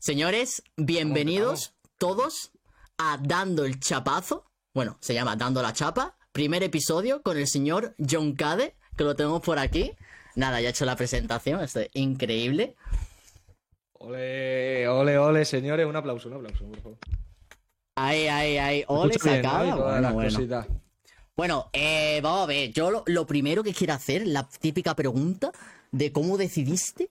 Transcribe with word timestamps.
Señores, 0.00 0.62
bienvenidos 0.78 1.74
todos 1.98 2.52
a 2.96 3.18
Dando 3.22 3.66
el 3.66 3.78
Chapazo. 3.80 4.50
Bueno, 4.72 4.96
se 5.02 5.12
llama 5.12 5.36
Dando 5.36 5.60
la 5.60 5.74
Chapa. 5.74 6.16
Primer 6.32 6.62
episodio 6.62 7.20
con 7.20 7.36
el 7.36 7.46
señor 7.46 7.94
John 7.98 8.32
Cade, 8.32 8.76
que 8.96 9.04
lo 9.04 9.14
tenemos 9.14 9.42
por 9.42 9.58
aquí. 9.58 9.92
Nada, 10.36 10.62
ya 10.62 10.68
he 10.68 10.70
hecho 10.70 10.86
la 10.86 10.96
presentación, 10.96 11.60
esto 11.60 11.80
es 11.80 11.90
increíble. 11.92 12.76
Ole, 13.92 14.88
ole, 14.88 15.18
ole, 15.18 15.44
señores, 15.44 15.84
un 15.86 15.96
aplauso, 15.96 16.28
un 16.30 16.36
aplauso, 16.36 16.64
por 16.64 16.80
favor. 16.80 16.98
Ahí, 17.96 18.26
ahí, 18.26 18.56
ahí. 18.56 18.84
Ole, 18.88 19.12
Escucho 19.12 19.30
bien, 19.32 19.42
¿no? 19.42 19.82
Bueno, 19.84 20.14
bueno. 20.14 20.66
Bueno, 21.36 21.70
eh, 21.74 22.20
vamos 22.22 22.44
a 22.44 22.46
ver. 22.46 22.72
Yo 22.72 22.90
lo, 22.90 23.02
lo 23.04 23.26
primero 23.26 23.62
que 23.62 23.74
quiero 23.74 23.92
hacer, 23.92 24.26
la 24.26 24.48
típica 24.48 24.96
pregunta 24.96 25.52
de 25.92 26.10
cómo 26.10 26.38
decidiste 26.38 27.10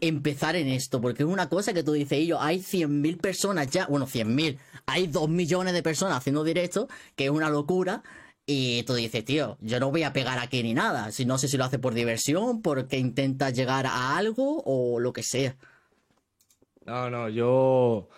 empezar 0.00 0.56
en 0.56 0.68
esto. 0.68 1.00
Porque 1.00 1.22
es 1.22 1.28
una 1.28 1.48
cosa 1.48 1.72
que 1.72 1.82
tú 1.82 1.92
dices, 1.92 2.18
y 2.18 2.26
yo, 2.26 2.40
hay 2.40 2.58
100.000 2.58 3.20
personas 3.20 3.70
ya, 3.70 3.86
bueno, 3.86 4.06
100.000, 4.06 4.58
hay 4.86 5.06
2 5.06 5.28
millones 5.28 5.72
de 5.72 5.82
personas 5.82 6.18
haciendo 6.18 6.44
directo, 6.44 6.88
que 7.16 7.26
es 7.26 7.30
una 7.30 7.50
locura. 7.50 8.02
Y 8.46 8.82
tú 8.82 8.94
dices, 8.94 9.24
tío, 9.24 9.58
yo 9.60 9.78
no 9.78 9.90
voy 9.90 10.02
a 10.02 10.12
pegar 10.12 10.38
aquí 10.38 10.62
ni 10.62 10.74
nada. 10.74 11.12
Si 11.12 11.24
no 11.24 11.38
sé 11.38 11.46
si 11.46 11.56
lo 11.56 11.64
hace 11.64 11.78
por 11.78 11.94
diversión, 11.94 12.62
porque 12.62 12.98
intenta 12.98 13.50
llegar 13.50 13.86
a 13.86 14.16
algo 14.16 14.62
o 14.64 14.98
lo 14.98 15.12
que 15.12 15.22
sea. 15.22 15.56
No, 16.84 17.08
no, 17.10 17.28
yo. 17.28 18.08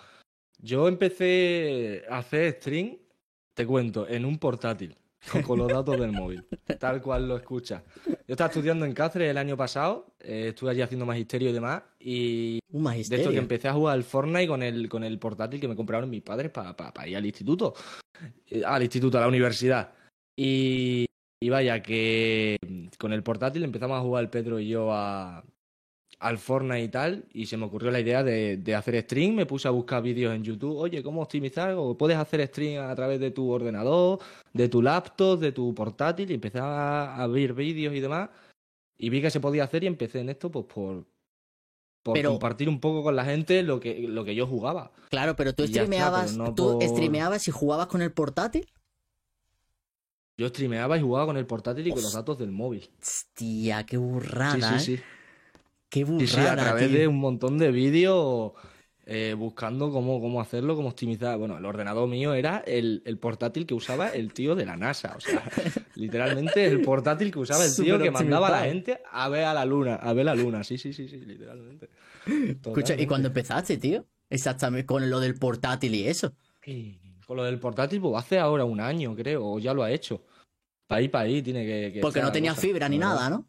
Yo 0.58 0.88
empecé 0.88 2.04
a 2.08 2.18
hacer 2.18 2.54
stream, 2.60 2.96
te 3.52 3.66
cuento, 3.66 4.08
en 4.08 4.24
un 4.24 4.38
portátil, 4.38 4.96
con, 5.46 5.58
los 5.58 5.68
datos 5.68 5.98
del 5.98 6.12
móvil, 6.12 6.44
tal 6.78 7.00
cual 7.00 7.28
lo 7.28 7.36
escuchas. 7.36 7.82
Yo 8.06 8.34
estaba 8.34 8.48
estudiando 8.48 8.84
en 8.84 8.92
Cáceres 8.92 9.30
el 9.30 9.38
año 9.38 9.56
pasado, 9.56 10.14
eh, 10.20 10.48
estuve 10.48 10.70
allí 10.70 10.82
haciendo 10.82 11.06
magisterio 11.06 11.50
y 11.50 11.52
demás, 11.52 11.82
y 12.00 12.58
Un 12.70 12.78
de 12.80 12.84
magisterio. 12.84 13.24
hecho 13.24 13.32
que 13.32 13.38
empecé 13.38 13.68
a 13.68 13.74
jugar 13.74 13.94
al 13.94 14.04
Fortnite 14.04 14.48
con 14.48 14.62
el, 14.62 14.88
con 14.88 15.04
el 15.04 15.18
portátil 15.18 15.60
que 15.60 15.68
me 15.68 15.76
compraron 15.76 16.10
mis 16.10 16.22
padres 16.22 16.50
para 16.50 17.08
ir 17.08 17.16
al 17.16 17.26
instituto, 17.26 17.74
Eh, 18.48 18.62
al 18.64 18.82
instituto, 18.82 19.18
a 19.18 19.22
la 19.22 19.28
universidad. 19.28 19.92
Y, 20.36 21.06
y 21.40 21.48
vaya, 21.48 21.82
que 21.82 22.56
con 22.98 23.12
el 23.12 23.22
portátil 23.22 23.64
empezamos 23.64 23.98
a 23.98 24.02
jugar 24.02 24.30
Pedro 24.30 24.60
y 24.60 24.68
yo 24.68 24.92
a, 24.92 25.44
al 26.22 26.38
Fortnite 26.38 26.82
y 26.84 26.88
tal, 26.88 27.24
y 27.34 27.46
se 27.46 27.56
me 27.56 27.64
ocurrió 27.66 27.90
la 27.90 27.98
idea 27.98 28.22
de, 28.22 28.56
de 28.56 28.74
hacer 28.76 29.00
stream, 29.02 29.34
me 29.34 29.44
puse 29.46 29.66
a 29.66 29.72
buscar 29.72 30.02
vídeos 30.02 30.32
en 30.34 30.44
YouTube, 30.44 30.76
oye, 30.76 31.02
¿cómo 31.02 31.20
optimizar? 31.20 31.74
O 31.76 31.96
puedes 31.98 32.16
hacer 32.16 32.46
stream 32.46 32.82
a 32.88 32.94
través 32.94 33.18
de 33.18 33.32
tu 33.32 33.50
ordenador, 33.50 34.20
de 34.52 34.68
tu 34.68 34.80
laptop, 34.82 35.40
de 35.40 35.50
tu 35.50 35.74
portátil, 35.74 36.30
y 36.30 36.34
empecé 36.34 36.60
a 36.60 37.16
abrir 37.16 37.54
vídeos 37.54 37.92
y 37.94 38.00
demás, 38.00 38.30
y 38.96 39.10
vi 39.10 39.20
que 39.20 39.30
se 39.30 39.40
podía 39.40 39.64
hacer 39.64 39.82
y 39.82 39.88
empecé 39.88 40.20
en 40.20 40.28
esto 40.28 40.48
pues 40.50 40.64
por, 40.66 41.04
por 42.04 42.14
Pero- 42.14 42.30
compartir 42.30 42.68
un 42.68 42.78
poco 42.78 43.02
con 43.02 43.16
la 43.16 43.24
gente 43.24 43.62
lo 43.64 43.80
que, 43.80 44.06
lo 44.06 44.24
que 44.24 44.36
yo 44.36 44.46
jugaba. 44.46 44.92
Claro, 45.10 45.34
pero 45.34 45.52
tú 45.54 45.64
está, 45.64 45.80
streameabas, 45.82 46.32
pero 46.32 46.44
no 46.44 46.54
tú 46.54 46.78
por- 46.78 46.82
streameabas 46.88 47.48
y 47.48 47.50
jugabas 47.50 47.88
con 47.88 48.00
el 48.00 48.12
portátil. 48.12 48.66
Yo 50.38 50.48
streameaba 50.48 50.96
y 50.96 51.02
jugaba 51.02 51.26
con 51.26 51.36
el 51.36 51.46
portátil 51.46 51.86
y 51.86 51.90
con 51.90 52.00
los 52.02 52.12
datos 52.14 52.38
del 52.38 52.52
móvil. 52.52 52.88
Hostia, 53.00 53.84
qué 53.84 53.96
Sí, 53.96 54.02
burrada, 54.02 54.78
sí, 54.78 54.92
¿eh? 54.94 54.96
sí. 54.98 55.02
Qué 55.92 56.04
burrada, 56.04 56.26
Sí, 56.26 56.34
sí, 56.34 56.40
a 56.40 56.56
través 56.56 56.88
tío. 56.88 56.98
de 57.00 57.06
un 57.06 57.18
montón 57.18 57.58
de 57.58 57.70
vídeos 57.70 58.52
eh, 59.04 59.34
buscando 59.36 59.92
cómo, 59.92 60.22
cómo 60.22 60.40
hacerlo, 60.40 60.74
cómo 60.74 60.88
optimizar. 60.88 61.36
Bueno, 61.36 61.58
el 61.58 61.66
ordenador 61.66 62.08
mío 62.08 62.32
era 62.32 62.64
el, 62.66 63.02
el 63.04 63.18
portátil 63.18 63.66
que 63.66 63.74
usaba 63.74 64.08
el 64.08 64.32
tío 64.32 64.54
de 64.54 64.64
la 64.64 64.74
NASA. 64.74 65.12
O 65.14 65.20
sea, 65.20 65.42
literalmente 65.94 66.64
el 66.64 66.80
portátil 66.80 67.30
que 67.30 67.40
usaba 67.40 67.62
el 67.66 67.76
tío 67.76 67.98
que 67.98 68.10
mandaba 68.10 68.48
a 68.48 68.50
la 68.52 68.64
gente 68.64 69.02
a 69.12 69.28
ver 69.28 69.44
a 69.44 69.52
la 69.52 69.66
luna, 69.66 69.96
a 69.96 70.14
ver 70.14 70.24
la 70.24 70.34
luna. 70.34 70.64
Sí, 70.64 70.78
sí, 70.78 70.94
sí, 70.94 71.08
sí, 71.08 71.18
literalmente. 71.18 71.90
Escucha, 72.26 72.98
¿y 72.98 73.06
cuándo 73.06 73.28
empezaste, 73.28 73.76
tío? 73.76 74.06
Exactamente, 74.30 74.86
con 74.86 75.10
lo 75.10 75.20
del 75.20 75.34
portátil 75.34 75.94
y 75.94 76.08
eso. 76.08 76.32
Con 77.26 77.36
lo 77.36 77.44
del 77.44 77.58
portátil, 77.58 78.00
pues 78.00 78.14
hace 78.16 78.38
ahora 78.38 78.64
un 78.64 78.80
año, 78.80 79.14
creo, 79.14 79.44
o 79.44 79.58
ya 79.58 79.74
lo 79.74 79.82
ha 79.82 79.90
hecho. 79.90 80.24
Para 80.86 81.06
para 81.10 81.24
ahí, 81.24 81.42
tiene 81.42 81.66
que. 81.66 81.92
que 81.92 82.00
Porque 82.00 82.22
no 82.22 82.32
tenía 82.32 82.52
cosa, 82.52 82.62
fibra 82.62 82.88
ni 82.88 82.96
nada, 82.96 83.28
¿no? 83.28 83.46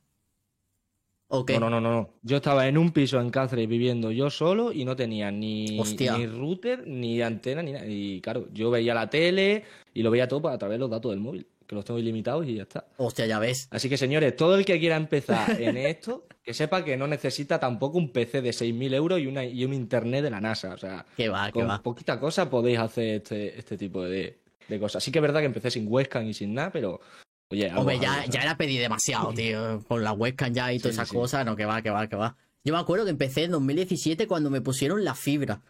¿O 1.35 1.43
qué? 1.43 1.59
No, 1.59 1.67
no, 1.67 1.81
no, 1.81 1.91
no. 1.91 2.09
Yo 2.21 2.37
estaba 2.37 2.67
en 2.67 2.77
un 2.77 2.91
piso 2.91 3.19
en 3.19 3.31
Cáceres 3.31 3.67
viviendo 3.67 4.11
yo 4.11 4.29
solo 4.29 4.71
y 4.71 4.85
no 4.85 4.95
tenía 4.95 5.31
ni, 5.31 5.65
ni 5.65 6.27
router, 6.27 6.85
ni 6.87 7.21
antena, 7.23 7.63
ni 7.63 7.71
nada. 7.71 7.87
Y 7.87 8.21
claro, 8.21 8.47
yo 8.53 8.69
veía 8.69 8.93
la 8.93 9.09
tele 9.09 9.63
y 9.95 10.03
lo 10.03 10.11
veía 10.11 10.27
todo 10.27 10.47
a 10.49 10.57
través 10.59 10.75
de 10.75 10.79
los 10.79 10.91
datos 10.91 11.09
del 11.11 11.19
móvil, 11.19 11.47
que 11.65 11.73
los 11.73 11.83
tengo 11.85 11.99
ilimitados 11.99 12.45
y 12.47 12.53
ya 12.53 12.61
está. 12.61 12.85
Hostia, 12.97 13.25
ya 13.25 13.39
ves. 13.39 13.67
Así 13.71 13.89
que, 13.89 13.97
señores, 13.97 14.35
todo 14.35 14.55
el 14.55 14.63
que 14.63 14.79
quiera 14.79 14.95
empezar 14.95 15.59
en 15.59 15.75
esto, 15.77 16.27
que 16.43 16.53
sepa 16.53 16.85
que 16.85 16.97
no 16.97 17.07
necesita 17.07 17.59
tampoco 17.59 17.97
un 17.97 18.11
PC 18.11 18.43
de 18.43 18.51
6.000 18.51 18.93
euros 18.93 19.19
y, 19.19 19.25
una, 19.25 19.43
y 19.43 19.65
un 19.65 19.73
internet 19.73 20.23
de 20.23 20.29
la 20.29 20.39
NASA. 20.39 20.75
O 20.75 20.77
sea, 20.77 21.03
Que 21.17 21.29
va, 21.29 21.47
que 21.47 21.53
con 21.53 21.67
va. 21.67 21.81
poquita 21.81 22.19
cosa 22.19 22.47
podéis 22.47 22.77
hacer 22.77 23.15
este, 23.15 23.57
este 23.57 23.75
tipo 23.75 24.03
de, 24.03 24.37
de 24.67 24.79
cosas. 24.79 25.03
Sí 25.03 25.11
que 25.11 25.17
es 25.17 25.23
verdad 25.23 25.39
que 25.39 25.47
empecé 25.47 25.71
sin 25.71 25.87
webcam 25.87 26.27
y 26.27 26.33
sin 26.35 26.53
nada, 26.53 26.71
pero... 26.71 27.01
Oye, 27.49 27.67
algo 27.69 27.81
Hombre, 27.81 27.99
ya, 27.99 28.21
algo, 28.21 28.31
ya 28.31 28.41
era 28.41 28.57
pedir 28.57 28.81
demasiado, 28.81 29.33
tío. 29.35 29.83
Con 29.87 30.03
la 30.03 30.11
webcam 30.13 30.53
ya 30.53 30.71
y 30.73 30.79
todas 30.79 30.95
Sí, 30.95 30.99
esas 31.01 31.09
sí. 31.09 31.15
cosas. 31.15 31.45
No, 31.45 31.55
que 31.55 31.65
va, 31.65 31.81
que 31.81 31.89
va, 31.89 32.07
que 32.07 32.15
va. 32.15 32.35
Yo 32.63 32.73
me 32.73 32.79
acuerdo 32.79 33.05
que 33.05 33.11
empecé 33.11 33.43
en 33.43 33.51
2017 33.51 34.27
cuando 34.27 34.49
me 34.49 34.61
pusieron 34.61 35.03
la 35.03 35.15
fibra. 35.15 35.61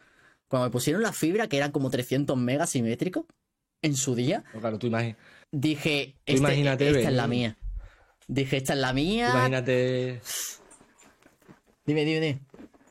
Cuando 0.47 0.67
me 0.67 0.72
pusieron 0.72 1.01
la 1.01 1.12
fibra, 1.13 1.47
que 1.47 1.57
eran 1.57 1.72
como 1.72 1.89
300 1.89 2.38
megas 2.38 2.69
simétricos 2.69 3.25
en 3.81 3.95
su 3.95 4.13
día, 4.16 4.44
Claro, 4.59 4.78
tú 4.78 4.88
imagi- 4.88 5.16
dije, 5.51 6.13
Tú 6.13 6.22
este- 6.33 6.39
imagínate, 6.39 6.88
esta 6.89 7.09
es 7.09 7.13
la 7.16 7.28
mía. 7.28 7.57
Dije, 8.28 8.57
esta 8.57 8.73
es 8.73 8.79
la 8.79 8.94
mía. 8.94 9.29
imagínate... 9.31 10.22
Dime, 11.85 12.06
dime, 12.06 12.19
dime. 12.22 12.39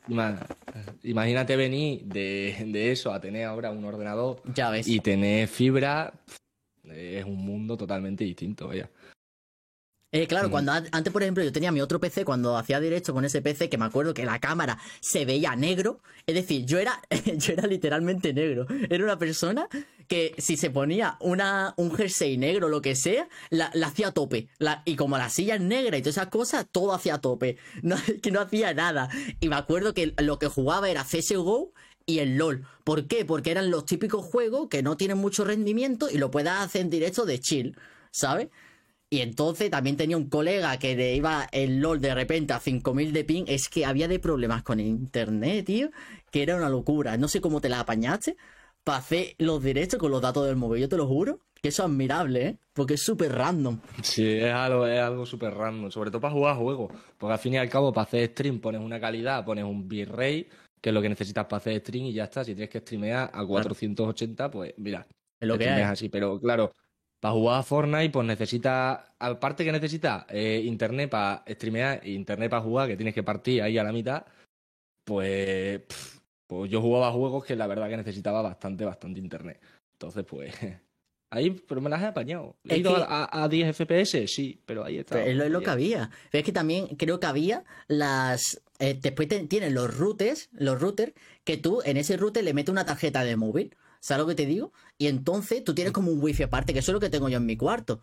Ima- 0.09 0.45
Imagínate 1.03 1.55
venir 1.55 2.03
de, 2.03 2.65
de 2.67 2.91
eso 2.91 3.11
a 3.13 3.19
tener 3.21 3.45
ahora 3.45 3.71
un 3.71 3.83
ordenador 3.85 4.41
Ya 4.53 4.69
ves. 4.69 4.87
y 4.87 4.99
tener 4.99 5.47
fibra. 5.47 6.13
Es 6.83 7.25
un 7.25 7.37
mundo 7.37 7.77
totalmente 7.77 8.23
distinto, 8.23 8.67
vaya. 8.67 8.89
Eh, 10.15 10.27
claro, 10.27 10.47
Mm. 10.49 10.51
cuando 10.51 10.71
an- 10.73 10.87
antes, 10.91 11.11
por 11.11 11.23
ejemplo, 11.23 11.43
yo 11.43 11.51
tenía 11.51 11.71
mi 11.71 11.81
otro 11.81 11.99
PC, 11.99 12.23
cuando 12.23 12.55
hacía 12.55 12.79
directo 12.79 13.15
con 13.15 13.25
ese 13.25 13.41
PC, 13.41 13.67
que 13.67 13.79
me 13.79 13.85
acuerdo 13.85 14.13
que 14.13 14.25
la 14.25 14.37
cámara 14.39 14.77
se 14.99 15.25
veía 15.25 15.55
negro, 15.55 16.01
es 16.27 16.35
decir, 16.35 16.65
yo 16.67 16.77
era, 16.77 17.01
yo 17.39 17.53
era 17.53 17.65
literalmente 17.65 18.31
negro. 18.31 18.67
Era 18.91 19.03
una 19.03 19.17
persona 19.17 19.67
que 20.07 20.35
si 20.37 20.55
se 20.55 20.69
ponía 20.69 21.17
una, 21.19 21.73
un 21.77 21.95
jersey 21.95 22.37
negro 22.37 22.69
lo 22.69 22.79
que 22.83 22.95
sea, 22.95 23.27
la, 23.49 23.71
la 23.73 23.87
hacía 23.87 24.09
a 24.09 24.11
tope. 24.11 24.49
La- 24.59 24.83
y 24.85 24.95
como 24.97 25.17
la 25.17 25.29
silla 25.31 25.55
es 25.55 25.61
negra 25.61 25.97
y 25.97 26.01
todas 26.03 26.17
esas 26.17 26.27
cosas, 26.29 26.67
todo 26.71 26.93
hacía 26.93 27.15
a 27.15 27.21
tope. 27.21 27.57
No, 27.81 27.95
que 28.21 28.29
no 28.29 28.39
hacía 28.41 28.71
nada. 28.75 29.09
Y 29.39 29.49
me 29.49 29.55
acuerdo 29.55 29.95
que 29.95 30.13
lo 30.21 30.37
que 30.37 30.47
jugaba 30.47 30.91
era 30.91 31.03
CSGO 31.05 31.73
y 32.05 32.19
el 32.19 32.37
LOL. 32.37 32.65
¿Por 32.83 33.07
qué? 33.07 33.25
Porque 33.25 33.51
eran 33.51 33.71
los 33.71 33.85
típicos 33.85 34.25
juegos 34.25 34.67
que 34.69 34.83
no 34.83 34.97
tienen 34.97 35.17
mucho 35.17 35.43
rendimiento 35.43 36.09
y 36.09 36.17
lo 36.17 36.31
puedes 36.31 36.51
hacer 36.51 36.81
en 36.81 36.89
directo 36.89 37.25
de 37.25 37.39
chill, 37.39 37.77
¿sabes? 38.11 38.49
Y 39.09 39.21
entonces 39.21 39.69
también 39.69 39.95
tenía 39.95 40.17
un 40.17 40.27
colega 40.27 40.77
que 40.79 40.95
le 40.95 41.15
iba 41.15 41.47
el 41.51 41.79
LOL 41.79 42.01
de 42.01 42.15
repente 42.15 42.53
a 42.53 42.59
5000 42.59 43.13
de 43.13 43.23
ping. 43.23 43.43
Es 43.47 43.69
que 43.69 43.85
había 43.85 44.07
de 44.07 44.17
problemas 44.17 44.63
con 44.63 44.79
internet, 44.79 45.67
tío. 45.67 45.91
Que 46.31 46.41
era 46.41 46.55
una 46.55 46.67
locura. 46.67 47.15
No 47.15 47.27
sé 47.27 47.39
cómo 47.39 47.61
te 47.61 47.69
la 47.69 47.79
apañaste 47.79 48.37
para 48.83 48.97
hacer 48.97 49.35
los 49.37 49.61
directos 49.61 49.99
con 49.99 50.09
los 50.09 50.19
datos 50.19 50.47
del 50.47 50.55
móvil. 50.55 50.81
Yo 50.81 50.89
te 50.89 50.97
lo 50.97 51.05
juro 51.05 51.41
que 51.61 51.69
eso 51.69 51.83
es 51.83 51.89
admirable, 51.89 52.45
¿eh? 52.45 52.57
Porque 52.73 52.95
es 52.95 53.03
súper 53.03 53.31
random. 53.31 53.79
Sí, 54.01 54.27
es 54.27 54.51
algo, 54.51 54.85
es 54.85 54.99
algo 54.99 55.25
súper 55.25 55.53
random, 55.53 55.91
sobre 55.91 56.09
todo 56.09 56.19
para 56.19 56.33
jugar 56.33 56.57
juegos. 56.57 56.91
Porque 57.17 57.33
al 57.33 57.39
fin 57.39 57.53
y 57.53 57.57
al 57.57 57.69
cabo, 57.69 57.93
para 57.93 58.03
hacer 58.05 58.31
stream 58.31 58.59
pones 58.59 58.81
una 58.81 58.99
calidad, 58.99 59.45
pones 59.45 59.63
un 59.63 59.87
bitrate, 59.87 60.49
que 60.83 60.89
es 60.89 60.93
lo 60.93 61.01
que 61.01 61.07
necesitas 61.07 61.45
para 61.45 61.57
hacer 61.57 61.79
stream 61.79 62.05
y 62.07 62.13
ya 62.13 62.25
está. 62.25 62.43
Si 62.43 62.53
tienes 62.53 62.69
que 62.69 62.79
streamear 62.79 63.31
a 63.33 63.45
480, 63.45 64.51
pues 64.51 64.73
mira, 64.77 65.07
Es 65.39 65.47
lo 65.47 65.57
que 65.57 65.69
hay. 65.69 65.81
así. 65.83 66.09
Pero 66.09 66.39
claro, 66.41 66.73
para 67.21 67.33
jugar 67.33 67.59
a 67.61 67.63
Fortnite, 67.63 68.09
pues 68.09 68.27
necesitas, 68.27 68.99
aparte 69.17 69.63
que 69.63 69.71
necesitas 69.71 70.25
eh, 70.27 70.61
internet 70.65 71.09
para 71.09 71.43
streamear 71.47 72.05
internet 72.05 72.49
para 72.49 72.61
jugar, 72.61 72.89
que 72.89 72.97
tienes 72.97 73.13
que 73.13 73.23
partir 73.23 73.61
ahí 73.61 73.77
a 73.77 73.83
la 73.85 73.93
mitad, 73.93 74.25
pues, 75.05 75.79
pff, 75.87 76.19
pues 76.47 76.69
yo 76.69 76.81
jugaba 76.81 77.11
juegos 77.11 77.45
que 77.45 77.55
la 77.55 77.67
verdad 77.67 77.87
que 77.89 77.97
necesitaba 77.97 78.41
bastante, 78.41 78.85
bastante 78.85 79.19
internet. 79.19 79.61
Entonces, 79.93 80.25
pues, 80.25 80.53
ahí, 81.31 81.51
pero 81.51 81.81
me 81.81 81.89
las 81.89 82.01
he 82.01 82.07
apañado. 82.07 82.57
¿He 82.67 82.73
Es 82.73 82.79
ido 82.79 82.95
que- 82.95 83.01
a, 83.03 83.23
a- 83.23 83.43
a 83.43 83.47
10 83.49 83.75
FPS? 83.77 84.27
Sí, 84.27 84.61
pero 84.65 84.83
ahí 84.83 84.97
está. 84.97 85.23
Es 85.25 85.35
lo, 85.35 85.43
es 85.45 85.51
lo 85.51 85.61
que 85.61 85.69
había. 85.69 86.09
Pero 86.31 86.39
es 86.39 86.45
que 86.45 86.51
también 86.51 86.87
creo 86.97 87.19
que 87.19 87.27
había 87.27 87.63
las. 87.87 88.61
Eh, 88.83 88.99
después 89.01 89.27
te- 89.29 89.47
tienen 89.47 89.73
los 89.73 89.95
routers, 89.97 90.49
los 90.51 90.79
routers, 90.81 91.13
que 91.45 91.55
tú 91.57 91.81
en 91.85 91.95
ese 91.97 92.17
router 92.17 92.43
le 92.43 92.53
metes 92.53 92.71
una 92.71 92.85
tarjeta 92.85 93.23
de 93.23 93.35
móvil. 93.37 93.75
¿Sabes 94.01 94.21
lo 94.23 94.27
que 94.27 94.35
te 94.35 94.45
digo? 94.45 94.73
Y 94.97 95.07
entonces 95.07 95.63
tú 95.63 95.73
tienes 95.73 95.93
como 95.93 96.11
un 96.11 96.21
wifi 96.21 96.43
aparte, 96.43 96.73
que 96.73 96.79
eso 96.79 96.91
es 96.91 96.93
lo 96.93 96.99
que 96.99 97.09
tengo 97.09 97.29
yo 97.29 97.37
en 97.37 97.45
mi 97.45 97.55
cuarto. 97.55 98.01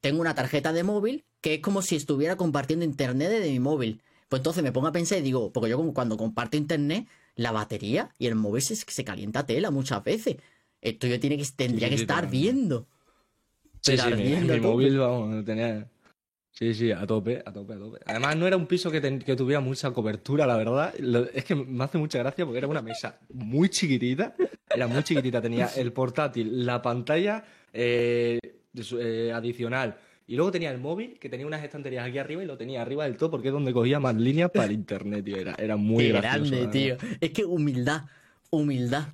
Tengo 0.00 0.20
una 0.20 0.34
tarjeta 0.34 0.72
de 0.72 0.82
móvil 0.82 1.24
que 1.40 1.54
es 1.54 1.60
como 1.60 1.80
si 1.82 1.94
estuviera 1.96 2.36
compartiendo 2.36 2.84
internet 2.84 3.30
de 3.30 3.50
mi 3.50 3.60
móvil. 3.60 4.02
Pues 4.28 4.40
entonces 4.40 4.64
me 4.64 4.72
pongo 4.72 4.88
a 4.88 4.92
pensar 4.92 5.18
y 5.18 5.22
digo, 5.22 5.52
porque 5.52 5.70
yo 5.70 5.76
como 5.76 5.94
cuando 5.94 6.16
comparto 6.16 6.56
internet, 6.56 7.06
la 7.36 7.52
batería 7.52 8.10
y 8.18 8.26
el 8.26 8.34
móvil 8.34 8.62
se, 8.62 8.74
se 8.74 9.04
calienta 9.04 9.46
tela 9.46 9.70
muchas 9.70 10.02
veces. 10.02 10.36
Esto 10.80 11.06
yo 11.06 11.20
tiene 11.20 11.36
que, 11.38 11.46
tendría 11.54 11.88
sí, 11.88 11.94
que 11.94 12.00
estar 12.00 12.28
viendo. 12.28 12.88
Sí, 13.80 13.96
sí, 13.96 14.12
mi, 14.14 14.60
móvil, 14.60 14.98
vamos, 14.98 15.44
tenía... 15.44 15.88
Sí, 16.58 16.72
sí, 16.72 16.90
a 16.90 17.06
tope, 17.06 17.42
a 17.44 17.52
tope, 17.52 17.74
a 17.74 17.78
tope. 17.78 17.98
Además, 18.06 18.34
no 18.36 18.46
era 18.46 18.56
un 18.56 18.66
piso 18.66 18.90
que, 18.90 19.00
ten- 19.00 19.18
que 19.18 19.36
tuviera 19.36 19.60
mucha 19.60 19.90
cobertura, 19.90 20.46
la 20.46 20.56
verdad. 20.56 20.94
Lo- 21.00 21.28
es 21.30 21.44
que 21.44 21.54
me 21.54 21.84
hace 21.84 21.98
mucha 21.98 22.18
gracia 22.18 22.46
porque 22.46 22.56
era 22.58 22.66
una 22.66 22.80
mesa 22.80 23.18
muy 23.34 23.68
chiquitita. 23.68 24.34
Era 24.74 24.86
muy 24.86 25.02
chiquitita. 25.02 25.42
Tenía 25.42 25.66
el 25.76 25.92
portátil, 25.92 26.64
la 26.64 26.80
pantalla 26.80 27.44
eh, 27.74 28.38
eh, 28.74 29.32
adicional. 29.34 29.98
Y 30.26 30.34
luego 30.36 30.50
tenía 30.50 30.70
el 30.70 30.78
móvil, 30.78 31.18
que 31.20 31.28
tenía 31.28 31.46
unas 31.46 31.62
estanterías 31.62 32.06
aquí 32.06 32.16
arriba 32.18 32.42
y 32.42 32.46
lo 32.46 32.56
tenía 32.56 32.80
arriba 32.80 33.04
del 33.04 33.16
todo 33.18 33.30
porque 33.30 33.48
es 33.48 33.52
donde 33.52 33.72
cogía 33.74 34.00
más 34.00 34.16
líneas 34.16 34.50
para 34.50 34.64
el 34.64 34.72
internet, 34.72 35.24
tío. 35.26 35.36
Era, 35.36 35.54
era 35.58 35.76
muy 35.76 36.04
Qué 36.06 36.12
gracioso. 36.12 36.50
grande, 36.56 36.66
tío. 36.68 36.96
Es 37.20 37.30
que 37.32 37.44
humildad, 37.44 38.04
humildad, 38.50 39.08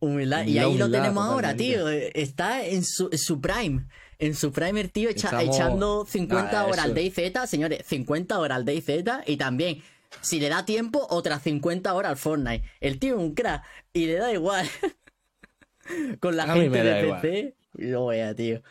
humildad. 0.00 0.38
y 0.46 0.58
Humildad, 0.58 0.66
ahí 0.70 0.78
lo 0.78 0.90
tenemos 0.90 1.24
ahora, 1.24 1.54
tío. 1.54 1.88
Está 1.88 2.66
en 2.66 2.82
su, 2.82 3.08
en 3.12 3.18
su 3.18 3.40
prime. 3.40 3.84
En 4.18 4.34
su 4.34 4.50
prime 4.52 4.80
el 4.80 4.90
tío 4.90 5.10
echa- 5.10 5.28
Estamos- 5.28 5.56
echando 5.56 6.06
50 6.06 6.52
Nah, 6.52 6.64
horas 6.66 6.78
al 6.86 6.94
DayZ, 6.94 7.46
señores, 7.48 7.84
50 7.86 8.38
horas 8.38 8.56
al 8.56 8.64
DayZ 8.64 9.22
y 9.26 9.36
también, 9.36 9.82
si 10.22 10.40
le 10.40 10.48
da 10.48 10.64
tiempo, 10.64 11.06
otras 11.10 11.42
50 11.42 11.92
horas 11.94 12.10
al 12.10 12.16
Fortnite. 12.16 12.64
El 12.80 12.98
tío 12.98 13.16
es 13.16 13.20
un 13.20 13.34
crack 13.34 13.62
y 13.92 14.06
le 14.06 14.14
da 14.14 14.32
igual. 14.32 14.66
Con 16.20 16.36
la 16.36 16.44
A 16.44 16.54
gente 16.54 16.82
de. 16.82 17.12
PC. 17.12 17.54
Lo 17.74 18.06
vea, 18.06 18.34
tío. 18.34 18.62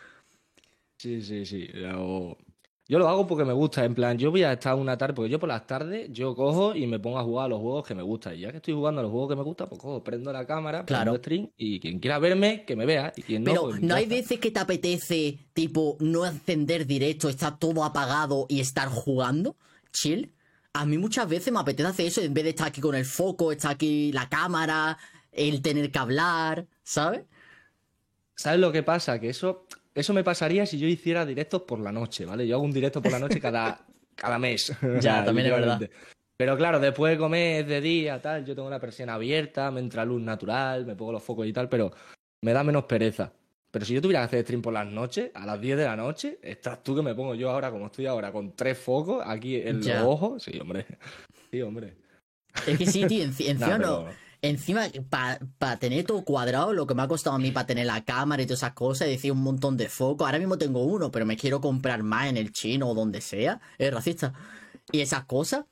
Sí, 0.97 1.21
sí, 1.21 1.45
sí. 1.45 1.69
Yo, 1.74 2.38
yo 2.87 2.99
lo 2.99 3.07
hago 3.09 3.25
porque 3.25 3.45
me 3.45 3.53
gusta. 3.53 3.83
En 3.83 3.95
plan, 3.95 4.17
yo 4.17 4.29
voy 4.31 4.43
a 4.43 4.53
estar 4.53 4.75
una 4.75 4.97
tarde, 4.97 5.13
porque 5.15 5.29
yo 5.31 5.39
por 5.39 5.49
las 5.49 5.65
tardes 5.65 6.09
yo 6.11 6.35
cojo 6.35 6.75
y 6.75 6.85
me 6.87 6.99
pongo 6.99 7.17
a 7.19 7.23
jugar 7.23 7.45
a 7.45 7.49
los 7.49 7.59
juegos 7.59 7.87
que 7.87 7.95
me 7.95 8.03
gustan. 8.03 8.35
Y 8.35 8.41
ya 8.41 8.51
que 8.51 8.57
estoy 8.57 8.73
jugando 8.73 8.99
a 8.99 9.03
los 9.03 9.11
juegos 9.11 9.29
que 9.29 9.35
me 9.35 9.43
gustan, 9.43 9.67
pues 9.69 9.81
cojo, 9.81 10.03
prendo 10.03 10.31
la 10.31 10.45
cámara, 10.45 10.85
Claro. 10.85 11.03
prendo 11.13 11.17
stream 11.19 11.49
y 11.57 11.79
quien 11.79 11.99
quiera 11.99 12.19
verme, 12.19 12.63
que 12.65 12.75
me 12.75 12.85
vea. 12.85 13.11
Y 13.15 13.23
quien 13.23 13.43
no, 13.43 13.51
Pero 13.51 13.63
pues, 13.69 13.81
no 13.81 13.95
hay 13.95 14.05
veces 14.05 14.39
que 14.39 14.51
te 14.51 14.59
apetece, 14.59 15.39
tipo, 15.53 15.97
no 15.99 16.25
encender 16.25 16.85
directo, 16.85 17.27
estar 17.29 17.57
todo 17.57 17.83
apagado 17.83 18.45
y 18.49 18.59
estar 18.59 18.88
jugando, 18.89 19.55
chill. 19.91 20.31
A 20.73 20.85
mí 20.85 20.97
muchas 20.97 21.27
veces 21.29 21.51
me 21.53 21.59
apetece 21.59 21.88
hacer 21.89 22.05
eso 22.07 22.21
en 22.21 22.33
vez 22.33 22.43
de 22.43 22.49
estar 22.51 22.67
aquí 22.67 22.81
con 22.81 22.95
el 22.95 23.05
foco, 23.05 23.51
estar 23.51 23.71
aquí 23.71 24.11
la 24.11 24.27
cámara, 24.29 24.97
el 25.31 25.61
tener 25.61 25.89
que 25.89 25.99
hablar, 25.99 26.67
¿sabes? 26.83 27.21
¿Sabes 28.35 28.59
lo 28.59 28.71
que 28.73 28.83
pasa? 28.83 29.19
Que 29.19 29.29
eso, 29.29 29.65
eso 29.95 30.13
me 30.13 30.24
pasaría 30.24 30.65
si 30.65 30.77
yo 30.77 30.88
hiciera 30.88 31.25
directos 31.25 31.62
por 31.63 31.80
la 31.80 31.92
noche, 31.92 32.25
¿vale? 32.25 32.45
Yo 32.45 32.56
hago 32.56 32.65
un 32.65 32.74
directo 32.74 33.01
por 33.01 33.12
la 33.12 33.19
noche 33.19 33.39
cada, 33.39 33.80
cada 34.15 34.38
mes. 34.38 34.69
O 34.71 35.01
sea, 35.01 35.24
también 35.25 35.47
es 35.47 35.53
verdad. 35.53 35.89
Pero 36.38 36.57
claro, 36.57 36.80
después 36.81 37.13
de 37.13 37.18
comer 37.18 37.62
es 37.62 37.68
de 37.68 37.80
día, 37.81 38.21
tal, 38.21 38.45
yo 38.45 38.53
tengo 38.53 38.68
una 38.68 38.80
persiana 38.80 39.13
abierta, 39.13 39.71
me 39.71 39.80
entra 39.80 40.03
luz 40.03 40.21
natural, 40.21 40.86
me 40.86 40.95
pongo 40.95 41.13
los 41.13 41.24
focos 41.24 41.47
y 41.47 41.53
tal, 41.53 41.69
pero 41.69 41.92
me 42.44 42.51
da 42.51 42.62
menos 42.63 42.83
pereza. 42.83 43.31
Pero 43.71 43.86
si 43.86 43.94
yo 43.94 44.01
tuviera 44.01 44.19
que 44.21 44.25
hacer 44.25 44.44
stream 44.44 44.62
por 44.62 44.74
las 44.74 44.86
noches, 44.86 45.31
a 45.33 45.45
las 45.45 45.59
10 45.59 45.77
de 45.77 45.83
la 45.86 45.95
noche, 45.95 46.39
estás 46.41 46.83
tú 46.83 46.95
que 46.95 47.01
me 47.01 47.15
pongo 47.15 47.36
yo 47.36 47.50
ahora, 47.50 47.71
como 47.71 47.86
estoy 47.88 48.06
ahora, 48.06 48.31
con 48.31 48.53
tres 48.53 48.77
focos 48.77 49.24
aquí 49.25 49.56
en 49.57 49.81
Ya. 49.81 50.00
los 50.00 50.07
ojos. 50.07 50.44
Sí, 50.44 50.57
hombre. 50.59 50.86
Sí, 51.51 51.62
hombre. 51.62 51.95
Es 52.68 52.77
que 52.77 52.86
sí, 52.86 53.06
tío, 53.06 53.25
no. 53.80 54.06
Encima, 54.45 54.88
para 55.09 55.80
tener 55.80 56.06
todo 56.06 56.24
cuadrado, 56.24 56.71
lo 56.71 56.86
que 56.86 56.94
me 56.94 57.01
ha 57.01 57.07
costado 57.07 57.36
a 57.36 57.39
mí 57.39 57.50
para 57.50 57.65
tener 57.65 57.88
la 57.88 58.06
cámara 58.06 58.44
y 58.44 58.45
todas 58.45 58.59
esas 58.59 58.74
cosas, 58.74 59.07
decir, 59.07 59.31
un 59.31 59.42
montón 59.42 59.75
de 59.75 59.89
focos. 59.89 60.24
Ahora 60.24 60.38
mismo 60.38 60.59
tengo 60.59 60.83
uno, 60.83 61.09
pero 61.09 61.25
me 61.25 61.36
quiero 61.36 61.59
comprar 61.62 62.03
más 62.03 62.27
en 62.27 62.38
el 62.38 62.53
chino 62.53 62.88
o 62.88 62.94
donde 62.94 63.21
sea. 63.21 63.59
Es 63.80 63.92
racista. 63.92 64.33
Y 64.92 65.00
esas 65.00 65.25
cosas. 65.25 65.65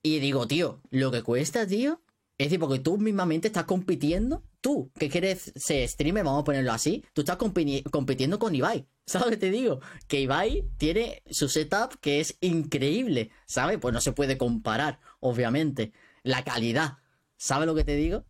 Y 0.00 0.20
digo, 0.20 0.46
tío, 0.46 0.80
lo 0.90 1.10
que 1.10 1.24
cuesta, 1.24 1.66
tío. 1.66 2.02
Es 2.38 2.46
decir, 2.46 2.60
porque 2.60 2.78
tú 2.78 2.98
mismamente 2.98 3.48
estás 3.48 3.64
compitiendo. 3.64 4.44
Tú, 4.60 4.92
que 4.96 5.08
quieres 5.08 5.52
ser 5.56 5.88
streamer, 5.88 6.22
vamos 6.22 6.42
a 6.42 6.44
ponerlo 6.44 6.70
así. 6.72 7.04
Tú 7.12 7.22
estás 7.22 7.36
compitiendo 7.36 8.38
con 8.38 8.54
Ibai. 8.54 8.86
¿Sabes 9.06 9.40
te 9.40 9.50
digo? 9.50 9.80
Que 10.06 10.20
Ibai 10.20 10.70
tiene 10.76 11.24
su 11.28 11.48
setup 11.48 11.98
que 12.00 12.20
es 12.20 12.36
increíble. 12.40 13.32
¿Sabes? 13.46 13.78
Pues 13.80 13.92
no 13.92 14.00
se 14.00 14.12
puede 14.12 14.38
comparar, 14.38 15.00
obviamente. 15.18 15.92
La 16.22 16.44
calidad. 16.44 16.99
¿Sabes 17.42 17.66
lo 17.66 17.74
que 17.74 17.84
te 17.84 17.96
digo? 17.96 18.26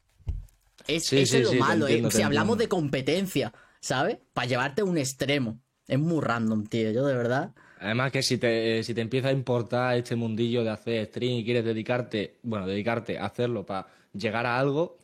Es, 0.87 1.07
Sí, 1.07 1.19
eso 1.19 1.33
sí, 1.33 1.39
es 1.39 1.45
lo 1.45 1.51
sí, 1.51 1.57
malo, 1.59 1.87
¿eh? 1.89 1.91
entiendo, 1.91 2.11
Si 2.13 2.23
hablamos 2.23 2.55
entiendo. 2.55 2.63
de 2.63 2.69
competencia, 2.69 3.53
¿sabes? 3.81 4.19
Para 4.33 4.47
llevarte 4.47 4.83
a 4.83 4.85
un 4.85 4.99
extremo. 4.99 5.61
Es 5.89 5.99
muy 5.99 6.21
random, 6.23 6.65
tío. 6.69 6.93
Yo 6.93 7.05
de 7.07 7.15
verdad. 7.17 7.53
Además 7.81 8.13
que 8.13 8.23
si 8.23 8.39
te, 8.39 8.85
si 8.85 8.95
te 8.95 9.01
empieza 9.01 9.29
a 9.29 9.33
importar 9.33 9.97
este 9.97 10.15
mundillo 10.15 10.63
de 10.63 10.71
hacer 10.71 11.07
stream 11.07 11.39
y 11.39 11.45
quieres 11.45 11.65
dedicarte, 11.65 12.39
bueno, 12.45 12.69
dedicarte 12.69 13.19
a 13.19 13.27
hacerlo 13.27 13.67
para 13.67 13.89
llegar 14.13 14.47
a 14.47 14.61
algo, 14.61 14.97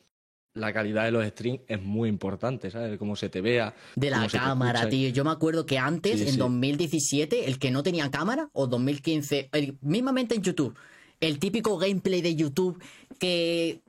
la 0.54 0.72
calidad 0.72 1.04
de 1.04 1.10
los 1.10 1.26
streams 1.26 1.62
es 1.66 1.82
muy 1.82 2.08
importante, 2.08 2.70
¿sabes? 2.70 2.96
Cómo 2.98 3.16
se 3.16 3.28
te 3.28 3.40
vea. 3.40 3.74
De 3.96 4.08
la 4.10 4.28
cámara, 4.28 4.88
tío. 4.88 5.08
Yo 5.08 5.24
me 5.24 5.30
acuerdo 5.32 5.66
que 5.66 5.78
antes, 5.78 6.20
Sí, 6.20 6.26
en 6.28 6.34
sí. 6.34 6.38
2017, 6.38 7.46
el 7.46 7.58
que 7.58 7.72
no 7.72 7.82
tenía 7.82 8.08
cámara, 8.12 8.50
o 8.52 8.68
2015, 8.68 9.48
el- 9.52 9.76
mismamente 9.80 10.36
en 10.36 10.42
YouTube, 10.42 10.76
el 11.18 11.40
típico 11.40 11.76
gameplay 11.76 12.22
de 12.22 12.36
YouTube 12.36 12.80
que. 13.18 13.82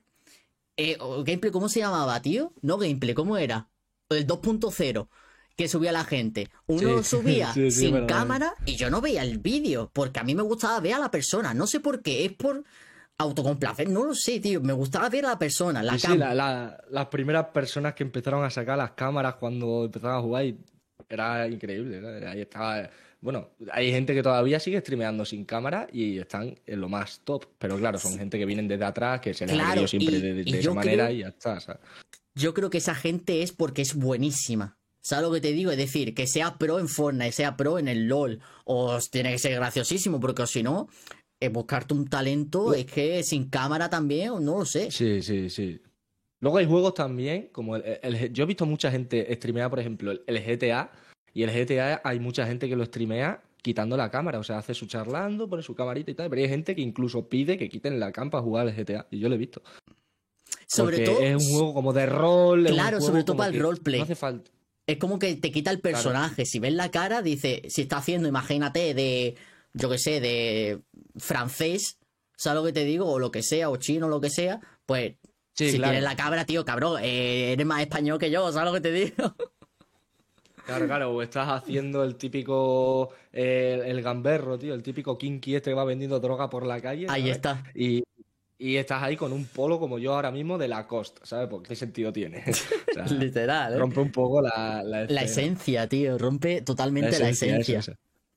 Eh, 0.77 0.97
gameplay, 1.25 1.51
¿cómo 1.51 1.69
se 1.69 1.79
llamaba, 1.79 2.21
tío? 2.21 2.53
No 2.61 2.77
gameplay, 2.77 3.13
¿cómo 3.13 3.37
era? 3.37 3.69
El 4.09 4.25
2.0 4.27 5.09
que 5.57 5.67
subía 5.67 5.91
la 5.91 6.03
gente. 6.05 6.49
Uno 6.67 7.01
Sí, 7.03 7.03
subía 7.17 7.51
sí, 7.53 7.71
sí, 7.71 7.79
sin 7.81 7.93
verdad. 7.93 8.07
cámara 8.07 8.53
y 8.65 8.75
yo 8.75 8.89
no 8.89 9.01
veía 9.01 9.23
el 9.23 9.39
vídeo, 9.39 9.89
porque 9.91 10.19
a 10.19 10.23
mí 10.23 10.35
me 10.35 10.43
gustaba 10.43 10.79
ver 10.79 10.93
a 10.93 10.99
la 10.99 11.11
persona. 11.11 11.53
No 11.53 11.65
sé 11.67 11.79
por 11.79 12.01
qué, 12.03 12.25
es 12.25 12.33
por 12.33 12.63
autocomplacer, 13.17 13.89
no 13.89 14.03
lo 14.03 14.13
sé, 14.13 14.39
tío. 14.39 14.61
Me 14.61 14.73
gustaba 14.73 15.09
ver 15.09 15.25
a 15.25 15.29
la 15.29 15.39
persona, 15.39 15.81
la 15.81 15.97
Sí, 15.97 16.15
la- 16.15 16.33
la- 16.35 16.77
las 16.91 17.07
primeras 17.07 17.47
personas 17.47 17.95
que 17.95 18.03
empezaron 18.03 18.43
a 18.43 18.49
sacar 18.49 18.77
las 18.77 18.91
cámaras 18.91 19.35
cuando 19.35 19.85
empezaban 19.85 20.17
a 20.17 20.21
jugar 20.21 20.45
y 20.45 20.57
era 21.09 21.47
increíble. 21.47 21.99
¿no? 22.01 22.29
Ahí 22.29 22.41
estaba. 22.41 22.89
Bueno, 23.19 23.49
hay 23.71 23.91
gente 23.91 24.13
que 24.13 24.21
todavía 24.21 24.59
sigue 24.59 24.79
streameando 24.79 25.25
sin 25.25 25.43
cámara 25.43 25.87
y 25.91 26.19
están 26.19 26.55
en 26.65 26.81
lo 26.81 26.87
más 26.87 27.21
top. 27.23 27.45
Pero 27.57 27.77
claro, 27.77 27.97
son 27.97 28.17
gente 28.17 28.37
que 28.37 28.45
vienen 28.45 28.67
desde 28.67 28.85
atrás, 28.85 29.19
que 29.21 29.33
se 29.33 29.45
les 29.45 29.53
ha 29.55 29.57
Claro, 29.57 29.71
querido 29.71 29.87
siempre 29.87 30.17
y- 30.17 30.21
de, 30.21 30.33
de 30.43 30.49
y 30.49 30.53
esa 30.55 30.73
manera 30.73 31.05
creo- 31.07 31.15
y 31.15 31.19
ya 31.21 31.27
está. 31.29 31.79
yo 32.35 32.53
creo 32.53 32.69
que 32.69 32.77
esa 32.77 32.93
gente 32.95 33.41
es 33.41 33.51
porque 33.51 33.81
es 33.81 33.95
buenísima. 33.95 34.77
¿Sabes 35.01 35.25
lo 35.27 35.33
que 35.33 35.41
te 35.41 35.53
digo? 35.53 35.71
Es 35.71 35.77
decir, 35.77 36.13
que 36.13 36.27
sea 36.27 36.57
pro 36.57 36.79
en 36.79 36.87
Fortnite, 36.89 37.31
sea 37.31 37.55
pro 37.57 37.79
en 37.79 37.87
el 37.87 38.07
LOL, 38.07 38.39
o 38.65 38.99
tiene 39.09 39.31
que 39.31 39.39
ser 39.39 39.55
graciosísimo, 39.55 40.19
porque 40.19 40.45
si 40.45 40.61
no, 40.63 40.87
eh, 41.39 41.47
buscarte 41.49 41.93
un 41.93 42.07
talento 42.07 42.73
es 42.73 42.85
que 42.85 43.23
sin 43.23 43.49
cámara 43.49 43.89
también, 43.89 44.29
o 44.31 44.39
no 44.39 44.59
lo 44.59 44.65
sé. 44.65 44.91
Sí, 44.91 45.21
sí, 45.21 45.49
sí. 45.49 45.81
Luego 46.39 46.57
hay 46.57 46.65
juegos 46.67 46.93
también, 46.93 47.49
como 47.51 47.77
el, 47.77 47.83
el- 48.03 48.31
yo 48.33 48.43
he 48.43 48.47
visto 48.47 48.65
mucha 48.65 48.91
gente 48.91 49.33
streamear, 49.35 49.69
por 49.69 49.79
ejemplo, 49.79 50.11
el, 50.11 50.21
el 50.27 50.43
GTA, 50.43 50.91
y 51.33 51.43
el 51.43 51.51
GTA 51.51 52.01
hay 52.03 52.19
mucha 52.19 52.45
gente 52.45 52.67
que 52.67 52.75
lo 52.75 52.85
streamea 52.85 53.41
quitando 53.61 53.97
la 53.97 54.09
cámara, 54.09 54.39
o 54.39 54.43
sea, 54.43 54.59
hace 54.59 54.73
su 54.73 54.87
charlando, 54.87 55.49
pone 55.49 55.61
su 55.61 55.75
camarita 55.75 56.11
y 56.11 56.13
tal, 56.13 56.29
pero 56.29 56.41
hay 56.41 56.47
gente 56.47 56.75
que 56.75 56.81
incluso 56.81 57.27
pide 57.27 57.57
que 57.57 57.69
quiten 57.69 57.99
la 57.99 58.11
cam 58.11 58.29
para 58.29 58.43
jugar 58.43 58.67
al 58.67 58.73
GTA, 58.73 59.07
y 59.11 59.19
yo 59.19 59.27
lo 59.29 59.35
he 59.35 59.37
visto. 59.37 59.61
Sobre 60.67 60.97
Porque 60.97 61.11
todo, 61.11 61.19
es 61.21 61.35
un 61.35 61.51
juego 61.53 61.73
como 61.73 61.93
de 61.93 62.05
rol. 62.05 62.65
Claro, 62.65 63.01
sobre 63.01 63.23
todo 63.23 63.37
para 63.37 63.53
el 63.53 63.59
roleplay. 63.59 63.99
No 63.99 64.03
hace 64.03 64.15
falta. 64.15 64.51
es 64.85 64.97
como 64.97 65.19
que 65.19 65.35
te 65.35 65.51
quita 65.51 65.71
el 65.71 65.79
personaje. 65.79 66.45
Si 66.45 66.59
ves 66.59 66.73
la 66.73 66.91
cara, 66.91 67.21
dice, 67.21 67.63
si 67.67 67.81
está 67.81 67.97
haciendo, 67.97 68.27
imagínate, 68.27 68.93
de, 68.93 69.35
yo 69.73 69.89
qué 69.89 69.97
sé, 69.97 70.19
de 70.21 70.81
francés, 71.17 71.97
¿sabes 72.35 72.61
lo 72.61 72.65
que 72.65 72.73
te 72.73 72.85
digo? 72.85 73.09
O 73.09 73.19
lo 73.19 73.31
que 73.31 73.43
sea, 73.43 73.69
o 73.69 73.77
chino, 73.77 74.07
lo 74.07 74.21
que 74.21 74.29
sea, 74.29 74.61
pues 74.85 75.15
Sí, 75.57 75.71
si 75.71 75.77
claro. 75.77 75.93
tienes 75.93 76.07
la 76.07 76.15
cabra, 76.15 76.45
tío, 76.45 76.63
cabrón, 76.63 77.01
eh, 77.03 77.53
eres 77.53 77.65
más 77.65 77.81
español 77.81 78.19
que 78.19 78.29
yo, 78.29 78.51
¿sabes 78.51 78.71
lo 78.71 78.73
que 78.73 78.81
te 78.81 78.91
digo? 78.91 79.35
Claro, 80.67 80.85
claro, 80.85 81.11
o 81.15 81.21
estás 81.21 81.47
haciendo 81.49 82.03
el 82.03 82.17
típico. 82.17 83.13
eh, 83.31 83.81
el 83.85 84.01
gamberro, 84.01 84.59
tío, 84.59 84.73
el 84.73 84.83
típico 84.83 85.17
kinky 85.17 85.55
este 85.55 85.71
que 85.71 85.73
va 85.75 85.85
vendiendo 85.85 86.19
droga 86.19 86.49
por 86.49 86.65
la 86.65 86.81
calle. 86.81 87.07
Ahí 87.09 87.31
¿sabes? 87.31 87.35
está. 87.37 87.63
Y, 87.73 88.03
y 88.57 88.75
estás 88.77 89.01
ahí 89.03 89.15
con 89.15 89.31
un 89.33 89.45
polo 89.45 89.79
como 89.79 89.99
yo 89.99 90.13
ahora 90.15 90.31
mismo 90.31 90.57
de 90.57 90.67
Lacoste, 90.67 91.21
¿sabes? 91.23 91.47
Porque 91.49 91.69
qué 91.69 91.75
sentido 91.75 92.11
tiene. 92.13 92.43
O 92.89 92.93
sea, 92.93 93.05
Literal, 93.07 93.73
¿eh? 93.73 93.77
rompe 93.77 94.01
un 94.01 94.11
poco 94.11 94.41
la, 94.41 94.83
la, 94.83 95.05
La 95.05 95.21
esencia, 95.23 95.87
tío, 95.87 96.17
rompe 96.17 96.61
totalmente 96.61 97.19
la 97.19 97.29
esencia. 97.29 97.81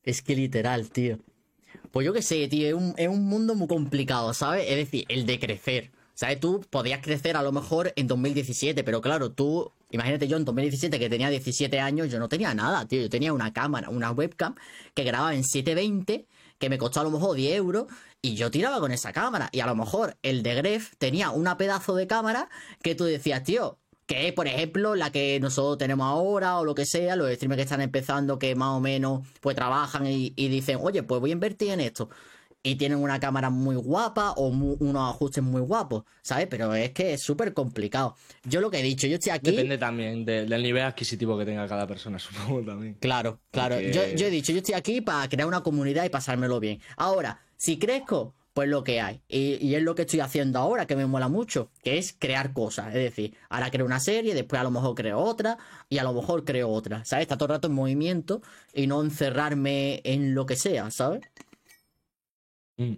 Es 0.02 0.22
que 0.22 0.36
literal, 0.36 0.90
tío. 0.90 1.18
Pues 1.90 2.06
yo 2.06 2.12
qué 2.12 2.22
sé, 2.22 2.46
tío, 2.48 2.68
es 2.68 2.74
un, 2.74 2.94
es 2.96 3.08
un 3.08 3.24
mundo 3.24 3.54
muy 3.54 3.66
complicado, 3.68 4.32
¿sabes? 4.34 4.66
Es 4.68 4.76
decir, 4.76 5.04
el 5.08 5.26
de 5.26 5.38
crecer. 5.40 5.90
¿Sabes? 6.14 6.38
Tú 6.40 6.60
podías 6.70 7.00
crecer 7.00 7.36
a 7.36 7.42
lo 7.42 7.50
mejor 7.52 7.92
en 7.96 8.06
2017, 8.06 8.84
pero 8.84 9.00
claro, 9.00 9.32
tú, 9.32 9.72
imagínate 9.90 10.28
yo 10.28 10.36
en 10.36 10.44
2017 10.44 10.98
que 10.98 11.08
tenía 11.08 11.30
17 11.30 11.80
años, 11.80 12.10
yo 12.10 12.18
no 12.18 12.28
tenía 12.28 12.54
nada, 12.54 12.86
tío. 12.86 13.02
Yo 13.02 13.10
tenía 13.10 13.32
una 13.32 13.52
cámara, 13.52 13.90
una 13.90 14.10
webcam 14.12 14.54
que 14.94 15.04
grababa 15.04 15.34
en 15.34 15.44
720, 15.44 16.26
que 16.58 16.68
me 16.68 16.78
costó 16.78 17.00
a 17.00 17.04
lo 17.04 17.10
mejor 17.10 17.36
10 17.36 17.56
euros, 17.56 17.86
y 18.22 18.34
yo 18.34 18.50
tiraba 18.50 18.80
con 18.80 18.92
esa 18.92 19.12
cámara. 19.12 19.48
Y 19.52 19.60
a 19.60 19.66
lo 19.66 19.74
mejor 19.74 20.16
el 20.22 20.42
de 20.42 20.54
Gref 20.54 20.96
tenía 20.98 21.30
una 21.30 21.56
pedazo 21.56 21.94
de 21.94 22.06
cámara 22.06 22.48
que 22.82 22.94
tú 22.94 23.04
decías, 23.04 23.42
tío, 23.44 23.78
que 24.06 24.28
es, 24.28 24.32
por 24.32 24.48
ejemplo, 24.48 24.96
la 24.96 25.12
que 25.12 25.38
nosotros 25.40 25.78
tenemos 25.78 26.06
ahora 26.06 26.58
o 26.58 26.64
lo 26.64 26.74
que 26.74 26.84
sea, 26.84 27.16
los 27.16 27.32
streamers 27.32 27.58
que 27.58 27.62
están 27.62 27.80
empezando, 27.80 28.38
que 28.38 28.54
más 28.56 28.76
o 28.76 28.80
menos 28.80 29.26
pues 29.40 29.54
trabajan 29.54 30.06
y, 30.06 30.32
y 30.36 30.48
dicen, 30.48 30.78
oye, 30.82 31.02
pues 31.02 31.20
voy 31.20 31.30
a 31.30 31.32
invertir 31.34 31.70
en 31.70 31.80
esto. 31.80 32.10
Y 32.62 32.76
tienen 32.76 32.98
una 32.98 33.18
cámara 33.20 33.48
muy 33.50 33.76
guapa 33.76 34.32
o 34.32 34.50
mu- 34.50 34.76
unos 34.80 35.08
ajustes 35.10 35.42
muy 35.42 35.62
guapos, 35.62 36.04
¿sabes? 36.22 36.46
Pero 36.50 36.74
es 36.74 36.90
que 36.90 37.14
es 37.14 37.22
súper 37.22 37.54
complicado. 37.54 38.16
Yo 38.44 38.60
lo 38.60 38.70
que 38.70 38.80
he 38.80 38.82
dicho, 38.82 39.06
yo 39.06 39.14
estoy 39.14 39.32
aquí. 39.32 39.50
Depende 39.52 39.78
también 39.78 40.24
de- 40.26 40.44
del 40.46 40.62
nivel 40.62 40.82
adquisitivo 40.82 41.38
que 41.38 41.46
tenga 41.46 41.66
cada 41.66 41.86
persona, 41.86 42.18
supongo 42.58 42.62
también. 42.62 42.94
Claro, 43.00 43.40
claro. 43.50 43.76
Porque- 43.76 43.92
Yo, 43.92 44.02
yo 44.16 44.26
he 44.26 44.30
dicho, 44.30 44.52
yo 44.52 44.58
estoy 44.58 44.74
aquí 44.74 45.00
para 45.00 45.28
crear 45.28 45.48
una 45.48 45.62
comunidad 45.62 46.04
y 46.04 46.10
pasármelo 46.10 46.60
bien. 46.60 46.80
Ahora, 46.96 47.40
si 47.56 47.78
crezco, 47.78 48.34
pues 48.52 48.68
lo 48.68 48.82
que 48.84 49.00
hay. 49.00 49.22
Y, 49.28 49.54
y 49.64 49.76
es 49.76 49.82
lo 49.82 49.94
que 49.94 50.02
estoy 50.02 50.20
haciendo 50.20 50.58
ahora, 50.58 50.84
que 50.86 50.96
me 50.96 51.06
mola 51.06 51.28
mucho, 51.28 51.70
que 51.84 51.96
es 51.98 52.14
crear 52.18 52.52
cosas. 52.52 52.88
Es 52.88 52.94
decir, 52.94 53.34
ahora 53.48 53.70
creo 53.70 53.86
una 53.86 54.00
serie, 54.00 54.34
después 54.34 54.60
a 54.60 54.64
lo 54.64 54.70
mejor 54.72 54.94
creo 54.96 55.18
otra, 55.20 55.56
y 55.88 55.96
a 55.98 56.02
lo 56.02 56.12
mejor 56.12 56.44
creo 56.44 56.68
otra. 56.68 57.04
¿Sabes? 57.06 57.22
Está 57.22 57.36
todo 57.38 57.46
el 57.46 57.52
rato 57.54 57.68
en 57.68 57.74
movimiento 57.74 58.42
y 58.74 58.86
no 58.86 59.00
encerrarme 59.02 60.00
en 60.04 60.34
lo 60.34 60.44
que 60.46 60.56
sea, 60.56 60.90
¿sabes? 60.90 61.20
Mm. 62.80 62.96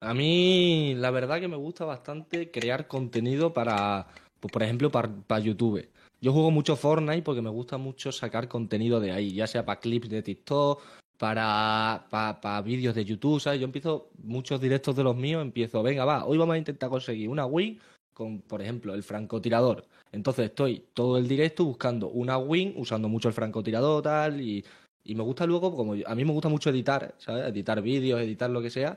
A 0.00 0.14
mí, 0.14 0.94
la 0.96 1.12
verdad 1.12 1.40
que 1.40 1.46
me 1.46 1.56
gusta 1.56 1.84
bastante 1.84 2.50
crear 2.50 2.88
contenido 2.88 3.52
para, 3.52 4.08
pues, 4.40 4.50
por 4.52 4.62
ejemplo, 4.64 4.90
para, 4.90 5.38
YouTube. 5.38 5.88
Yo 6.20 6.32
juego 6.32 6.50
mucho 6.50 6.74
Fortnite 6.76 7.22
porque 7.22 7.40
me 7.40 7.50
gusta 7.50 7.78
mucho 7.78 8.10
sacar 8.10 8.48
contenido 8.48 8.98
de 8.98 9.12
ahí, 9.12 9.32
ya 9.32 9.46
sea 9.46 9.64
para 9.64 9.78
clips 9.80 10.08
de 10.10 10.22
TikTok, 10.22 10.82
para, 11.18 12.06
para, 12.10 12.40
para 12.40 12.62
vídeos 12.62 12.96
de 12.96 13.04
YouTube, 13.04 13.40
¿sabes? 13.40 13.60
Yo 13.60 13.64
empiezo 13.64 14.10
muchos 14.24 14.60
directos 14.60 14.96
de 14.96 15.04
los 15.04 15.16
míos, 15.16 15.40
empiezo, 15.40 15.82
venga, 15.84 16.04
va, 16.04 16.24
hoy 16.26 16.36
vamos 16.36 16.54
a 16.54 16.58
intentar 16.58 16.90
conseguir 16.90 17.28
una 17.28 17.46
win 17.46 17.78
con, 18.12 18.40
por 18.40 18.60
ejemplo, 18.60 18.94
el 18.94 19.04
francotirador. 19.04 19.86
Entonces 20.10 20.46
estoy 20.46 20.84
todo 20.94 21.16
el 21.16 21.28
directo 21.28 21.64
buscando 21.64 22.08
una 22.08 22.38
win, 22.38 22.74
usando 22.76 23.08
mucho 23.08 23.28
el 23.28 23.34
francotirador, 23.34 24.02
tal, 24.02 24.40
y, 24.40 24.64
y 25.04 25.14
me 25.14 25.22
gusta 25.22 25.46
luego, 25.46 25.74
como 25.76 25.94
yo- 25.94 26.08
a 26.08 26.14
mí 26.14 26.24
me 26.24 26.32
gusta 26.32 26.48
mucho 26.48 26.70
editar, 26.70 27.14
¿sabes? 27.18 27.46
Editar 27.46 27.80
vídeos, 27.82 28.20
editar 28.20 28.50
lo 28.50 28.62
que 28.62 28.70
sea. 28.70 28.96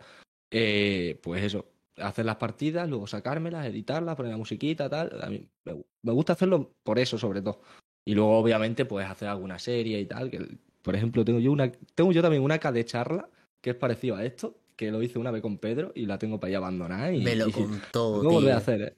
Eh, 0.52 1.20
pues 1.24 1.44
eso, 1.44 1.66
hacer 1.98 2.26
las 2.26 2.36
partidas, 2.38 2.88
luego 2.88 3.08
sacármelas, 3.08 3.66
editarlas, 3.66 4.16
poner 4.16 4.32
la 4.32 4.38
musiquita, 4.38 4.90
tal. 4.90 5.20
A 5.22 5.30
mí 5.30 5.48
me, 5.66 5.84
me 6.04 6.12
gusta 6.12 6.34
hacerlo 6.34 6.72
por 6.84 7.00
eso, 7.00 7.18
sobre 7.18 7.42
todo. 7.42 7.62
Y 8.06 8.14
luego, 8.14 8.38
obviamente, 8.38 8.86
pues 8.86 9.08
hacer 9.10 9.28
alguna 9.28 9.58
serie 9.60 10.00
y 10.00 10.06
tal. 10.06 10.30
Que, 10.30 10.46
por 10.82 10.96
ejemplo, 10.96 11.26
tengo 11.26 11.40
yo 11.40 11.52
una, 11.52 11.72
tengo 11.96 12.12
yo 12.12 12.22
también 12.22 12.44
una 12.44 12.60
K 12.60 12.72
de 12.72 12.86
charla 12.86 13.30
que 13.62 13.72
es 13.72 13.76
parecido 13.76 14.16
a 14.16 14.24
esto, 14.24 14.56
que 14.76 14.92
lo 14.92 15.02
hice 15.02 15.18
una 15.18 15.32
vez 15.32 15.42
con 15.42 15.58
Pedro 15.58 15.92
y 15.96 16.06
la 16.06 16.20
tengo 16.20 16.40
para 16.40 16.50
ahí 16.50 16.56
abandonada. 16.56 17.12
Y, 17.12 17.22
Me 17.22 17.36
lo 17.36 17.48
y- 17.48 17.52
contó, 17.52 17.80
tengo 18.20 18.22
que 18.30 18.36
volver 18.36 18.52
a 18.52 18.56
tío. 18.56 18.62
hacer, 18.62 18.82
¿eh? 18.82 18.94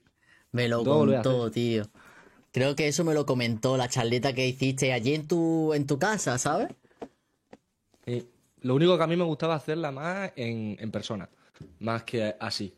Me 0.52 0.68
lo 0.68 0.82
a 0.82 0.84
contó, 0.84 1.52
tío. 1.52 1.84
Creo 2.52 2.76
que 2.76 2.88
eso 2.88 3.04
me 3.04 3.14
lo 3.14 3.26
comentó 3.26 3.78
la 3.78 3.88
charleta 3.88 4.34
que 4.34 4.48
hiciste 4.48 4.92
allí 4.92 5.14
en 5.14 5.28
tu, 5.28 5.74
en 5.74 5.86
tu 5.86 6.00
casa, 6.00 6.38
¿sabes? 6.38 6.70
Y 8.08 8.26
lo 8.62 8.74
único 8.74 8.98
que 8.98 9.04
a 9.04 9.08
mí 9.08 9.16
me 9.16 9.26
gustaba 9.26 9.54
hacerla 9.54 9.92
más 9.92 10.32
en 10.36 10.90
persona, 10.92 11.30
más 11.80 12.04
que 12.04 12.36
así. 12.40 12.74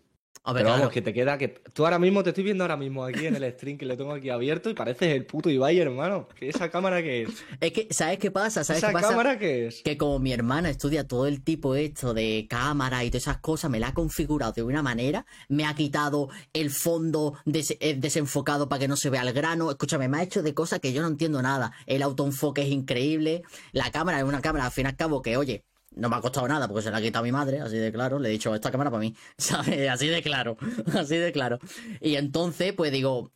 Hombre, 0.49 0.61
Pero 0.63 0.69
claro. 0.69 0.79
vamos, 0.81 0.93
que 0.93 1.01
te 1.01 1.13
queda 1.13 1.37
que. 1.37 1.47
Tú 1.73 1.85
ahora 1.85 1.99
mismo 1.99 2.23
te 2.23 2.29
estoy 2.29 2.43
viendo 2.43 2.63
ahora 2.63 2.77
mismo 2.77 3.03
aquí 3.05 3.25
en 3.25 3.35
el 3.35 3.51
stream 3.53 3.77
que 3.77 3.85
le 3.85 3.95
tengo 3.97 4.11
aquí 4.13 4.29
abierto 4.29 4.69
y 4.69 4.73
pareces 4.73 5.15
el 5.15 5.25
puto 5.25 5.49
Ibai, 5.49 5.79
hermano. 5.79 6.27
¿Que 6.35 6.49
esa 6.49 6.69
cámara 6.69 7.01
qué 7.01 7.23
es? 7.23 7.29
Es 7.61 7.71
que, 7.71 7.87
¿sabes 7.91 8.17
qué 8.19 8.31
pasa? 8.31 8.63
¿Sabes 8.63 8.79
¿Esa 8.83 8.87
qué 8.87 8.93
pasa? 8.93 9.09
cámara 9.09 9.39
qué 9.39 9.67
es? 9.67 9.81
Que 9.83 9.97
como 9.97 10.19
mi 10.19 10.33
hermana 10.33 10.69
estudia 10.69 11.07
todo 11.07 11.27
el 11.27 11.43
tipo 11.43 11.75
esto 11.75 12.13
de 12.13 12.47
cámara 12.49 13.03
y 13.03 13.09
todas 13.09 13.23
esas 13.23 13.37
cosas, 13.39 13.69
me 13.71 13.79
la 13.79 13.87
ha 13.89 13.93
configurado 13.93 14.51
de 14.53 14.63
una 14.63 14.81
manera, 14.83 15.25
me 15.47 15.65
ha 15.65 15.73
quitado 15.75 16.29
el 16.53 16.69
fondo 16.69 17.35
des- 17.45 17.77
eh, 17.79 17.95
desenfocado 17.97 18.67
para 18.69 18.79
que 18.79 18.87
no 18.87 18.95
se 18.97 19.09
vea 19.09 19.21
el 19.21 19.33
grano. 19.33 19.69
Escúchame, 19.69 20.07
me 20.07 20.17
ha 20.17 20.23
hecho 20.23 20.41
de 20.41 20.53
cosas 20.53 20.79
que 20.79 20.93
yo 20.93 21.01
no 21.01 21.07
entiendo 21.07 21.41
nada. 21.41 21.71
El 21.85 22.01
autoenfoque 22.01 22.61
es 22.63 22.69
increíble. 22.69 23.43
La 23.71 23.91
cámara 23.91 24.17
es 24.19 24.23
una 24.23 24.41
cámara, 24.41 24.65
al 24.65 24.71
fin 24.71 24.85
y 24.85 24.89
al 24.89 24.95
cabo, 24.95 25.21
que 25.21 25.37
oye, 25.37 25.63
no 25.99 26.09
me 26.09 26.15
ha 26.15 26.21
costado 26.21 26.47
nada 26.47 26.67
porque 26.67 26.81
se 26.83 26.91
la 26.91 26.97
ha 26.97 27.01
quitado 27.01 27.23
mi 27.25 27.31
madre, 27.31 27.59
así 27.61 27.77
de 27.77 27.91
claro. 27.91 28.19
Le 28.19 28.29
he 28.29 28.31
dicho, 28.31 28.53
esta 28.55 28.71
cámara 28.71 28.89
para 28.89 29.01
mí, 29.01 29.13
¿sabes? 29.37 29.89
Así 29.89 30.07
de 30.07 30.21
claro, 30.21 30.57
así 30.97 31.17
de 31.17 31.31
claro. 31.31 31.59
Y 32.01 32.15
entonces, 32.15 32.73
pues 32.73 32.91
digo, 32.91 33.31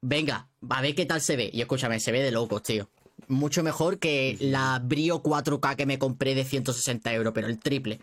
venga, 0.00 0.48
a 0.68 0.82
ver 0.82 0.94
qué 0.94 1.06
tal 1.06 1.20
se 1.20 1.36
ve. 1.36 1.50
Y 1.52 1.60
escúchame, 1.60 1.98
se 2.00 2.12
ve 2.12 2.22
de 2.22 2.30
locos, 2.30 2.62
tío. 2.62 2.88
Mucho 3.28 3.62
mejor 3.62 3.98
que 3.98 4.36
la 4.40 4.80
Brio 4.82 5.22
4K 5.22 5.76
que 5.76 5.86
me 5.86 5.98
compré 5.98 6.34
de 6.34 6.44
160 6.44 7.12
euros, 7.14 7.32
pero 7.34 7.46
el 7.46 7.58
triple. 7.58 8.00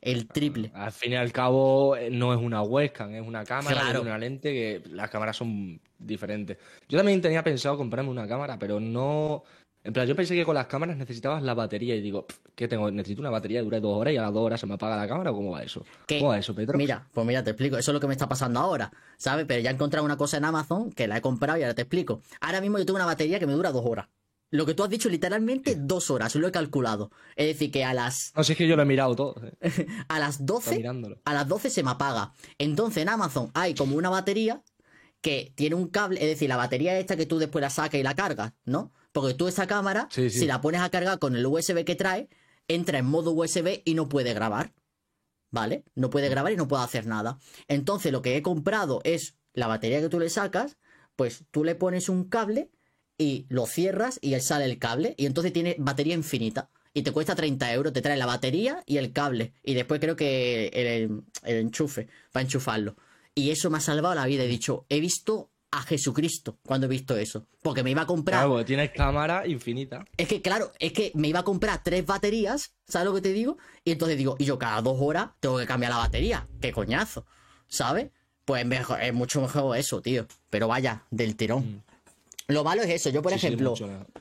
El 0.00 0.26
triple. 0.26 0.72
Al 0.74 0.90
fin 0.90 1.12
y 1.12 1.16
al 1.16 1.30
cabo, 1.30 1.94
eh, 1.96 2.10
no 2.10 2.32
es 2.34 2.40
una 2.40 2.60
webcam, 2.62 3.14
es 3.14 3.24
una 3.24 3.44
cámara, 3.44 3.80
Claro. 3.82 4.00
es 4.00 4.04
una 4.06 4.18
lente 4.18 4.50
que 4.52 4.82
las 4.90 5.08
cámaras 5.10 5.36
son 5.36 5.80
diferentes. 5.96 6.58
Yo 6.88 6.98
también 6.98 7.20
tenía 7.20 7.44
pensado 7.44 7.76
comprarme 7.76 8.10
una 8.10 8.26
cámara, 8.26 8.58
pero 8.58 8.80
no. 8.80 9.44
En 9.84 9.92
plan, 9.92 10.06
yo 10.06 10.14
pensé 10.14 10.34
que 10.36 10.44
con 10.44 10.54
las 10.54 10.66
cámaras 10.66 10.96
necesitabas 10.96 11.42
la 11.42 11.54
batería 11.54 11.96
y 11.96 12.00
digo, 12.00 12.24
"Pff, 12.26 12.38
¿qué 12.54 12.68
tengo? 12.68 12.88
Necesito 12.90 13.20
una 13.20 13.30
batería 13.30 13.58
que 13.60 13.64
dure 13.64 13.80
dos 13.80 13.98
horas 13.98 14.14
y 14.14 14.16
a 14.16 14.22
las 14.22 14.32
dos 14.32 14.44
horas 14.44 14.60
se 14.60 14.66
me 14.66 14.74
apaga 14.74 14.96
la 14.96 15.08
cámara 15.08 15.32
o 15.32 15.34
cómo 15.34 15.50
va 15.50 15.62
eso? 15.62 15.84
¿Cómo 16.08 16.28
va 16.28 16.38
eso, 16.38 16.54
Pedro? 16.54 16.78
Mira, 16.78 17.08
pues 17.12 17.26
mira, 17.26 17.42
te 17.42 17.50
explico. 17.50 17.76
Eso 17.76 17.90
es 17.90 17.94
lo 17.94 17.98
que 18.00 18.06
me 18.06 18.12
está 18.14 18.28
pasando 18.28 18.60
ahora, 18.60 18.92
¿sabes? 19.16 19.44
Pero 19.48 19.60
ya 19.60 19.70
he 19.70 19.74
encontrado 19.74 20.04
una 20.04 20.16
cosa 20.16 20.36
en 20.36 20.44
Amazon 20.44 20.92
que 20.92 21.08
la 21.08 21.16
he 21.16 21.20
comprado 21.20 21.58
y 21.58 21.62
ahora 21.62 21.74
te 21.74 21.82
explico. 21.82 22.22
Ahora 22.40 22.60
mismo 22.60 22.78
yo 22.78 22.86
tengo 22.86 22.96
una 22.96 23.06
batería 23.06 23.40
que 23.40 23.46
me 23.46 23.54
dura 23.54 23.72
dos 23.72 23.84
horas. 23.84 24.06
Lo 24.50 24.66
que 24.66 24.74
tú 24.74 24.84
has 24.84 24.90
dicho, 24.90 25.08
literalmente 25.08 25.74
dos 25.76 26.10
horas, 26.10 26.34
lo 26.36 26.46
he 26.46 26.52
calculado. 26.52 27.10
Es 27.36 27.46
decir, 27.46 27.72
que 27.72 27.84
a 27.84 27.94
las, 27.94 28.32
No, 28.36 28.44
si 28.44 28.52
es 28.52 28.58
que 28.58 28.68
yo 28.68 28.76
lo 28.76 28.82
he 28.82 28.84
mirado 28.86 29.16
todo. 29.16 29.34
eh. 29.62 29.86
a 30.08 30.18
las 30.20 30.34
Está 30.40 30.44
12 30.44 30.76
mirándolo. 30.76 31.16
a 31.24 31.34
las 31.34 31.48
12 31.48 31.70
se 31.70 31.82
me 31.82 31.90
apaga. 31.90 32.34
Entonces 32.58 33.02
en 33.02 33.08
Amazon 33.08 33.50
hay 33.54 33.74
como 33.74 33.96
una 33.96 34.10
batería 34.10 34.62
que 35.22 35.52
tiene 35.56 35.74
un 35.74 35.88
cable, 35.88 36.20
es 36.20 36.26
decir, 36.28 36.48
la 36.48 36.56
batería 36.56 36.98
esta 36.98 37.16
que 37.16 37.26
tú 37.26 37.38
después 37.38 37.62
la 37.62 37.70
sacas 37.70 37.98
y 37.98 38.02
la 38.02 38.14
cargas, 38.14 38.52
¿no? 38.64 38.92
Porque 39.12 39.34
tú 39.34 39.46
esa 39.48 39.66
cámara, 39.66 40.08
Sí, 40.10 40.30
sí. 40.30 40.40
si 40.40 40.46
la 40.46 40.60
pones 40.60 40.80
a 40.80 40.90
cargar 40.90 41.18
con 41.18 41.36
el 41.36 41.44
USB 41.46 41.84
que 41.84 41.94
trae, 41.94 42.28
entra 42.68 42.98
en 42.98 43.06
modo 43.06 43.32
USB 43.32 43.82
y 43.84 43.94
no 43.94 44.08
puede 44.08 44.32
grabar. 44.34 44.72
¿Vale? 45.50 45.84
No 45.94 46.08
puede 46.08 46.30
grabar 46.30 46.52
y 46.52 46.56
no 46.56 46.66
puede 46.66 46.82
hacer 46.82 47.06
nada. 47.06 47.38
Entonces 47.68 48.10
lo 48.10 48.22
que 48.22 48.36
he 48.36 48.42
comprado 48.42 49.02
es 49.04 49.36
la 49.52 49.66
batería 49.66 50.00
que 50.00 50.08
tú 50.08 50.18
le 50.18 50.30
sacas, 50.30 50.78
pues 51.14 51.44
tú 51.50 51.62
le 51.62 51.74
pones 51.74 52.08
un 52.08 52.24
cable 52.24 52.70
y 53.18 53.44
lo 53.50 53.66
cierras 53.66 54.18
y 54.22 54.38
sale 54.40 54.64
el 54.64 54.78
cable 54.78 55.14
y 55.18 55.26
entonces 55.26 55.52
tiene 55.52 55.76
batería 55.78 56.14
infinita. 56.14 56.70
Y 56.94 57.02
te 57.02 57.12
cuesta 57.12 57.34
30 57.34 57.70
euros, 57.74 57.92
te 57.92 58.00
trae 58.00 58.16
la 58.16 58.24
batería 58.26 58.82
y 58.86 58.96
el 58.96 59.12
cable. 59.12 59.52
Y 59.62 59.74
después 59.74 60.00
creo 60.00 60.16
que 60.16 60.68
el, 60.68 61.22
el 61.42 61.56
enchufe, 61.56 62.08
para 62.32 62.44
enchufarlo. 62.44 62.96
Y 63.34 63.50
eso 63.50 63.68
me 63.68 63.76
ha 63.76 63.80
salvado 63.80 64.14
la 64.14 64.24
vida. 64.26 64.44
He 64.44 64.48
dicho, 64.48 64.86
he 64.88 65.00
visto 65.00 65.50
a 65.72 65.82
Jesucristo 65.82 66.58
cuando 66.64 66.86
he 66.86 66.90
visto 66.90 67.16
eso. 67.16 67.46
Porque 67.62 67.82
me 67.82 67.90
iba 67.90 68.02
a 68.02 68.06
comprar... 68.06 68.40
Claro, 68.40 68.50
porque 68.50 68.66
tienes 68.66 68.90
cámara 68.90 69.46
infinita. 69.46 70.04
Es 70.16 70.28
que, 70.28 70.42
claro, 70.42 70.70
es 70.78 70.92
que 70.92 71.10
me 71.14 71.28
iba 71.28 71.40
a 71.40 71.44
comprar 71.44 71.82
tres 71.82 72.04
baterías, 72.06 72.74
¿sabes 72.86 73.06
lo 73.06 73.14
que 73.14 73.22
te 73.22 73.32
digo? 73.32 73.56
Y 73.82 73.92
entonces 73.92 74.16
digo, 74.18 74.36
y 74.38 74.44
yo 74.44 74.58
cada 74.58 74.80
dos 74.82 74.98
horas 75.00 75.30
tengo 75.40 75.58
que 75.58 75.66
cambiar 75.66 75.90
la 75.92 75.98
batería. 75.98 76.46
¡Qué 76.60 76.72
coñazo! 76.72 77.24
¿Sabes? 77.68 78.10
Pues 78.44 78.66
mejor, 78.66 79.00
es 79.02 79.14
mucho 79.14 79.40
mejor 79.40 79.76
eso, 79.76 80.02
tío. 80.02 80.26
Pero 80.50 80.68
vaya, 80.68 81.04
del 81.10 81.36
tirón. 81.36 81.82
Lo 82.48 82.64
malo 82.64 82.82
es 82.82 82.90
eso. 82.90 83.08
Yo, 83.08 83.22
por 83.22 83.32
Mm. 83.32 83.38
Sí, 83.38 83.46
ejemplo, 83.46 83.74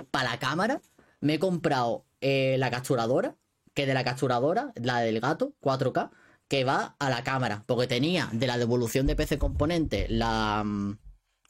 para 0.09 0.31
la 0.31 0.39
cámara, 0.39 0.81
me 1.19 1.33
he 1.33 1.39
comprado 1.39 2.05
eh, 2.21 2.55
la 2.59 2.71
capturadora, 2.71 3.35
que 3.73 3.85
de 3.85 3.93
la 3.93 4.03
capturadora, 4.05 4.71
la 4.75 4.99
del 4.99 5.19
gato, 5.19 5.53
4K, 5.59 6.11
que 6.47 6.63
va 6.63 6.95
a 6.99 7.09
la 7.09 7.23
cámara. 7.23 7.63
Porque 7.65 7.87
tenía 7.87 8.29
de 8.31 8.47
la 8.47 8.57
devolución 8.57 9.05
de 9.05 9.15
PC 9.17 9.37
Componente 9.37 10.05
la, 10.09 10.63
mm, 10.63 10.97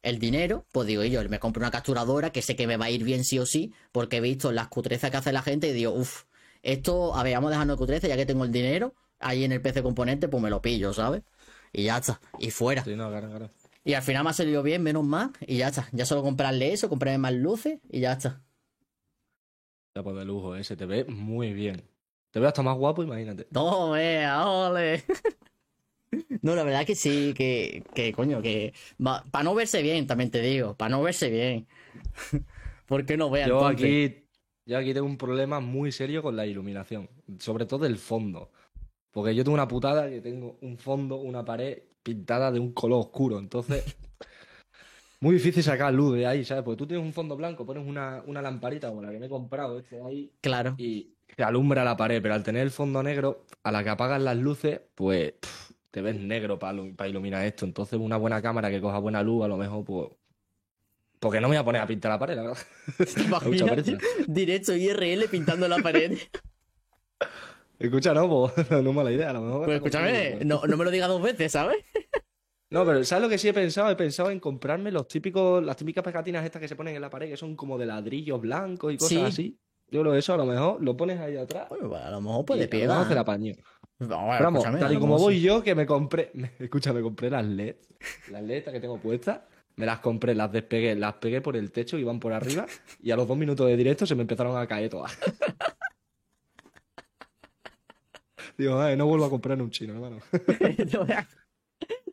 el 0.04 0.20
dinero, 0.20 0.66
pues 0.72 0.88
digo, 0.88 1.04
y 1.04 1.12
yo 1.12 1.28
me 1.30 1.40
compro 1.40 1.62
una 1.62 1.72
capturadora 1.72 2.32
que 2.32 2.42
sé 2.42 2.56
que 2.56 2.68
me 2.68 2.78
va 2.78 2.86
a 2.86 2.90
ir 2.90 3.04
bien 3.04 3.24
sí 3.24 3.40
o 3.40 3.46
sí, 3.46 3.74
porque 3.92 4.18
he 4.18 4.22
visto 4.22 4.52
las 4.52 4.68
cutrezas 4.68 5.12
que 5.12 5.18
hace 5.18 5.32
la 5.32 5.42
gente 5.42 5.68
y 5.68 5.74
digo, 5.74 5.94
uff, 5.94 6.24
esto, 6.64 7.16
a 7.16 7.24
ver, 7.24 7.36
vamos 7.36 7.52
dejando 7.52 7.78
cutrezas, 7.78 8.10
ya 8.10 8.18
que 8.18 8.26
tengo 8.26 8.44
el 8.46 8.52
dinero 8.52 8.94
ahí 9.20 9.44
en 9.44 9.52
el 9.52 9.62
PC 9.62 9.84
Componente, 9.84 10.28
pues 10.28 10.42
me 10.42 10.50
lo 10.50 10.62
pillo, 10.62 10.94
¿sabes? 10.94 11.24
Y 11.74 11.84
ya 11.84 11.98
está, 11.98 12.20
y 12.40 12.52
fuera. 12.52 12.84
Sí, 12.84 12.96
no, 12.96 13.10
claro, 13.10 13.30
claro. 13.30 13.50
Y 13.84 13.94
al 13.94 14.04
final 14.04 14.24
me 14.24 14.30
ha 14.30 14.34
salido 14.34 14.62
bien, 14.62 14.84
menos 14.84 15.04
mal, 15.04 15.32
y 15.46 15.58
ya 15.58 15.70
está. 15.70 15.88
Ya 15.92 16.06
solo 16.06 16.22
comprarle 16.22 16.74
eso, 16.74 16.90
comprarme 16.90 17.18
más 17.18 17.34
luces 17.34 17.80
y 17.90 18.02
ya 18.02 18.14
está. 18.14 18.42
Ya 19.96 20.04
pues 20.04 20.16
de 20.16 20.26
lujo, 20.26 20.56
ese 20.56 20.76
te 20.76 20.86
ve 20.86 21.06
muy 21.06 21.54
bien. 21.54 21.84
Te 22.32 22.40
veo 22.40 22.48
hasta 22.48 22.62
más 22.62 22.78
guapo, 22.78 23.04
imagínate. 23.04 23.48
No, 23.52 23.92
vea, 23.92 24.48
ole. 24.48 25.04
No, 26.42 26.56
la 26.56 26.64
verdad 26.64 26.86
que 26.86 26.96
sí, 26.96 27.34
que, 27.36 27.84
que 27.94 28.12
coño, 28.14 28.42
que 28.42 28.74
para 29.32 29.44
no 29.44 29.54
verse 29.56 29.82
bien, 29.82 30.08
también 30.08 30.32
te 30.32 30.42
digo, 30.42 30.76
para 30.76 30.90
no 30.90 31.02
verse 31.04 31.30
bien. 31.30 31.68
¿Por 32.86 33.06
qué 33.06 33.18
no 33.18 33.30
vea 33.30 33.48
Yo 33.48 33.54
entonces? 33.54 33.70
aquí, 33.70 34.28
yo 34.66 34.78
aquí 34.78 34.94
tengo 34.94 35.08
un 35.08 35.18
problema 35.18 35.60
muy 35.60 35.92
serio 35.92 36.22
con 36.22 36.36
la 36.36 36.46
iluminación, 36.46 37.10
sobre 37.40 37.66
todo 37.66 37.86
el 37.86 37.98
fondo. 37.98 38.52
Porque 39.12 39.36
yo 39.36 39.44
tengo 39.44 39.56
una 39.56 39.68
putada 39.68 40.10
que 40.10 40.22
tengo 40.22 40.58
un 40.62 40.78
fondo, 40.78 41.18
una 41.18 41.46
pared 41.46 41.84
pintada 42.04 42.52
de 42.52 42.60
un 42.60 42.74
color 42.74 43.02
oscuro. 43.02 43.40
Entonces, 43.40 43.84
muy 45.20 45.36
difícil 45.36 45.64
sacar 45.64 45.94
luz 45.94 46.16
de 46.18 46.26
ahí, 46.28 46.44
¿sabes? 46.46 46.64
Porque 46.64 46.78
tú 46.78 46.88
tienes 46.88 47.06
un 47.06 47.14
fondo 47.14 47.36
blanco, 47.38 47.66
pones 47.66 47.86
una, 47.88 48.24
una 48.26 48.42
lamparita 48.42 48.90
como 48.90 49.02
la 49.02 49.12
que 49.12 49.20
me 49.20 49.28
he 49.28 49.30
comprado, 49.30 49.80
este 49.80 50.02
ahí, 50.02 50.32
Claro. 50.42 50.78
y 50.78 51.16
te 51.36 51.44
alumbra 51.44 51.84
la 51.84 51.98
pared. 51.98 52.22
Pero 52.22 52.34
al 52.34 52.44
tener 52.44 52.64
el 52.64 52.72
fondo 52.72 53.04
negro, 53.04 53.46
a 53.64 53.72
la 53.72 53.84
que 53.84 53.90
apagas 53.90 54.22
las 54.22 54.38
luces, 54.38 54.82
pues 54.96 55.34
pff, 55.34 55.71
te 55.92 56.02
ves 56.02 56.16
negro 56.20 56.58
para 56.58 57.08
iluminar 57.08 57.46
esto. 57.46 57.66
Entonces, 57.66 58.00
una 58.00 58.18
buena 58.18 58.42
cámara 58.42 58.70
que 58.70 58.82
coja 58.82 58.98
buena 59.00 59.22
luz, 59.22 59.44
a 59.46 59.48
lo 59.48 59.58
mejor, 59.58 59.84
pues. 59.86 60.10
Porque 61.20 61.40
no 61.40 61.48
me 61.50 61.56
voy 61.56 61.62
a 61.62 61.66
poner 61.66 61.82
a 61.82 61.86
pintar 61.88 62.12
la 62.12 62.18
pared, 62.20 62.36
la 62.36 62.42
verdad. 62.44 62.58
¿Te 62.98 63.04
Da 63.06 63.24
mucha 63.24 63.26
imaginas? 63.28 63.70
pereza. 63.70 63.98
Directo 64.28 64.74
IRL 64.76 65.28
pintando 65.30 65.68
la 65.68 65.78
pared. 65.78 66.18
Escucha, 67.80 68.14
no, 68.14 68.30
pues, 68.30 68.70
no 68.72 68.90
es 68.90 68.96
mala 68.96 69.12
idea. 69.12 69.32
A 69.32 69.34
lo 69.34 69.42
mejor 69.42 69.66
Pues 69.66 69.76
escúchame, 69.78 70.40
no, 70.46 70.62
no 70.68 70.78
me 70.78 70.86
lo 70.86 70.92
digas 70.92 71.10
dos 71.10 71.22
veces, 71.22 71.52
¿sabes? 71.52 71.78
No, 72.70 72.86
pero 72.86 73.04
¿sabes 73.04 73.24
lo 73.24 73.30
que 73.30 73.38
sí 73.38 73.50
he 73.50 73.54
pensado? 73.54 73.90
He 73.90 73.96
pensado 73.96 74.30
en 74.30 74.40
comprarme 74.40 74.92
los 74.92 75.08
típicos, 75.08 75.64
las 75.64 75.76
típicas 75.76 76.04
pegatinas 76.04 76.46
estas 76.46 76.62
que 76.62 76.68
se 76.68 76.76
ponen 76.76 76.96
en 76.96 77.02
la 77.02 77.10
pared, 77.10 77.28
que 77.28 77.38
son 77.38 77.56
como 77.56 77.78
de 77.78 77.86
ladrillos 77.88 78.40
blancos 78.40 78.94
y 78.94 78.98
cosas 78.98 79.10
Sí. 79.18 79.24
así. 79.26 79.58
Yo 79.90 80.04
lo 80.04 80.16
eso, 80.16 80.34
a 80.34 80.38
lo 80.38 80.46
mejor 80.46 80.82
lo 80.82 80.96
pones 80.96 81.20
ahí 81.20 81.36
atrás. 81.36 81.68
Bueno, 81.70 81.90
pues, 81.90 82.02
a 82.02 82.12
lo 82.12 82.22
mejor 82.22 82.46
puede 82.46 82.64
a 82.66 82.70
pegar. 82.70 83.02
hace 83.02 83.16
la 83.16 83.22
apaño. 83.22 83.54
Vamos, 84.08 84.36
Pero 84.38 84.52
vamos, 84.52 84.80
tal 84.80 84.94
y 84.94 85.00
como 85.00 85.18
voy 85.20 85.36
sí. 85.36 85.42
yo, 85.42 85.62
que 85.62 85.76
me 85.76 85.86
compré, 85.86 86.32
escucha, 86.60 86.92
me 86.92 87.02
compré 87.02 87.30
las 87.30 87.46
LED, 87.46 87.76
las 88.32 88.42
LED 88.42 88.58
estas 88.58 88.74
que 88.74 88.80
tengo 88.80 89.00
puestas, 89.00 89.42
me 89.76 89.86
las 89.86 90.00
compré, 90.00 90.34
las 90.34 90.52
despegué, 90.52 90.96
las 90.96 91.14
pegué 91.16 91.40
por 91.42 91.56
el 91.56 91.72
techo, 91.72 92.00
iban 92.00 92.20
por 92.20 92.34
arriba, 92.34 92.66
y 93.02 93.12
a 93.12 93.16
los 93.16 93.28
dos 93.28 93.38
minutos 93.38 93.68
de 93.68 93.78
directo 93.78 94.08
se 94.08 94.16
me 94.16 94.22
empezaron 94.22 94.58
a 94.58 94.66
caer 94.66 94.90
todas. 94.90 95.16
Digo, 98.58 98.80
"Ay, 98.80 98.98
no 98.98 99.06
vuelvo 99.06 99.26
a 99.26 99.30
comprar 99.30 99.58
en 99.58 99.64
un 99.66 99.72
chino, 99.72 99.94
hermano. 99.94 100.18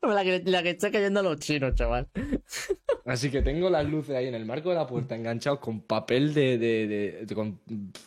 la, 0.14 0.24
que, 0.24 0.42
la 0.44 0.62
que 0.62 0.70
está 0.70 0.90
cayendo 0.90 1.20
a 1.20 1.22
los 1.22 1.38
chinos, 1.38 1.74
chaval. 1.74 2.08
Así 3.04 3.30
que 3.30 3.40
tengo 3.42 3.70
las 3.70 3.86
luces 3.88 4.14
ahí 4.14 4.26
en 4.26 4.34
el 4.34 4.44
marco 4.44 4.68
de 4.68 4.74
la 4.74 4.86
puerta 4.86 5.16
enganchados 5.16 5.60
con 5.60 5.80
papel 5.80 6.34
de, 6.34 6.58
de- 6.58 6.86
de- 6.86 7.24
de- 7.26 7.34
con 7.34 7.58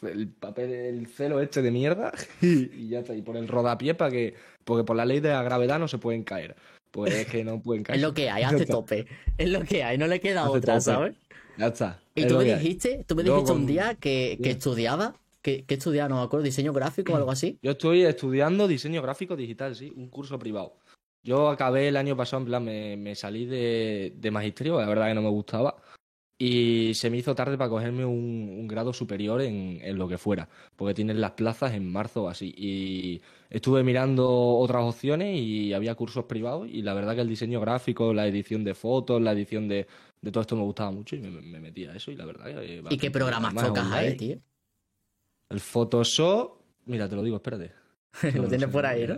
el 0.03 0.27
papel, 0.27 0.71
el 0.71 1.07
celo 1.07 1.39
este 1.41 1.62
de 1.63 1.71
mierda 1.71 2.12
y, 2.41 2.71
y 2.83 2.89
ya 2.89 3.00
está. 3.00 3.15
Y 3.15 3.21
por 3.21 3.36
el 3.38 3.48
rodapié 3.48 3.95
para 3.95 4.12
que, 4.12 4.36
porque 4.63 4.83
por 4.83 4.95
la 4.95 5.05
ley 5.05 5.19
de 5.19 5.29
la 5.29 5.41
gravedad 5.43 5.79
no 5.79 5.88
se 5.88 5.98
pueden 5.98 6.24
caer. 6.24 6.55
Pues 6.91 7.13
es 7.13 7.25
que 7.27 7.43
no 7.43 7.62
pueden 7.62 7.83
caer. 7.83 7.98
Es 7.98 8.01
lo 8.03 8.13
que 8.13 8.29
hay, 8.29 8.43
hace 8.43 8.65
tope. 8.65 9.07
Es 9.38 9.50
lo 9.50 9.62
que 9.63 9.83
hay, 9.83 9.98
no 9.98 10.07
le 10.07 10.19
queda 10.19 10.41
Hace 10.41 10.50
otra, 10.57 10.74
tope. 10.74 10.81
¿sabes? 10.83 11.15
Ya 11.57 11.67
está. 11.67 12.00
Y 12.15 12.21
es 12.24 12.27
tú 12.27 12.38
me 12.38 12.43
dijiste, 12.43 13.03
tú 13.07 13.15
me 13.15 13.24
Luego 13.24 13.39
dijiste 13.39 13.57
un 13.57 13.65
día 13.65 13.95
que, 13.95 14.38
que 14.43 14.51
estudiaba, 14.51 15.15
que, 15.41 15.63
que 15.63 15.75
estudiaba, 15.75 16.10
no 16.10 16.17
me 16.17 16.24
acuerdo, 16.24 16.43
diseño 16.43 16.74
gráfico 16.74 17.13
o 17.13 17.15
algo 17.15 17.31
así. 17.31 17.57
Yo 17.62 17.71
estoy 17.71 18.03
estudiando 18.03 18.67
diseño 18.67 19.01
gráfico 19.01 19.36
digital, 19.38 19.74
sí, 19.75 19.91
un 19.95 20.10
curso 20.10 20.38
privado. 20.38 20.75
Yo 21.23 21.49
acabé 21.49 21.87
el 21.87 21.97
año 21.97 22.17
pasado, 22.17 22.41
en 22.41 22.47
plan, 22.47 22.63
me, 22.63 22.97
me 22.97 23.15
salí 23.15 23.45
de, 23.45 24.13
de 24.15 24.31
magisterio, 24.31 24.79
la 24.79 24.87
verdad 24.87 25.07
que 25.07 25.13
no 25.13 25.21
me 25.21 25.29
gustaba, 25.29 25.75
y 26.37 26.95
se 26.95 27.11
me 27.11 27.17
hizo 27.17 27.35
tarde 27.35 27.55
para 27.55 27.69
cogerme 27.69 28.03
un, 28.03 28.49
un 28.59 28.67
grado 28.67 28.93
superior 28.93 29.41
en, 29.43 29.79
en 29.83 29.97
lo 29.99 30.07
que 30.07 30.17
fuera, 30.17 30.49
porque 30.75 30.95
tienen 30.95 31.21
las 31.21 31.33
plazas 31.33 31.73
en 31.75 31.91
marzo 31.91 32.23
o 32.23 32.29
así. 32.29 32.51
Y 32.57 33.21
estuve 33.51 33.83
mirando 33.83 34.27
otras 34.57 34.83
opciones 34.83 35.37
y 35.37 35.73
había 35.73 35.93
cursos 35.93 36.25
privados, 36.25 36.67
y 36.67 36.81
la 36.81 36.95
verdad 36.95 37.13
que 37.13 37.21
el 37.21 37.29
diseño 37.29 37.61
gráfico, 37.61 38.11
la 38.11 38.25
edición 38.25 38.63
de 38.63 38.73
fotos, 38.73 39.21
la 39.21 39.33
edición 39.33 39.67
de, 39.67 39.85
de 40.19 40.31
todo 40.31 40.41
esto 40.41 40.55
me 40.55 40.63
gustaba 40.63 40.89
mucho 40.89 41.15
y 41.15 41.19
me, 41.19 41.29
me 41.29 41.59
metí 41.59 41.85
a 41.85 41.95
eso, 41.95 42.09
y 42.09 42.15
la 42.15 42.25
verdad 42.25 42.45
que... 42.45 42.83
¿Y 42.89 42.97
qué 42.97 43.11
programas 43.11 43.53
tocas 43.53 43.91
ahí, 43.91 44.17
tío? 44.17 44.37
El 45.49 45.59
Photoshop, 45.59 46.59
mira, 46.85 47.07
te 47.07 47.15
lo 47.15 47.21
digo, 47.21 47.35
espérate. 47.35 47.73
Lo 48.35 48.47
tienes 48.47 48.69
por 48.69 48.85
ahí, 48.85 49.05
¿no? 49.05 49.15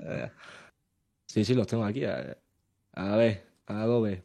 Sí, 1.34 1.44
sí, 1.44 1.56
los 1.56 1.66
tengo 1.66 1.84
aquí. 1.84 2.06
A 2.06 2.38
a 2.94 3.16
ver, 3.16 3.44
Adobe. 3.66 4.22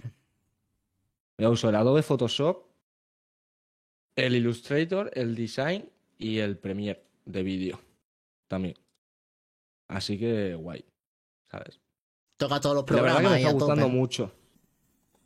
Yo 1.39 1.51
uso 1.51 1.71
el 1.71 1.75
Adobe 1.75 2.03
Photoshop, 2.03 2.67
el 4.15 4.35
Illustrator, 4.35 5.11
el 5.15 5.35
Design 5.35 5.89
y 6.19 6.37
el 6.37 6.59
Premiere 6.59 7.03
de 7.25 7.43
vídeo 7.43 7.81
también. 8.47 8.75
Así 9.89 10.19
que 10.19 10.55
guay, 10.55 10.85
¿sabes? 11.51 11.81
Toca 12.37 12.61
todos 12.61 12.77
los 12.77 12.85
Y 12.91 12.93
la 12.93 13.01
verdad 13.01 13.17
programas 13.17 13.23
que 13.23 13.29
me 13.31 13.37
está 13.37 13.49
a 13.49 13.53
gustando 13.53 13.89
mucho. 13.89 14.33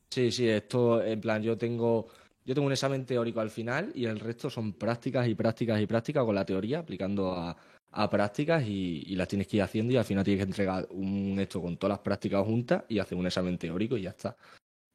Sí, 0.09 0.31
sí, 0.31 0.49
esto, 0.49 1.03
en 1.03 1.21
plan, 1.21 1.43
yo 1.43 1.59
tengo, 1.59 2.07
yo 2.45 2.55
tengo 2.55 2.67
un 2.67 2.73
examen 2.73 3.05
teórico 3.05 3.41
al 3.41 3.51
final 3.51 3.91
y 3.97 4.05
el 4.05 4.21
resto 4.21 4.49
son 4.49 4.75
prácticas 4.75 5.27
y 5.27 5.35
prácticas 5.35 5.81
y 5.81 5.87
prácticas 5.89 6.25
con 6.25 6.37
la 6.37 6.45
teoría, 6.45 6.79
aplicando 6.79 7.33
a, 7.33 7.57
a 7.93 8.09
prácticas 8.11 8.65
y, 8.67 9.03
y 9.07 9.17
las 9.17 9.29
tienes 9.29 9.47
que 9.47 9.59
ir 9.59 9.63
haciendo 9.63 9.93
y 9.93 9.97
al 9.97 10.05
final 10.05 10.25
tienes 10.25 10.45
que 10.45 10.51
entregar 10.51 10.87
un 10.91 11.39
esto 11.39 11.61
con 11.61 11.77
todas 11.77 11.97
las 11.99 11.99
prácticas 12.01 12.45
juntas 12.45 12.85
y 12.89 12.99
hacer 12.99 13.17
un 13.19 13.27
examen 13.27 13.59
teórico 13.59 13.97
y 13.97 14.03
ya 14.03 14.11
está. 14.11 14.37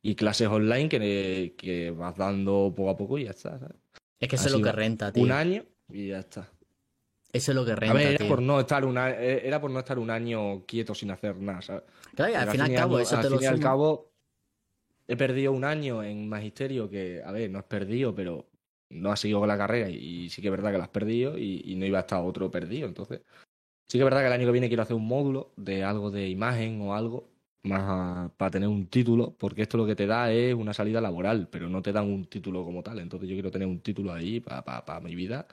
Y 0.02 0.16
clases 0.16 0.48
online 0.48 0.90
que, 0.90 1.54
que 1.58 1.92
vas 1.92 2.16
dando 2.16 2.74
poco 2.76 2.90
a 2.90 2.98
poco 2.98 3.18
y 3.18 3.26
ya 3.26 3.32
está. 3.32 3.60
¿sabes? 3.60 3.76
Es 4.20 4.28
que 4.28 4.36
eso 4.36 4.46
es 4.48 4.52
lo 4.52 4.62
que 4.62 4.72
renta, 4.72 5.12
tío. 5.12 5.24
Un 5.24 5.32
año 5.32 5.64
y 5.90 6.08
ya 6.10 6.20
está. 6.20 6.50
Eso 7.34 7.52
es 7.52 7.56
lo 7.56 7.66
que 7.66 7.74
A 7.74 7.76
renta, 7.76 7.94
ver, 7.94 8.08
era 8.08 8.18
tío. 8.20 8.28
por 8.30 8.42
no 8.42 8.60
estar 8.60 8.86
un 8.86 8.98
a- 8.98 9.12
era 9.16 9.60
por 9.62 9.70
no 9.70 9.80
estar 9.80 10.00
un 10.00 10.10
año 10.10 10.66
quieto 10.66 10.96
sin 10.96 11.12
hacer 11.12 11.36
nada, 11.38 11.62
¿sabes? 11.62 11.84
Claro, 12.16 12.32
y 12.32 12.36
al 12.36 12.42
Pero 12.42 12.52
fin 12.52 12.62
y 12.62 12.64
al 12.64 12.74
cabo, 12.76 13.00
eso 13.00 13.16
al 13.16 13.22
te 13.22 13.30
lo 13.30 13.38
fin 13.38 13.44
y 13.44 13.48
al 13.48 13.60
cabo, 13.60 14.12
he 15.08 15.16
perdido 15.18 15.52
un 15.52 15.64
año 15.66 16.04
en 16.04 16.28
magisterio 16.28 16.90
que, 16.90 17.22
a 17.24 17.32
ver, 17.32 17.50
no 17.52 17.60
has 17.60 17.66
perdido, 17.66 18.16
pero 18.16 18.48
no 18.90 19.12
has 19.12 19.20
seguido 19.20 19.40
con 19.40 19.48
la 19.48 19.58
carrera 19.58 19.90
y, 19.90 20.30
sí 20.30 20.42
que 20.42 20.48
es 20.48 20.52
verdad 20.52 20.72
que 20.72 20.78
lo 20.78 20.84
has 20.84 20.90
perdido 20.90 21.38
y, 21.38 21.76
no 21.76 21.86
iba 21.86 22.00
a 22.00 22.02
estar 22.02 22.22
otro 22.24 22.52
perdido. 22.52 22.88
Entonces, 22.88 23.22
sí 23.88 23.98
que 23.98 24.00
es 24.00 24.06
verdad 24.06 24.22
que 24.22 24.28
el 24.28 24.34
año 24.34 24.46
que 24.48 24.52
viene 24.52 24.68
quiero 24.70 24.84
hacer 24.84 24.96
un 24.96 25.08
módulo 25.08 25.54
de 25.58 25.84
algo 25.84 26.12
de 26.12 26.30
imagen 26.30 26.82
o 26.82 26.96
algo 26.96 27.30
más 27.64 28.32
para 28.38 28.52
tener 28.52 28.70
un 28.70 28.88
título, 28.88 29.36
porque 29.38 29.64
esto 29.64 29.78
lo 29.78 29.86
que 29.86 29.96
te 29.96 30.08
da 30.08 30.32
es 30.32 30.54
una 30.56 30.74
salida 30.74 31.02
laboral, 31.02 31.50
pero 31.50 31.70
no 31.70 31.82
te 31.82 31.92
dan 31.92 32.06
un 32.08 32.26
título 32.26 32.64
como 32.64 32.84
tal. 32.84 33.00
Entonces 33.00 33.30
yo 33.30 33.36
quiero 33.36 33.52
tener 33.52 33.68
un 33.68 33.82
título 33.82 34.14
ahí 34.14 34.40
para 34.40 35.00
mi 35.02 35.16
vida. 35.16 35.48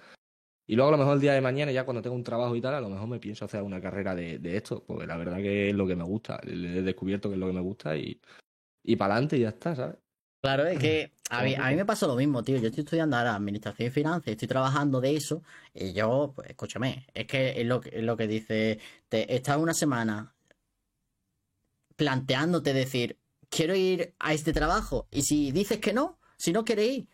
Y 0.67 0.77
luego 0.77 0.89
a 0.89 0.93
lo 0.93 0.99
mejor 0.99 1.15
el 1.17 1.21
día 1.21 1.35
de 1.35 1.41
mañana, 1.43 1.73
ya 1.73 1.85
cuando 1.85 2.03
tenga 2.03 2.17
un 2.17 2.25
trabajo 2.25 2.57
y 2.57 2.61
tal, 2.61 2.75
a 2.75 2.81
lo 2.81 2.89
mejor 2.89 3.09
me 3.09 3.21
pienso 3.21 3.45
hacer 3.45 3.63
una 3.63 3.81
carrera 3.81 4.15
de, 4.15 4.39
de 4.39 4.57
esto, 4.57 4.83
porque 4.87 5.07
la 5.07 5.17
verdad 5.19 5.39
que 5.39 5.71
es 5.71 5.75
lo 5.75 5.87
que 5.87 5.97
me 5.97 6.05
gusta. 6.05 6.41
He 6.45 6.83
descubierto 6.83 7.29
que 7.29 7.35
es 7.35 7.41
lo 7.41 7.49
que 7.49 7.53
me 7.53 7.61
gusta 7.61 7.97
y, 7.97 8.21
y 8.85 8.97
para 8.97 9.15
adelante 9.15 9.37
y 9.37 9.41
ya 9.41 9.51
está, 9.51 9.77
¿sabes? 9.77 9.97
Claro, 10.45 10.67
es 10.67 10.79
que 10.79 11.11
a 11.31 11.43
mí, 11.43 11.55
a 11.55 11.71
mí 11.71 11.77
me 11.77 11.87
pasó 11.87 12.07
lo 12.07 12.17
mismo, 12.17 12.43
tío. 12.45 12.59
Yo 12.59 12.67
estoy 12.69 12.85
estudiando 12.85 13.17
ahora 13.17 13.35
administración 13.35 13.89
y 13.89 13.91
finanzas, 13.91 14.29
estoy 14.29 14.47
trabajando 14.47 15.01
de 15.01 15.17
eso, 15.17 15.43
y 15.73 15.95
yo, 15.95 16.35
pues 16.37 16.51
escúchame, 16.51 17.07
es 17.15 17.27
que 17.27 17.59
es 17.63 17.67
lo 17.67 17.81
que, 17.81 17.89
es 17.97 18.03
lo 18.05 18.15
que 18.19 18.27
dice, 18.27 18.79
te 19.09 19.35
estás 19.35 19.57
una 19.57 19.73
semana 19.73 20.35
planteándote 21.97 22.75
decir, 22.75 23.19
quiero 23.49 23.75
ir 23.75 24.15
a 24.19 24.35
este 24.35 24.53
trabajo, 24.53 25.09
y 25.11 25.23
si 25.23 25.51
dices 25.51 25.79
que 25.79 25.95
no, 25.95 26.19
si 26.37 26.53
no 26.53 26.63
quieres 26.67 26.89
ir, 26.91 27.09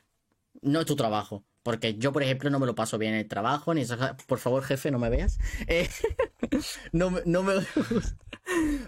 no 0.63 0.81
es 0.81 0.87
tu 0.87 0.97
trabajo. 0.97 1.45
Porque 1.63 1.95
yo, 1.99 2.11
por 2.13 2.23
ejemplo, 2.25 2.51
no 2.51 2.59
me 2.59 2.67
lo 2.67 2.75
paso 2.75 2.99
bien 2.99 3.13
en 3.13 3.21
el 3.21 3.29
trabajo, 3.29 3.75
ni 3.75 3.83
esas- 3.83 4.15
por 4.27 4.39
favor, 4.41 4.65
jefe, 4.65 4.91
no 4.91 4.99
me 4.99 5.09
veas. 5.11 5.39
Eh, 5.69 5.89
no, 6.93 7.13
no 7.27 7.43
me 7.45 7.55
gusta. 7.57 8.17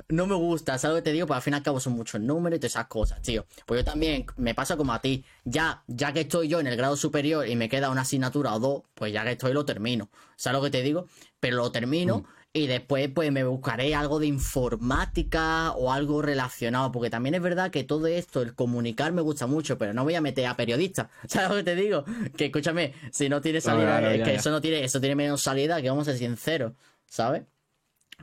No 0.09 0.27
me 0.27 0.35
gusta, 0.35 0.79
¿sabes 0.79 0.97
lo 0.97 1.03
que 1.03 1.11
te 1.11 1.13
digo? 1.13 1.27
Pues 1.27 1.37
al 1.37 1.43
fin 1.43 1.55
y 1.55 1.57
al 1.57 1.63
cabo 1.63 1.81
son 1.81 1.95
muchos 1.95 2.21
números 2.21 2.57
y 2.57 2.61
todas 2.61 2.73
esas 2.73 2.87
cosas, 2.87 3.23
tío. 3.23 3.47
Pues 3.67 3.81
yo 3.81 3.85
también 3.85 4.27
me 4.37 4.55
pasa 4.55 4.77
como 4.77 4.93
a 4.93 5.01
ti. 5.01 5.25
Ya, 5.45 5.83
ya 5.87 6.13
que 6.13 6.21
estoy 6.21 6.49
yo 6.49 6.61
en 6.61 6.67
el 6.67 6.77
grado 6.77 6.97
superior 6.97 7.49
y 7.49 7.57
me 7.57 7.69
queda 7.69 7.91
una 7.91 8.03
asignatura 8.03 8.55
o 8.55 8.61
dos, 8.61 8.83
pues 8.95 9.13
ya 9.13 9.25
que 9.25 9.33
estoy 9.33 9.53
lo 9.53 9.65
termino. 9.65 10.11
¿Sabes 10.37 10.59
lo 10.59 10.65
que 10.65 10.71
te 10.71 10.83
digo? 10.83 11.07
Pero 11.41 11.57
lo 11.57 11.73
termino 11.73 12.19
Mm. 12.19 12.25
y 12.53 12.67
después 12.67 13.09
pues 13.15 13.33
me 13.33 13.45
buscaré 13.45 13.95
algo 13.95 14.19
de 14.19 14.27
informática 14.27 15.73
o 15.73 15.93
algo 15.93 16.21
relacionado. 16.23 16.93
Porque 16.93 17.11
también 17.11 17.35
es 17.35 17.43
verdad 17.43 17.71
que 17.71 17.85
todo 17.85 18.07
esto, 18.07 18.43
el 18.43 18.55
comunicar 18.55 19.13
me 19.13 19.23
gusta 19.23 19.47
mucho, 19.47 19.79
pero 19.79 19.95
no 19.95 20.05
voy 20.05 20.15
a 20.15 20.21
meter 20.21 20.47
a 20.47 20.57
periodista. 20.57 21.11
¿Sabes 21.29 21.49
lo 21.51 21.57
que 21.57 21.63
te 21.65 21.75
digo? 21.77 22.05
Que 22.37 22.47
escúchame, 22.47 22.95
si 23.11 23.29
no 23.29 23.41
tiene 23.41 23.61
salida, 23.61 24.15
es 24.15 24.23
que 24.23 24.35
eso 24.35 24.51
no 24.51 24.61
tiene, 24.61 24.85
eso 24.85 25.01
tiene 25.01 25.15
menos 25.15 25.43
salida, 25.43 25.81
que 25.81 25.89
vamos 25.89 26.09
a 26.09 26.13
ser 26.13 26.19
sinceros, 26.19 26.73
¿sabes? 27.07 27.43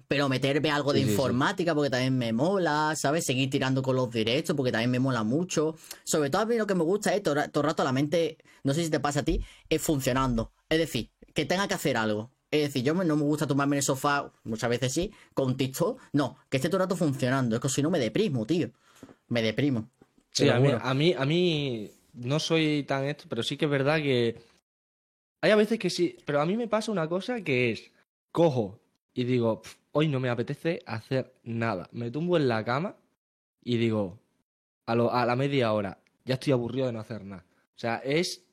Pero 0.08 0.30
meterme 0.30 0.72
algo 0.72 0.94
de 0.94 1.00
Sí, 1.00 1.06
sí, 1.06 1.10
sí. 1.10 1.14
informática 1.14 1.76
porque 1.76 1.90
también 1.90 2.18
me 2.18 2.34
mola, 2.34 2.94
¿sabes? 2.96 3.26
Seguir 3.26 3.50
tirando 3.50 3.82
con 3.82 3.96
los 3.96 4.10
directos 4.10 4.56
porque 4.56 4.72
también 4.72 4.92
me 4.92 5.00
mola 5.00 5.24
mucho. 5.24 5.76
Sobre 6.04 6.30
todo 6.30 6.42
a 6.44 6.46
mí 6.46 6.56
lo 6.58 6.68
que 6.68 6.76
me 6.76 6.84
gusta 6.84 7.14
es 7.14 7.22
todo, 7.24 7.36
el 7.42 7.52
rato 7.54 7.84
la 7.84 7.92
mente, 7.92 8.38
no 8.64 8.74
sé 8.74 8.84
si 8.84 8.90
te 8.90 9.00
pasa 9.00 9.22
a 9.22 9.24
ti, 9.24 9.42
es 9.70 9.82
funcionando. 9.82 10.52
Es 10.70 10.78
decir, 10.80 11.10
que 11.34 11.46
tenga 11.46 11.68
que 11.68 11.74
hacer 11.74 11.98
algo. 11.98 12.32
Es 12.52 12.62
decir, 12.62 12.84
yo 12.84 12.94
no 12.96 13.16
me 13.16 13.24
gusta 13.24 13.46
tomarme 13.46 13.76
en 13.76 13.80
el 13.80 13.84
sofá, 13.84 14.32
muchas 14.44 14.70
veces 14.70 14.92
sí, 14.92 15.12
con 15.36 15.56
TikTok. 15.56 16.02
No, 16.14 16.38
que 16.50 16.58
esté 16.58 16.70
todo 16.70 16.78
el 16.78 16.84
rato 16.84 16.96
funcionando. 16.96 17.56
Es 17.56 17.62
que 17.62 17.70
si 17.70 17.84
no 17.84 17.92
me 17.92 18.00
deprimo, 18.00 18.46
tío. 18.46 18.72
Me 19.28 19.42
deprimo. 19.44 19.90
Sí, 20.32 20.50
a 20.50 20.60
mí, 20.60 20.70
a 20.80 20.94
mí, 20.94 21.14
a 21.14 21.26
mí 21.26 21.92
no 22.14 22.40
soy 22.40 22.84
tan 22.84 23.06
esto, 23.06 23.26
pero 23.30 23.44
sí 23.44 23.56
que 23.58 23.66
es 23.66 23.72
verdad 23.72 23.98
que 23.98 24.42
hay 25.42 25.52
a 25.52 25.56
veces 25.56 25.80
que 25.80 25.90
sí, 25.90 26.18
pero 26.26 26.42
a 26.42 26.46
mí 26.46 26.58
me 26.58 26.68
pasa 26.68 26.92
una 26.92 27.08
cosa 27.08 27.42
que 27.42 27.72
es, 27.72 27.92
cojo 28.32 28.80
y 29.14 29.24
digo, 29.24 29.62
"Pf, 29.62 29.76
hoy 29.92 30.08
no 30.08 30.20
me 30.20 30.30
apetece 30.30 30.82
hacer 30.86 31.34
nada. 31.44 31.90
Me 31.92 32.12
tumbo 32.12 32.38
en 32.38 32.48
la 32.48 32.64
cama 32.64 32.96
y 33.64 33.78
digo, 33.78 34.20
a, 34.86 34.96
lo- 34.96 35.12
a 35.14 35.26
la 35.26 35.36
media 35.36 35.74
hora, 35.74 36.00
ya 36.26 36.36
estoy 36.36 36.54
aburrido 36.54 36.88
de 36.88 36.94
no 36.94 37.00
hacer 37.00 37.24
nada. 37.24 37.46
O 37.52 37.80
sea, 37.80 37.98
es 37.98 38.46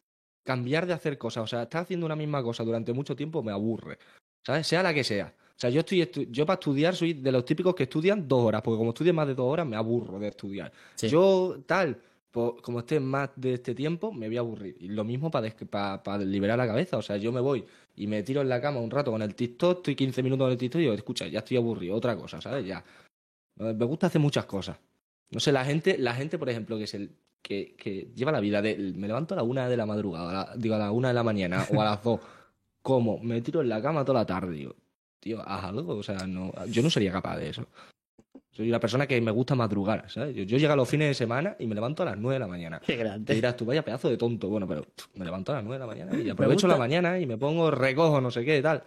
cambiar 0.44 0.86
de 0.86 0.92
hacer 0.92 1.18
cosas. 1.18 1.44
O 1.44 1.46
sea, 1.46 1.62
estar 1.64 1.82
haciendo 1.82 2.06
una 2.06 2.16
misma 2.16 2.42
cosa 2.42 2.62
durante 2.64 2.92
mucho 2.92 3.16
tiempo 3.16 3.42
me 3.42 3.52
aburre. 3.52 3.98
¿Sabes? 4.44 4.66
Sea 4.66 4.82
la 4.82 4.94
que 4.94 5.02
sea. 5.04 5.34
O 5.36 5.58
sea, 5.58 5.70
yo 5.70 5.80
estoy 5.80 6.02
estu- 6.02 6.28
yo 6.30 6.44
para 6.46 6.54
estudiar 6.60 6.94
soy 6.94 7.14
de 7.14 7.32
los 7.32 7.44
típicos 7.44 7.74
que 7.74 7.84
estudian 7.84 8.28
dos 8.28 8.44
horas, 8.44 8.62
porque 8.62 8.78
como 8.78 8.90
estudio 8.90 9.12
más 9.14 9.26
de 9.26 9.34
dos 9.34 9.46
horas 9.50 9.66
me 9.66 9.74
aburro 9.76 10.18
de 10.18 10.28
estudiar. 10.28 10.70
Sí. 10.94 11.08
Yo, 11.08 11.56
tal, 11.66 11.98
pues, 12.30 12.52
como 12.62 12.80
esté 12.80 13.00
más 13.00 13.30
de 13.36 13.54
este 13.54 13.74
tiempo, 13.74 14.12
me 14.12 14.28
voy 14.28 14.36
a 14.36 14.40
aburrir. 14.40 14.76
Y 14.78 14.88
lo 14.88 15.02
mismo 15.04 15.30
para 15.30 15.48
liberar 16.24 16.58
la 16.58 16.66
cabeza. 16.66 16.98
O 16.98 17.02
sea, 17.02 17.16
yo 17.16 17.32
me 17.32 17.40
voy 17.40 17.64
y 17.96 18.06
me 18.06 18.22
tiro 18.22 18.42
en 18.42 18.48
la 18.48 18.60
cama 18.60 18.80
un 18.80 18.90
rato 18.90 19.10
con 19.10 19.22
el 19.22 19.34
TikTok, 19.34 19.78
estoy 19.78 19.96
15 19.96 20.22
minutos 20.22 20.46
en 20.46 20.52
el 20.52 20.58
TikTok 20.58 20.78
y 20.78 20.82
digo, 20.82 20.94
escucha, 20.94 21.26
ya 21.26 21.40
estoy 21.40 21.56
aburrido, 21.56 21.96
otra 21.96 22.16
cosa, 22.16 22.40
¿sabes? 22.40 22.64
Ya. 22.66 22.84
Me 23.56 23.72
gusta 23.84 24.06
hacer 24.08 24.20
muchas 24.20 24.44
cosas. 24.44 24.76
No 25.30 25.40
sé, 25.40 25.50
la 25.50 25.64
gente, 25.64 25.96
la 25.98 26.14
gente, 26.14 26.38
por 26.38 26.48
ejemplo, 26.50 26.76
que 26.78 26.84
es 26.84 26.94
el 26.94 27.10
que, 27.42 27.74
que 27.76 28.10
lleva 28.14 28.32
la 28.32 28.40
vida 28.40 28.60
de 28.60 28.76
me 28.96 29.06
levanto 29.06 29.34
a 29.34 29.38
la 29.38 29.42
una 29.42 29.68
de 29.68 29.76
la 29.76 29.86
madrugada, 29.86 30.30
a 30.30 30.32
la- 30.50 30.56
digo 30.56 30.74
a 30.74 30.78
la 30.78 30.90
una 30.92 31.08
de 31.08 31.14
la 31.14 31.22
mañana 31.22 31.64
o 31.72 31.80
a 31.80 31.84
las 31.84 32.02
dos, 32.04 32.20
como 32.82 33.18
me 33.18 33.40
tiro 33.40 33.62
en 33.62 33.68
la 33.68 33.80
cama 33.82 34.04
toda 34.04 34.20
la 34.20 34.26
tarde, 34.26 34.52
digo, 34.52 34.74
tío, 35.20 35.40
haz 35.48 35.64
algo. 35.64 35.96
O 35.96 36.02
sea, 36.02 36.26
no, 36.26 36.52
yo 36.66 36.82
no 36.82 36.90
sería 36.90 37.10
capaz 37.12 37.38
de 37.38 37.48
eso. 37.48 37.66
Soy 38.56 38.70
una 38.70 38.80
persona 38.80 39.06
que 39.06 39.20
me 39.20 39.30
gusta 39.30 39.54
madrugar, 39.54 40.10
¿sabes? 40.10 40.34
Yo, 40.34 40.44
yo 40.44 40.56
llego 40.56 40.72
a 40.72 40.76
los 40.76 40.88
fines 40.88 41.08
de 41.08 41.14
semana 41.14 41.56
y 41.58 41.66
me 41.66 41.74
levanto 41.74 42.02
a 42.02 42.06
las 42.06 42.16
9 42.16 42.36
de 42.36 42.40
la 42.40 42.46
mañana. 42.46 42.80
Qué 42.80 42.94
Te 42.94 42.98
grande. 42.98 43.34
dirás, 43.34 43.54
tú 43.54 43.66
vaya 43.66 43.84
pedazo 43.84 44.08
de 44.08 44.16
tonto. 44.16 44.48
Bueno, 44.48 44.66
pero 44.66 44.82
pff, 44.82 45.08
me 45.14 45.26
levanto 45.26 45.52
a 45.52 45.56
las 45.56 45.64
9 45.64 45.74
de 45.74 45.80
la 45.80 45.86
mañana 45.86 46.22
y 46.22 46.30
aprovecho 46.30 46.66
la 46.66 46.76
mañana 46.78 47.18
y 47.20 47.26
me 47.26 47.36
pongo, 47.36 47.70
recojo, 47.70 48.18
no 48.22 48.30
sé 48.30 48.46
qué, 48.46 48.62
tal. 48.62 48.82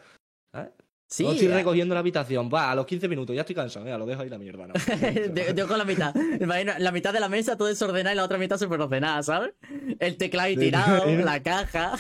¿Sabes? 0.52 0.72
Sí, 1.12 1.24
no 1.24 1.32
estoy 1.34 1.48
recogiendo 1.50 1.94
la 1.94 2.00
habitación. 2.00 2.50
Va, 2.54 2.72
a 2.72 2.76
los 2.76 2.86
15 2.88 3.08
minutos, 3.08 3.36
ya 3.36 3.42
estoy 3.42 3.56
cansado. 3.56 3.86
Mira, 3.86 3.98
lo 4.00 4.06
dejo 4.08 4.24
ahí 4.24 4.30
la 4.30 4.38
mierda. 4.40 4.68
¿no? 4.68 4.74
de- 5.34 5.54
Dejo 5.54 5.78
la 5.78 5.86
mitad. 5.86 6.16
Imagino, 6.40 6.74
la 6.80 6.92
mitad 6.92 7.14
de 7.14 7.20
la 7.20 7.30
mesa 7.30 7.56
todo 7.56 7.68
desordenada 7.68 8.14
y 8.14 8.18
la 8.18 8.24
otra 8.24 8.38
mitad 8.40 8.58
súper 8.58 8.82
ordenada, 8.82 9.22
¿sabes? 9.24 9.54
El 10.00 10.18
teclado 10.18 10.48
ahí 10.48 10.58
tirado, 10.58 11.06
la 11.24 11.42
caja. 11.44 11.94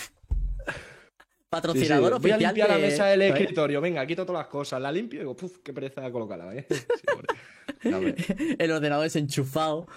Sí, 1.50 1.80
sí, 1.80 1.90
Patrocinador 1.90 2.22
Voy 2.22 2.32
a 2.32 2.38
limpiar 2.38 2.70
la 2.70 2.78
mesa 2.78 3.06
del 3.08 3.22
escritorio. 3.24 3.82
Venga, 3.82 4.06
quito 4.06 4.24
todas 4.26 4.42
las 4.44 4.48
cosas. 4.50 4.80
La 4.80 4.92
limpio 4.92 5.18
y 5.20 5.24
digo, 5.24 5.36
puf, 5.36 5.58
qué 5.64 5.74
pereza 5.74 6.12
colocarla. 6.12 6.54
¿eh? 6.56 6.68
Sí, 6.70 6.78
el 8.60 8.72
ordenador 8.72 9.04
desenchufado. 9.04 9.88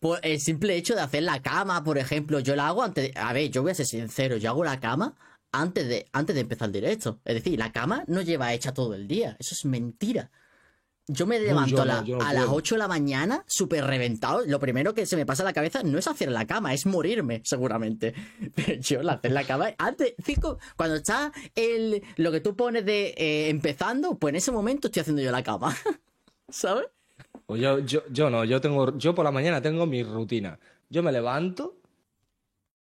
Pues 0.00 0.20
el 0.22 0.40
simple 0.40 0.74
hecho 0.76 0.94
de 0.94 1.02
hacer 1.02 1.22
la 1.22 1.42
cama, 1.42 1.84
por 1.84 1.98
ejemplo, 1.98 2.40
yo 2.40 2.56
la 2.56 2.68
hago 2.68 2.82
antes. 2.82 3.12
de- 3.12 3.20
A 3.20 3.32
ver, 3.34 3.50
yo 3.50 3.62
voy 3.62 3.72
a 3.72 3.74
ser 3.74 3.86
sincero, 3.86 4.36
yo 4.38 4.50
hago 4.50 4.64
la 4.64 4.80
cama 4.80 5.16
antes 5.52 5.86
de, 5.86 6.06
antes 6.12 6.34
de 6.34 6.40
empezar 6.42 6.66
el 6.68 6.72
directo. 6.72 7.20
Es 7.24 7.34
decir, 7.34 7.58
la 7.58 7.72
cama 7.72 8.04
no 8.06 8.22
lleva 8.22 8.54
hecha 8.54 8.72
todo 8.72 8.94
el 8.94 9.06
día. 9.06 9.36
Eso 9.38 9.54
es 9.54 9.64
mentira. 9.66 10.30
Yo 11.08 11.24
me 11.26 11.38
levanto 11.38 11.76
yo 11.76 11.82
a, 11.82 11.84
la- 11.84 12.00
no, 12.00 12.04
yo 12.06 12.16
no 12.16 12.24
a 12.24 12.32
las 12.32 12.44
puedo. 12.46 12.56
8 12.56 12.74
de 12.74 12.78
la 12.80 12.88
mañana, 12.88 13.44
súper 13.46 13.84
reventado. 13.84 14.42
Lo 14.44 14.58
primero 14.58 14.92
que 14.92 15.06
se 15.06 15.14
me 15.16 15.24
pasa 15.24 15.44
a 15.44 15.46
la 15.46 15.52
cabeza 15.52 15.82
no 15.84 15.98
es 15.98 16.08
hacer 16.08 16.32
la 16.32 16.46
cama, 16.46 16.74
es 16.74 16.84
morirme, 16.84 17.42
seguramente. 17.44 18.12
Pero 18.54 18.74
yo 18.80 19.02
la 19.02 19.12
hacer 19.12 19.30
la 19.30 19.44
cama 19.44 19.70
antes, 19.78 20.14
cinco, 20.24 20.58
cuando 20.76 20.96
está 20.96 21.32
el, 21.54 22.02
lo 22.16 22.32
que 22.32 22.40
tú 22.40 22.56
pones 22.56 22.84
de 22.84 23.14
eh, 23.16 23.48
empezando, 23.50 24.16
pues 24.18 24.32
en 24.32 24.36
ese 24.36 24.50
momento 24.50 24.88
estoy 24.88 25.02
haciendo 25.02 25.22
yo 25.22 25.30
la 25.30 25.44
cama. 25.44 25.76
¿Sabes? 26.48 26.86
Pues 27.46 27.60
yo, 27.60 27.78
yo, 27.78 28.02
yo 28.10 28.28
no, 28.28 28.44
yo 28.44 28.60
tengo, 28.60 28.98
yo 28.98 29.14
por 29.14 29.24
la 29.24 29.30
mañana 29.30 29.62
tengo 29.62 29.86
mi 29.86 30.02
rutina. 30.02 30.58
Yo 30.90 31.04
me 31.04 31.12
levanto, 31.12 31.76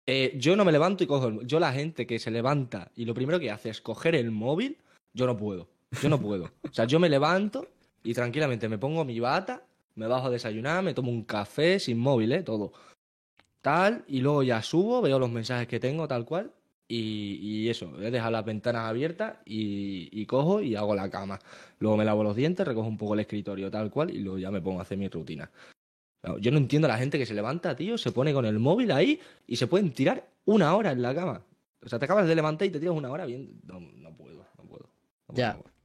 eh, 0.08 0.34
yo 0.38 0.56
no 0.56 0.65
me 0.65 0.71
levanto 0.71 1.03
y 1.03 1.08
cojo 1.08 1.27
el, 1.27 1.45
yo 1.45 1.60
la 1.60 1.71
gente 1.73 2.08
que 2.08 2.17
se 2.17 2.32
levanta 2.32 2.89
y 2.95 3.06
lo 3.06 3.13
primero 3.13 3.39
que 3.39 3.51
hace 3.51 3.69
es 3.69 3.80
coger 3.82 4.15
el 4.15 4.32
móvil, 4.32 4.77
yo 5.13 5.27
no 5.27 5.38
puedo, 5.38 5.67
yo 6.01 6.10
no 6.10 6.19
puedo. 6.19 6.45
O 6.67 6.73
sea, 6.73 6.86
yo 6.86 6.99
me 6.99 7.10
levanto 7.10 7.67
y 8.10 8.13
tranquilamente 8.13 8.70
me 8.70 8.78
pongo 8.78 9.04
mi 9.04 9.20
bata, 9.20 9.63
me 9.96 10.08
bajo 10.08 10.28
a 10.28 10.30
desayunar, 10.30 10.82
me 10.82 10.93
tomo 10.93 11.12
un 11.12 11.24
café 11.26 11.78
sin 11.78 11.98
móvil, 11.98 12.32
eh, 12.32 12.41
todo. 12.41 12.72
Tal, 13.62 14.06
y 14.08 14.22
luego 14.22 14.43
ya 14.43 14.62
subo, 14.62 15.02
veo 15.02 15.20
los 15.20 15.30
mensajes 15.30 15.67
que 15.67 15.78
tengo, 15.78 16.08
tal 16.08 16.24
cual, 16.24 16.54
y, 16.88 17.34
y 17.41 17.70
eso, 17.70 18.02
he 18.02 18.10
dejado 18.10 18.32
las 18.32 18.46
ventanas 18.46 18.84
abiertas 18.84 19.39
y, 19.43 20.08
y 20.12 20.26
cojo 20.26 20.62
y 20.62 20.74
hago 20.76 20.96
la 20.96 21.10
cama. 21.10 21.38
Luego 21.80 21.98
me 21.98 22.06
lavo 22.06 22.24
los 22.24 22.34
dientes, 22.34 22.65
recojo 22.65 22.88
un 22.88 22.98
poco 22.98 23.13
el 23.13 23.20
escritorio 23.20 23.70
tal 23.70 23.91
cual 23.91 24.10
y 24.10 24.20
luego 24.20 24.38
ya 24.38 24.52
me 24.52 24.62
pongo 24.62 24.80
a 24.80 24.84
hacer 24.84 24.98
mi 24.98 25.10
rutina. 25.10 25.52
Yo 26.39 26.52
no 26.52 26.58
entiendo 26.60 26.88
a 26.88 26.91
la 26.91 26.98
gente 26.98 27.17
que 27.17 27.26
se 27.26 27.34
levanta, 27.34 27.76
tío, 27.76 27.98
se 27.98 28.13
pone 28.13 28.34
con 28.34 28.46
el 28.46 28.58
móvil 28.58 28.91
ahí 28.93 29.20
y 29.46 29.58
se 29.58 29.67
pueden 29.67 29.91
tirar 29.91 30.30
una 30.46 30.74
hora 30.78 30.93
en 30.93 31.02
la 31.02 31.13
cama. 31.13 31.41
O 31.86 31.89
sea, 31.89 32.00
te 32.00 32.06
acabas 32.06 32.26
de 32.26 32.36
levantar 32.36 32.67
y 32.67 32.72
te 32.72 32.80
tiras 32.80 32.96
una 32.96 33.12
hora 33.12 33.26
bien. 33.26 33.60
No, 33.65 33.82
no 33.82 34.15
puedo, 34.15 34.46
no 34.58 34.63
puedo. 34.63 34.89
no 35.28 35.34
puedo, 35.34 35.38
Ya. 35.38 35.54
no 35.56 35.62
puedo. 35.63 35.77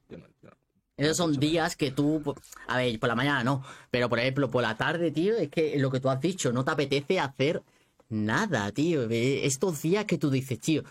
Esos 0.95 1.17
son 1.17 1.33
días 1.39 1.75
que 1.75 1.91
tú, 1.91 2.21
a 2.67 2.77
ver, 2.77 2.99
por 2.99 3.09
la 3.09 3.15
mañana 3.15 3.43
no, 3.43 3.63
pero 3.89 4.09
por 4.09 4.19
ejemplo, 4.19 4.51
por 4.51 4.61
la 4.61 4.77
tarde, 4.77 5.11
tío, 5.11 5.35
es 5.37 5.49
que 5.49 5.77
lo 5.79 5.89
que 5.89 5.99
tú 5.99 6.09
has 6.09 6.21
dicho, 6.21 6.51
no 6.53 6.63
te 6.63 6.71
apetece 6.71 7.19
hacer 7.19 7.63
nada, 8.09 8.71
tío. 8.71 9.07
Estos 9.09 9.81
días 9.81 10.05
que 10.05 10.19
tú 10.19 10.29
dices, 10.29 10.59
tío. 10.59 10.83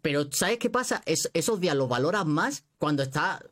Pero 0.00 0.30
¿sabes 0.32 0.58
qué 0.58 0.70
pasa? 0.70 1.02
Es- 1.04 1.30
esos 1.34 1.60
días 1.60 1.76
los 1.76 1.88
valoras 1.88 2.24
más 2.24 2.64
cuando 2.78 3.02
está, 3.02 3.44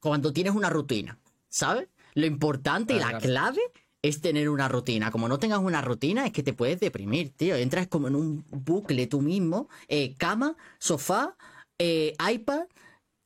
cuando 0.00 0.32
tienes 0.32 0.54
una 0.54 0.68
rutina, 0.70 1.18
¿sabes? 1.48 1.88
Lo 2.14 2.26
importante 2.26 2.94
y 2.94 2.98
la 2.98 3.08
claro. 3.08 3.20
clave 3.20 3.60
es 4.02 4.20
tener 4.20 4.48
una 4.48 4.68
rutina. 4.68 5.10
Como 5.10 5.28
no 5.28 5.38
tengas 5.38 5.60
una 5.60 5.80
rutina, 5.80 6.26
es 6.26 6.32
que 6.32 6.42
te 6.42 6.52
puedes 6.52 6.80
deprimir, 6.80 7.30
tío. 7.30 7.54
Entras 7.54 7.86
como 7.86 8.08
en 8.08 8.16
un 8.16 8.44
bucle 8.50 9.06
tú 9.06 9.20
mismo, 9.22 9.68
eh, 9.88 10.14
cama, 10.18 10.56
sofá, 10.78 11.36
eh, 11.78 12.14
iPad, 12.32 12.64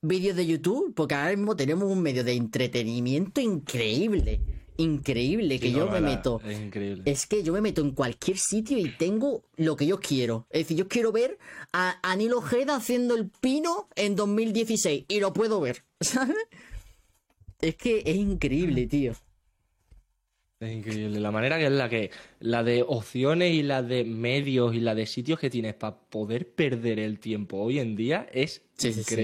vídeos 0.06 0.36
de 0.36 0.46
YouTube, 0.46 0.92
porque 0.94 1.14
ahora 1.14 1.36
mismo 1.36 1.56
tenemos 1.56 1.90
un 1.90 2.00
medio 2.02 2.22
de 2.24 2.32
entretenimiento 2.34 3.40
increíble. 3.40 4.40
Increíble, 4.76 5.60
que 5.60 5.68
Sí, 5.68 5.72
yo 5.72 5.86
no, 5.86 5.92
me 5.92 6.00
la- 6.00 6.08
meto. 6.10 6.40
Es 6.44 6.60
increíble. 6.60 7.02
Es 7.06 7.26
que 7.26 7.42
yo 7.44 7.52
me 7.52 7.60
meto 7.60 7.80
en 7.80 7.92
cualquier 7.92 8.36
sitio 8.38 8.76
y 8.76 8.88
tengo 8.96 9.44
lo 9.56 9.76
que 9.76 9.86
yo 9.86 10.00
quiero. 10.00 10.46
Es 10.50 10.62
decir, 10.62 10.76
yo 10.78 10.88
quiero 10.88 11.12
ver 11.12 11.38
a 11.72 11.98
Anil 12.02 12.32
Ojeda 12.32 12.74
haciendo 12.76 13.14
el 13.14 13.28
pino 13.40 13.88
en 13.94 14.16
2016 14.16 15.04
y 15.06 15.20
lo 15.20 15.32
puedo 15.32 15.60
ver, 15.60 15.84
¿sabes? 16.00 16.36
Es 17.60 17.76
que 17.76 18.02
es 18.04 18.16
increíble, 18.16 18.86
tío. 18.88 19.12
Es 20.60 20.72
increíble. 20.72 21.20
La 21.20 21.30
manera 21.30 21.58
que 21.58 21.66
es 21.66 21.72
la 21.72 21.88
que. 21.88 22.10
La 22.40 22.62
de 22.62 22.82
opciones 22.86 23.52
y 23.54 23.62
la 23.62 23.82
de 23.82 24.04
medios 24.04 24.74
y 24.74 24.80
la 24.80 24.94
de 24.94 25.06
sitios 25.06 25.38
que 25.38 25.50
tienes 25.50 25.74
para 25.74 25.96
poder 25.96 26.48
perder 26.52 26.98
el 26.98 27.18
tiempo 27.18 27.58
hoy 27.58 27.78
en 27.78 27.96
día 27.96 28.26
es 28.32 28.62
Sí, 28.76 28.92
sí, 28.92 29.02
sí. 29.04 29.14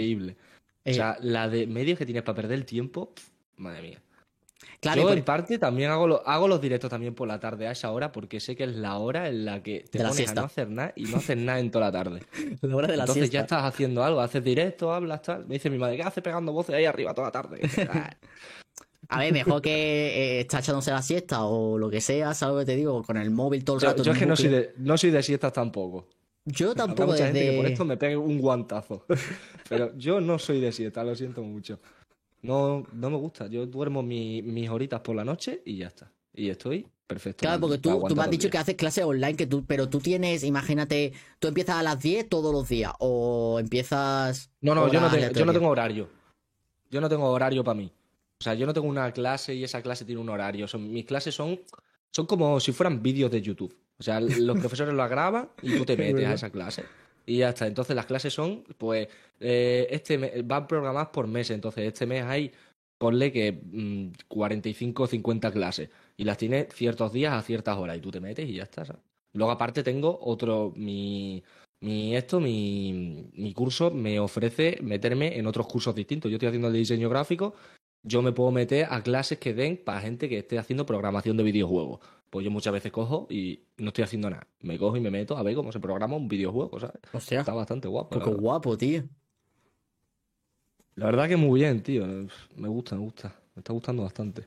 Eh, 0.85 0.93
O 0.93 0.95
sea, 0.95 1.17
la 1.21 1.49
de 1.49 1.67
medios 1.67 1.99
que 1.99 2.07
tienes 2.07 2.23
para 2.23 2.37
perder 2.37 2.59
el 2.59 2.65
tiempo, 2.65 3.13
madre 3.57 3.83
mía. 3.83 4.03
claro, 4.81 5.03
Yo 5.03 5.09
por- 5.09 5.19
en 5.19 5.25
parte 5.25 5.59
también 5.59 5.91
hago, 5.91 6.07
lo- 6.07 6.27
hago 6.27 6.49
los 6.49 6.61
directos 6.61 6.89
también 6.89 7.15
por 7.15 7.29
la 7.29 7.39
tarde 7.39 7.69
a 7.69 7.73
esa 7.73 7.91
hora 7.93 8.13
porque 8.13 8.41
sé 8.41 8.57
que 8.57 8.65
es 8.65 8.75
la 8.77 8.97
hora 8.99 9.29
en 9.29 9.45
la 9.45 9.63
que 9.63 9.81
te 9.91 9.99
De 9.99 10.05
la 10.05 10.11
pones 10.11 10.31
a 10.31 10.35
no 10.35 10.41
hacer 10.45 10.71
nada 10.71 10.93
y 10.97 11.05
no 11.05 11.19
haces 11.19 11.37
nada 11.37 11.59
en 11.61 11.71
toda 11.71 11.87
la 11.87 11.93
tarde. 11.93 12.23
la 12.63 12.77
hora 12.77 12.89
de 12.89 12.97
la 12.97 13.03
Entonces 13.05 13.29
ya 13.31 13.41
estás 13.43 13.63
haciendo 13.65 14.03
algo, 14.03 14.21
haces 14.21 14.43
directo, 14.43 14.93
hablas, 14.93 15.21
tal. 15.23 15.47
Me 15.47 15.55
dice 15.55 15.69
mi 15.69 15.77
madre, 15.79 15.97
¿qué 15.97 16.03
haces 16.03 16.23
pegando 16.23 16.53
voces 16.53 16.75
ahí 16.75 16.87
arriba 16.87 17.13
toda 17.15 17.29
la 17.29 17.33
tarde? 17.33 17.61
Ah, 17.91 18.11
A 19.13 19.19
ver, 19.19 19.33
mejor 19.33 19.61
que 19.61 19.71
eh, 20.39 20.41
está 20.41 20.61
echándose 20.61 20.93
la 20.93 21.03
siesta 21.03 21.45
o 21.45 21.77
lo 21.79 21.91
que 21.91 22.01
sea, 22.01 22.33
¿sabes 22.33 22.53
lo 22.55 22.61
que 22.61 22.67
te 22.67 22.77
digo? 22.77 23.03
Con 23.03 23.17
el 23.17 23.31
móvil 23.31 23.65
todo 23.65 23.77
el 23.77 23.83
Yo, 23.83 23.89
rato. 23.89 24.03
yo 24.05 24.13
es 24.13 24.19
que 24.19 24.25
un 24.25 24.29
no 24.31 24.37
soy, 24.37 24.45
bucle. 24.47 24.61
de, 24.61 24.75
no 24.77 24.97
soy 24.97 25.11
de 25.11 25.23
siestas 25.23 25.53
tampoco. 25.53 26.07
Yo 26.45 26.75
tampoco 26.75 27.13
mucha 27.13 27.27
gente 27.27 27.51
que 27.51 27.57
por 27.57 27.67
esto 27.67 27.85
me 27.85 27.97
pegue 27.97 28.17
un 28.17 28.39
guantazo. 28.39 29.05
Pero 29.69 29.97
yo 29.97 30.21
no 30.21 30.39
soy 30.39 30.61
de 30.61 30.73
siesta, 30.73 31.05
lo 31.05 31.15
siento 31.15 31.43
mucho. 31.43 31.79
No, 32.43 32.87
no 32.93 33.11
me 33.11 33.17
gusta. 33.17 33.47
Yo 33.47 33.67
duermo 33.67 34.03
mi- 34.03 34.43
mis 34.43 34.69
horitas 34.71 35.01
por 35.01 35.15
la 35.15 35.25
noche 35.25 35.63
y 35.65 35.77
ya 35.77 35.89
está. 35.89 36.11
Y 36.35 36.49
estoy 36.49 36.87
perfecto. 37.07 37.43
Claro, 37.43 37.61
porque 37.61 37.79
tú, 37.79 38.03
tú 38.09 38.17
me 38.17 38.23
has 38.23 38.31
dicho 38.31 38.43
días. 38.43 38.53
que 38.53 38.59
haces 38.59 38.75
clases 38.77 39.05
online, 39.05 39.37
que 39.37 39.47
tú, 39.47 39.65
pero 39.67 39.89
tú 39.89 39.99
tienes, 39.99 40.43
imagínate, 40.45 41.13
tú 41.39 41.49
empiezas 41.49 41.77
a 41.77 41.83
las 41.83 42.01
10 42.01 42.29
todos 42.29 42.53
los 42.53 42.69
días 42.69 42.93
o 42.99 43.59
empiezas... 43.61 44.51
No, 44.61 44.75
no, 44.75 44.91
yo 44.91 45.01
no, 45.01 45.11
tengo, 45.11 45.31
yo 45.33 45.45
no 45.45 45.53
tengo 45.53 45.69
horario. 45.69 46.09
Yo 46.91 47.01
no 47.01 47.09
tengo 47.09 47.29
horario 47.31 47.63
para 47.63 47.75
mí. 47.79 47.93
O 48.41 48.43
sea, 48.43 48.55
yo 48.55 48.65
no 48.67 48.73
tengo 48.73 48.89
una 48.89 49.13
clase 49.13 49.55
y 49.55 49.65
esa 49.65 49.83
clase 49.83 50.05
tiene 50.05 50.21
un 50.21 50.29
horario. 50.31 50.67
Son, 50.67 50.91
mis 50.91 51.05
clases 51.05 51.35
son, 51.35 51.61
son 52.11 52.27
como 52.27 52.59
si 52.59 52.73
fueran 52.73 53.03
vídeos 53.03 53.31
de 53.31 53.43
YouTube. 53.43 53.77
O 54.01 54.03
sea, 54.03 54.19
los 54.21 54.59
profesores 54.59 54.95
las 54.95 55.09
graban 55.11 55.51
y 55.63 55.77
tú 55.77 55.85
te 55.85 55.97
metes 55.97 56.27
a 56.27 56.35
esa 56.35 56.51
clase. 56.51 56.85
Y 57.27 57.39
ya 57.39 57.51
está. 57.51 57.67
Entonces 57.67 57.95
las 57.95 58.07
clases 58.07 58.33
son, 58.33 58.65
pues, 58.79 59.07
eh, 59.39 59.87
este 59.91 60.19
me- 60.19 60.43
van 60.43 60.67
programadas 60.67 61.09
por 61.09 61.27
meses. 61.29 61.55
Entonces 61.55 61.85
este 61.87 62.07
mes 62.07 62.25
hay, 62.25 62.51
ponle 62.99 63.31
que 63.31 63.53
mm, 63.63 64.09
45 64.27 65.03
o 65.03 65.07
50 65.07 65.53
clases. 65.53 65.91
Y 66.17 66.25
las 66.25 66.39
tienes 66.39 66.75
ciertos 66.75 67.13
días 67.13 67.35
a 67.35 67.43
ciertas 67.43 67.77
horas. 67.77 67.97
Y 67.99 68.01
tú 68.01 68.11
te 68.11 68.21
metes 68.21 68.49
y 68.49 68.55
ya 68.55 68.65
está. 68.65 68.85
¿sabes? 68.85 69.03
Luego 69.35 69.53
aparte 69.53 69.83
tengo 69.85 70.19
otro, 70.23 70.73
mi, 70.75 71.43
mi 71.83 72.17
esto, 72.17 72.41
mi, 72.41 73.29
mi 73.35 73.53
curso 73.53 73.91
me 73.91 74.19
ofrece 74.19 74.79
meterme 74.83 75.39
en 75.39 75.47
otros 75.47 75.67
cursos 75.67 75.95
distintos. 75.95 76.31
Yo 76.31 76.37
estoy 76.37 76.49
haciendo 76.49 76.69
el 76.69 76.73
de 76.73 76.81
diseño 76.81 77.09
gráfico, 77.11 77.55
yo 78.03 78.23
me 78.23 78.33
puedo 78.33 78.51
meter 78.51 78.87
a 78.91 79.03
clases 79.03 79.39
que 79.39 79.53
den 79.55 79.77
para 79.77 80.01
gente 80.01 80.29
que 80.29 80.39
esté 80.39 80.59
haciendo 80.59 80.87
programación 80.87 81.37
de 81.37 81.43
videojuegos. 81.45 82.01
Pues 82.31 82.45
yo 82.45 82.51
muchas 82.51 82.73
veces 82.73 82.93
cojo 82.93 83.27
y 83.29 83.65
no 83.77 83.89
estoy 83.89 84.05
haciendo 84.05 84.31
nada. 84.31 84.47
Me 84.61 84.79
cojo 84.79 84.97
y 84.97 85.01
me 85.01 85.11
meto 85.11 85.37
a 85.37 85.43
ver 85.43 85.55
cómo 85.57 85.73
se 85.73 85.81
programa 85.81 86.15
un 86.17 86.29
videojuego, 86.29 86.79
¿sabes? 86.79 86.97
Hostia, 87.13 87.41
Está 87.41 87.53
bastante 87.55 87.89
guapo. 87.89 88.11
pues 88.11 88.25
qué 88.25 88.31
guapo, 88.35 88.79
tío. 88.79 89.03
La 90.95 91.07
verdad 91.07 91.29
que 91.29 91.37
muy 91.37 91.61
bien, 91.61 91.83
tío. 91.83 92.07
Me 92.57 92.69
gusta, 92.69 92.95
me 92.95 93.03
gusta. 93.03 93.35
Me 93.55 93.61
está 93.61 93.73
gustando 93.73 94.03
bastante. 94.03 94.47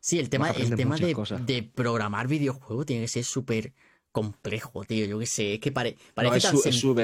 Sí, 0.00 0.18
el 0.18 0.28
tema, 0.28 0.50
el 0.50 0.74
tema 0.74 0.96
de, 0.96 1.62
programar 1.74 2.26
videojuegos 2.26 2.86
tiene 2.86 3.02
que 3.02 3.08
ser 3.08 3.24
súper 3.24 3.72
complejo, 4.10 4.84
tío. 4.84 5.06
Yo 5.06 5.18
qué 5.18 5.26
sé, 5.26 5.54
es 5.54 5.60
que 5.60 5.70
pare- 5.72 5.92
No, 5.92 6.14
parece 6.14 6.36
es 6.38 6.42
tan 6.42 6.52
su- 6.52 6.58
es 6.58 6.62
sencillo. 6.64 6.94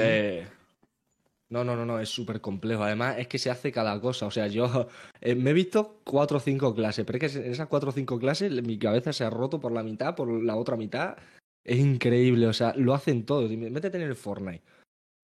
No, 1.49 1.63
no, 1.63 1.75
no, 1.75 1.83
no, 1.83 1.99
es 1.99 2.09
súper 2.09 2.41
complejo. 2.41 2.83
Además, 2.83 3.15
es 3.17 3.27
que 3.27 3.39
se 3.39 3.49
hace 3.49 3.71
cada 3.71 3.99
cosa. 3.99 4.27
O 4.27 4.31
sea, 4.31 4.47
yo 4.47 4.87
eh, 5.21 5.35
me 5.35 5.49
he 5.49 5.53
visto 5.53 6.01
cuatro 6.03 6.37
o 6.37 6.39
cinco 6.39 6.75
clases, 6.75 7.05
pero 7.05 7.17
es 7.17 7.33
que 7.33 7.39
en 7.39 7.51
esas 7.51 7.67
cuatro 7.67 7.89
o 7.89 7.93
cinco 7.93 8.19
clases 8.19 8.51
mi 8.63 8.77
cabeza 8.77 9.13
se 9.13 9.23
ha 9.23 9.29
roto 9.29 9.59
por 9.59 9.71
la 9.71 9.83
mitad, 9.83 10.15
por 10.15 10.29
la 10.29 10.55
otra 10.55 10.77
mitad. 10.77 11.17
Es 11.63 11.79
increíble, 11.79 12.47
o 12.47 12.53
sea, 12.53 12.73
lo 12.75 12.93
hacen 12.93 13.25
todos. 13.25 13.49
Métete 13.51 13.97
en 13.97 14.03
el 14.03 14.15
Fortnite. 14.15 14.63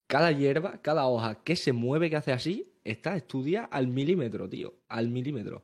Cada 0.08 0.32
hierba, 0.32 0.82
cada 0.82 1.08
hoja 1.08 1.44
que 1.44 1.56
se 1.56 1.74
mueve, 1.74 2.10
que 2.10 2.18
hace 2.18 2.32
así, 2.32 2.74
está 2.84 3.16
estudiada 3.16 3.68
al 3.68 3.88
milímetro, 3.88 4.50
tío. 4.50 4.76
Al 4.88 5.10
milímetro. 5.10 5.64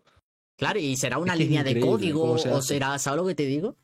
Claro, 0.57 0.79
y 0.79 0.95
será 0.95 1.17
una 1.17 1.33
Es 1.33 1.39
línea 1.39 1.63
de 1.63 1.79
código 1.79 2.33
o 2.33 2.61
será, 2.61 2.97
¿sabes 2.99 3.17
lo 3.17 3.27
que 3.27 3.35
te 3.35 3.45
digo? 3.45 3.77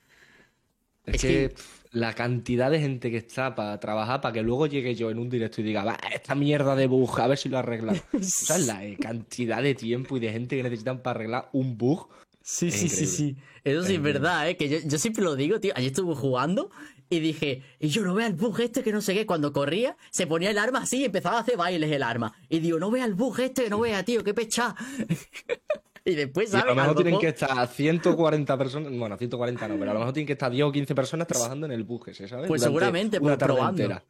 Es, 1.07 1.15
Es 1.15 1.21
que, 1.21 1.55
la 1.91 2.13
cantidad 2.13 2.69
de 2.69 2.79
gente 2.79 3.09
que 3.11 3.17
está 3.17 3.55
para 3.55 3.79
trabajar, 3.79 4.21
para 4.21 4.33
que 4.33 4.43
luego 4.43 4.67
llegue 4.67 4.95
yo 4.95 5.09
en 5.09 5.19
un 5.19 5.29
directo 5.29 5.61
y 5.61 5.63
diga, 5.63 5.83
va, 5.83 5.97
esta 6.13 6.35
mierda 6.35 6.75
de 6.75 6.87
bug, 6.87 7.19
a 7.19 7.27
ver 7.27 7.37
si 7.37 7.49
lo 7.49 7.57
arreglan. 7.57 7.99
¿Sabes 8.21 8.67
la 8.67 8.85
eh, 8.85 8.97
cantidad 8.99 9.61
de 9.61 9.75
tiempo 9.75 10.17
y 10.17 10.19
de 10.19 10.31
gente 10.31 10.55
que 10.55 10.63
necesitan 10.63 11.01
para 11.01 11.19
arreglar 11.19 11.49
un 11.53 11.77
bug? 11.77 12.09
Sí, 12.41 12.71
sí, 12.71 12.87
sí, 12.87 13.05
sí. 13.05 13.35
Eso 13.63 13.83
sí 13.83 13.95
es 13.95 14.01
verdad, 14.01 14.49
¿eh? 14.49 14.55
Que 14.55 14.69
yo, 14.69 14.77
yo 14.85 14.97
siempre 14.97 15.23
lo 15.23 15.35
digo, 15.35 15.59
tío. 15.59 15.73
Ayer 15.75 15.91
estuve 15.91 16.15
jugando 16.15 16.71
y 17.09 17.19
dije, 17.19 17.63
y 17.79 17.89
yo 17.89 18.03
no 18.03 18.13
veo 18.13 18.27
el 18.27 18.35
bug 18.35 18.61
este 18.61 18.83
que 18.83 18.93
no 18.93 19.01
sé 19.01 19.13
qué. 19.13 19.25
Cuando 19.25 19.51
corría, 19.51 19.97
se 20.11 20.27
ponía 20.27 20.51
el 20.51 20.57
arma 20.57 20.79
así 20.79 20.99
y 20.99 21.05
empezaba 21.05 21.37
a 21.37 21.41
hacer 21.41 21.57
bailes 21.57 21.91
el 21.91 22.03
arma. 22.03 22.33
Y 22.47 22.59
digo, 22.59 22.79
no 22.79 22.89
vea 22.89 23.03
el 23.03 23.15
bug 23.15 23.39
este, 23.41 23.65
que 23.65 23.69
no 23.69 23.81
vea, 23.81 24.03
tío, 24.03 24.23
qué 24.23 24.33
pechá. 24.33 24.75
y 26.07 26.15
después, 26.15 26.53
Y 26.53 26.57
a 26.57 26.65
lo 26.65 26.73
mejor 26.75 26.95
tienen 26.95 27.19
que 27.19 27.27
estar 27.27 27.67
140 27.67 28.57
personas, 28.57 28.91
bueno, 28.97 29.17
140 29.17 29.67
no, 29.67 29.77
pero 29.77 29.91
a 29.91 29.93
lo 29.93 29.99
mejor 29.99 30.13
tienen 30.13 30.27
que 30.27 30.33
estar 30.33 30.51
10 30.51 30.65
o 30.65 30.71
15 30.71 30.95
personas 30.95 31.27
trabajando 31.27 31.65
en 31.65 31.73
el 31.73 31.83
bug 31.83 32.09
ese, 32.09 32.27
¿sabes? 32.27 32.47
Pues 32.47 32.61
Durante 32.61 32.79
seguramente, 32.85 33.19
probando. 33.19 33.83
entera. 33.83 34.03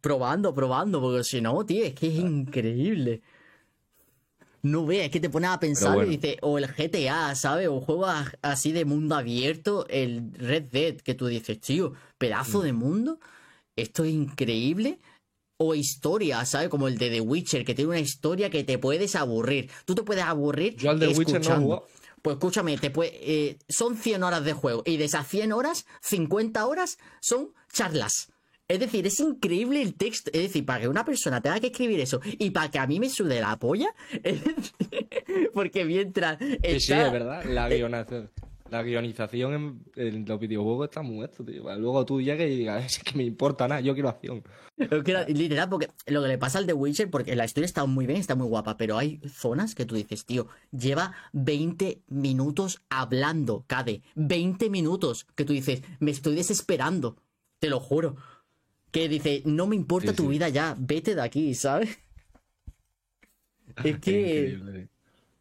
Probando, 0.00 0.54
probando, 0.54 1.00
porque 1.00 1.24
si 1.24 1.40
no, 1.42 1.64
tío, 1.66 1.84
es 1.84 1.94
que 1.94 2.06
es 2.08 2.14
increíble. 2.14 3.20
No 4.62 4.86
veas, 4.86 5.04
es 5.06 5.10
que 5.10 5.20
te 5.20 5.28
pones 5.28 5.50
a 5.50 5.60
pensar 5.60 5.94
bueno. 5.94 6.10
y 6.10 6.16
dices, 6.16 6.36
o 6.40 6.56
el 6.56 6.66
GTA, 6.66 7.34
¿sabes? 7.34 7.68
O 7.68 7.80
juegos 7.80 8.08
así 8.40 8.72
de 8.72 8.86
mundo 8.86 9.14
abierto, 9.14 9.86
el 9.90 10.32
Red 10.32 10.64
Dead, 10.72 10.96
que 10.96 11.12
tú 11.14 11.26
dices, 11.26 11.60
tío, 11.60 11.92
pedazo 12.16 12.60
Mm. 12.60 12.62
de 12.62 12.72
mundo, 12.72 13.20
esto 13.76 14.04
es 14.04 14.12
increíble. 14.12 15.00
O 15.56 15.74
historia, 15.74 16.44
¿sabes? 16.44 16.68
Como 16.68 16.88
el 16.88 16.98
de 16.98 17.10
The 17.10 17.20
Witcher, 17.20 17.64
que 17.64 17.74
tiene 17.74 17.90
una 17.90 18.00
historia 18.00 18.50
que 18.50 18.64
te 18.64 18.78
puedes 18.78 19.14
aburrir. 19.14 19.70
Tú 19.84 19.94
te 19.94 20.02
puedes 20.02 20.24
aburrir. 20.24 20.74
Yo 20.76 20.90
al 20.90 20.98
The 20.98 21.08
Witcher 21.08 21.26
no 21.26 21.38
escuchando. 21.38 21.62
jugado. 21.64 21.86
Pues 22.22 22.34
escúchame, 22.36 22.78
te 22.78 22.90
puede- 22.90 23.12
eh, 23.22 23.58
son 23.68 23.96
100 23.96 24.22
horas 24.24 24.44
de 24.44 24.52
juego 24.54 24.82
y 24.86 24.96
de 24.96 25.04
esas 25.04 25.28
100 25.28 25.52
horas, 25.52 25.84
50 26.00 26.66
horas 26.66 26.98
son 27.20 27.50
charlas. 27.72 28.30
Es 28.66 28.80
decir, 28.80 29.06
es 29.06 29.20
increíble 29.20 29.82
el 29.82 29.94
texto. 29.94 30.30
Es 30.32 30.40
decir, 30.44 30.64
para 30.64 30.80
que 30.80 30.88
una 30.88 31.04
persona 31.04 31.42
tenga 31.42 31.60
que 31.60 31.66
escribir 31.66 32.00
eso 32.00 32.20
y 32.38 32.48
para 32.50 32.70
que 32.70 32.78
a 32.78 32.86
mí 32.86 32.98
me 32.98 33.10
sude 33.10 33.38
la 33.40 33.58
polla, 33.58 33.88
es 34.24 34.42
decir, 34.42 35.50
porque 35.52 35.84
mientras 35.84 36.38
está... 36.40 36.80
sí, 36.80 36.92
es 36.94 37.12
verdad. 37.12 37.44
La 37.44 37.68
guionización, 37.68 38.30
la 38.74 38.82
guionización 38.82 39.54
en, 39.54 39.82
en 39.94 40.24
los 40.26 40.40
videojuegos 40.40 40.88
está 40.88 41.02
muy 41.02 41.24
esto, 41.24 41.44
tío. 41.44 41.62
Luego 41.78 42.04
tú 42.04 42.20
llegues 42.20 42.50
y 42.50 42.56
digas, 42.56 42.84
es 42.98 42.98
que 42.98 43.16
me 43.16 43.22
importa 43.24 43.68
nada, 43.68 43.80
yo 43.80 43.94
quiero 43.94 44.08
acción. 44.08 44.42
Que 44.76 45.24
literal, 45.28 45.68
porque 45.68 45.90
lo 46.06 46.20
que 46.22 46.28
le 46.28 46.38
pasa 46.38 46.58
al 46.58 46.66
The 46.66 46.72
Witcher, 46.72 47.08
porque 47.08 47.36
la 47.36 47.44
historia 47.44 47.66
está 47.66 47.86
muy 47.86 48.06
bien, 48.06 48.18
está 48.18 48.34
muy 48.34 48.48
guapa, 48.48 48.76
pero 48.76 48.98
hay 48.98 49.20
zonas 49.28 49.76
que 49.76 49.84
tú 49.84 49.94
dices, 49.94 50.24
tío, 50.24 50.48
lleva 50.72 51.14
20 51.32 52.02
minutos 52.08 52.82
hablando, 52.90 53.64
Cade. 53.68 54.02
20 54.16 54.68
minutos 54.70 55.26
que 55.36 55.44
tú 55.44 55.52
dices, 55.52 55.82
me 56.00 56.10
estoy 56.10 56.34
desesperando. 56.34 57.16
Te 57.60 57.68
lo 57.70 57.78
juro. 57.78 58.16
Que 58.90 59.08
dice, 59.08 59.42
no 59.44 59.68
me 59.68 59.76
importa 59.76 60.10
Sí, 60.10 60.16
tu 60.16 60.24
sí. 60.24 60.28
vida 60.30 60.48
ya, 60.48 60.74
vete 60.76 61.14
de 61.14 61.22
aquí, 61.22 61.54
¿sabes? 61.54 61.96
Es 63.84 63.98
que 63.98 64.88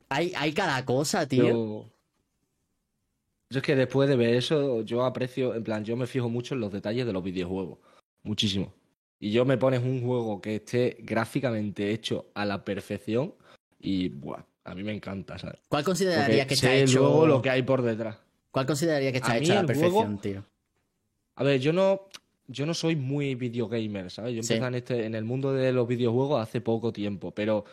hay, 0.10 0.34
hay 0.36 0.54
cada 0.54 0.86
cosa, 0.86 1.28
tío. 1.28 1.48
Yo... 1.48 1.93
yo 3.54 3.60
es 3.60 3.64
que 3.64 3.76
después 3.76 4.10
de 4.10 4.16
ver 4.16 4.34
eso, 4.34 4.82
yo 4.82 5.04
aprecio, 5.06 5.54
en 5.54 5.64
plan, 5.64 5.86
yo 5.86 5.96
me 5.96 6.08
fijo 6.08 6.28
mucho 6.28 6.56
en 6.56 6.62
los 6.62 6.72
detalles 6.72 7.06
de 7.06 7.14
los 7.14 7.24
videojuegos. 7.24 7.78
Muchísimo. 8.24 8.74
Y 9.20 9.32
yo 9.32 9.46
me 9.46 9.58
pones 9.58 9.82
un 9.84 10.02
juego 10.02 10.42
que 10.42 10.56
esté 10.56 10.98
gráficamente 11.02 11.92
hecho 11.92 12.26
a 12.34 12.46
la 12.46 12.66
perfección 12.66 13.36
y, 13.80 14.10
buah, 14.10 14.44
a 14.64 14.74
mí 14.74 14.84
me 14.84 14.92
encanta, 14.94 15.38
¿sabes? 15.38 15.60
¿Cuál 15.70 15.84
considerarías 15.84 16.46
Porque 16.46 16.48
que 16.48 16.54
está 16.56 16.76
hecho? 16.76 17.00
luego 17.00 17.28
lo 17.28 17.42
que 17.42 17.50
hay 17.52 17.62
por 17.62 17.84
detrás. 17.84 18.18
¿Cuál 18.50 18.66
considerarías 18.66 19.12
que 19.12 19.18
está 19.20 19.34
A 19.34 19.38
hecho 19.38 19.52
a 19.54 19.56
la 19.58 19.66
perfección, 19.68 20.18
juego- 20.18 20.22
tío? 20.22 20.44
A 21.36 21.44
ver, 21.44 21.60
yo 21.60 21.74
no, 21.74 22.08
yo 22.48 22.66
no 22.66 22.74
soy 22.74 22.96
muy 22.96 23.36
videogamer, 23.36 24.10
¿sabes? 24.10 24.36
Yo 24.36 24.42
Sí. 24.44 24.54
empecé 24.54 24.68
en, 24.68 24.76
este, 24.76 25.06
en 25.06 25.16
el 25.16 25.26
mundo 25.26 25.54
de 25.54 25.72
los 25.72 25.88
videojuegos 25.88 26.42
hace 26.42 26.60
poco 26.60 26.92
tiempo, 26.92 27.32
pero 27.32 27.66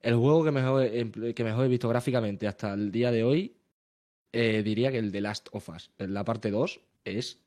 el 0.00 0.14
juego 0.14 0.44
que 0.44 0.50
mejor, 0.52 0.88
que 1.34 1.44
mejor 1.44 1.64
he 1.64 1.68
visto 1.68 1.88
gráficamente 1.88 2.46
hasta 2.46 2.72
el 2.74 2.92
día 2.92 3.10
de 3.10 3.24
hoy, 3.24 3.56
eh, 4.34 4.62
diría 4.62 4.90
que 4.90 4.98
el 4.98 5.12
de 5.12 5.20
Last 5.20 5.48
of 5.52 5.68
Us. 5.68 5.90
La 5.98 6.24
parte 6.24 6.50
2 6.50 6.80
es 7.04 7.38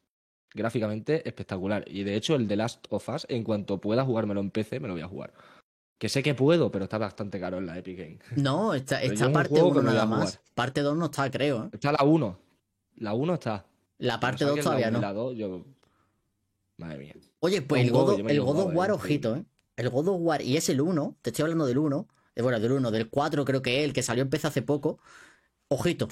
gráficamente 0.53 1.27
espectacular. 1.27 1.83
Y 1.87 2.03
de 2.03 2.15
hecho, 2.15 2.35
el 2.35 2.47
de 2.47 2.55
Last 2.55 2.87
of 2.89 3.07
Us, 3.09 3.25
en 3.29 3.43
cuanto 3.43 3.79
pueda 3.81 4.05
jugármelo 4.05 4.39
en 4.39 4.51
PC, 4.51 4.79
me 4.79 4.87
lo 4.87 4.93
voy 4.93 5.03
a 5.03 5.07
jugar. 5.07 5.33
Que 5.97 6.09
sé 6.09 6.23
que 6.23 6.33
puedo, 6.33 6.71
pero 6.71 6.85
está 6.85 6.97
bastante 6.97 7.39
caro 7.39 7.57
en 7.57 7.65
la 7.65 7.77
Epic 7.77 7.97
Game. 7.97 8.19
No, 8.35 8.73
está, 8.73 9.01
está 9.01 9.31
parte 9.31 9.49
juego 9.49 9.73
que 9.73 9.79
1 9.79 9.81
me 9.81 9.89
voy 9.89 9.99
a 9.99 10.05
nada 10.05 10.17
más. 10.17 10.39
Parte 10.53 10.81
2 10.81 10.95
no 10.95 11.05
está, 11.05 11.29
creo. 11.29 11.65
¿eh? 11.65 11.69
Está 11.73 11.91
la 11.91 12.03
1. 12.03 12.39
La 12.97 13.13
1 13.13 13.33
está. 13.33 13.65
La 13.97 14.19
parte 14.19 14.45
Pero 14.45 14.55
2 14.55 14.63
saquen 14.63 14.63
todavía 14.63 14.91
no. 14.91 15.01
La 15.01 15.13
2, 15.13 15.35
yo... 15.35 15.65
Madre 16.77 16.99
mía. 16.99 17.15
Oye, 17.39 17.61
pues 17.63 17.83
el 17.83 17.91
God, 17.91 18.29
el 18.29 18.39
God 18.39 18.49
of 18.49 18.55
jugaba, 18.55 18.73
War, 18.73 18.89
eh, 18.91 18.93
ojito, 18.93 19.35
¿eh? 19.35 19.45
El 19.75 19.89
God 19.89 20.07
of 20.07 20.17
War, 20.21 20.41
y 20.41 20.55
es 20.55 20.69
el 20.69 20.79
1, 20.79 21.17
te 21.21 21.31
estoy 21.31 21.43
hablando 21.43 21.65
del 21.65 21.79
1, 21.79 22.07
eh, 22.35 22.41
bueno, 22.43 22.59
del 22.59 22.71
1, 22.71 22.91
del 22.91 23.09
4 23.09 23.45
creo 23.45 23.61
que 23.61 23.79
es, 23.79 23.85
el 23.85 23.93
que 23.93 24.03
salió 24.03 24.21
en 24.21 24.29
PC 24.29 24.47
hace 24.47 24.61
poco. 24.61 24.99
Ojito. 25.69 26.07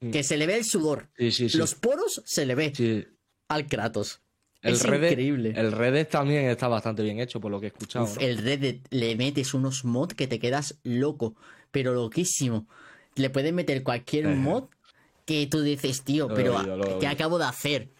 Que 0.00 0.22
se 0.22 0.36
le 0.36 0.46
ve 0.46 0.56
el 0.56 0.64
sudor. 0.64 1.10
Sí, 1.16 1.30
sí, 1.30 1.48
sí. 1.48 1.58
Los 1.58 1.74
poros 1.74 2.22
se 2.24 2.46
le 2.46 2.54
ve 2.54 2.72
al 3.48 3.66
Kratos. 3.66 4.20
El 4.62 4.74
es 4.74 4.84
increíble. 4.84 5.52
El 5.56 5.72
Red 5.72 5.92
Dead 5.92 6.08
también 6.08 6.46
está 6.46 6.66
bastante 6.68 7.02
bien 7.02 7.20
hecho, 7.20 7.40
por 7.40 7.50
lo 7.50 7.60
que 7.60 7.66
he 7.66 7.68
escuchado. 7.68 8.04
Uf, 8.06 8.16
¿no? 8.16 8.22
el 8.22 8.38
Red 8.38 8.60
Dead 8.60 8.76
le 8.90 9.14
metes 9.16 9.54
unos 9.54 9.84
mods 9.84 10.14
que 10.14 10.26
te 10.26 10.38
quedas 10.38 10.78
loco, 10.82 11.36
pero 11.70 11.94
loquísimo. 11.94 12.66
Le 13.14 13.30
puedes 13.30 13.52
meter 13.52 13.82
cualquier 13.82 14.26
mod 14.28 14.64
que 15.24 15.46
tú 15.46 15.62
dices, 15.62 16.02
tío, 16.02 16.28
Lo 16.28 16.34
pero 16.34 16.56
oído, 16.56 16.76
lo 16.76 16.84
he 16.84 16.88
¿qué 16.88 16.94
oído. 16.96 17.08
acabo 17.10 17.38
de 17.38 17.44
hacer? 17.44 17.90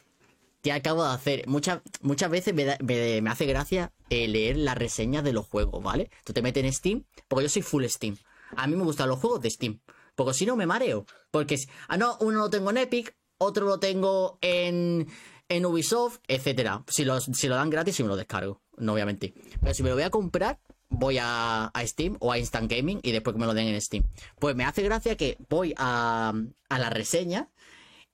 ¿Qué 0.62 0.72
acabo 0.72 1.04
de 1.04 1.10
hacer? 1.14 1.46
Muchas, 1.46 1.80
muchas 2.02 2.30
veces 2.30 2.52
me, 2.54 2.64
da- 2.64 2.78
me- 2.82 3.22
me 3.22 3.30
hace 3.30 3.46
gracia 3.46 3.92
eh, 4.10 4.26
leer 4.26 4.56
las 4.56 4.76
reseñas 4.76 5.22
de 5.22 5.32
los 5.32 5.46
juegos, 5.46 5.82
¿vale? 5.82 6.10
Tú 6.24 6.32
te 6.32 6.42
metes 6.42 6.64
en 6.64 6.72
Steam, 6.72 7.04
porque 7.28 7.44
yo 7.44 7.48
soy 7.48 7.62
full 7.62 7.84
Steam. 7.86 8.16
A 8.56 8.66
mí 8.66 8.74
me 8.76 8.82
gustan 8.84 9.08
los 9.08 9.18
juegos 9.20 9.40
de 9.42 9.50
Steam, 9.50 9.80
porque 10.16 10.34
si 10.34 10.46
no 10.46 10.56
me 10.56 10.66
mareo. 10.66 11.06
Porque, 11.30 11.56
ah, 11.86 11.96
no, 11.96 12.16
uno 12.20 12.40
lo 12.40 12.50
tengo 12.50 12.70
en 12.70 12.78
Epic, 12.78 13.16
otro 13.38 13.66
lo 13.66 13.78
tengo 13.78 14.38
en, 14.40 15.06
en 15.48 15.66
Ubisoft, 15.66 16.18
etcétera. 16.26 16.82
Si, 16.88 17.04
los, 17.04 17.24
si 17.24 17.46
lo 17.46 17.54
dan 17.54 17.70
gratis, 17.70 17.94
sí 17.94 18.02
me 18.02 18.08
lo 18.08 18.16
descargo, 18.16 18.62
no 18.76 18.92
voy 18.92 19.02
a 19.02 19.06
mentir. 19.06 19.34
Pero 19.60 19.74
si 19.74 19.82
me 19.84 19.90
lo 19.90 19.94
voy 19.94 20.04
a 20.04 20.10
comprar, 20.10 20.58
voy 20.88 21.18
a, 21.18 21.66
a 21.66 21.86
Steam 21.86 22.16
o 22.20 22.32
a 22.32 22.38
Instant 22.38 22.70
Gaming 22.70 23.00
y 23.02 23.12
después 23.12 23.34
que 23.34 23.40
me 23.40 23.46
lo 23.46 23.54
den 23.54 23.68
en 23.68 23.80
Steam. 23.80 24.04
Pues 24.40 24.56
me 24.56 24.64
hace 24.64 24.82
gracia 24.82 25.16
que 25.16 25.36
voy 25.48 25.74
a, 25.76 26.32
a 26.68 26.78
la 26.78 26.90
reseña 26.90 27.48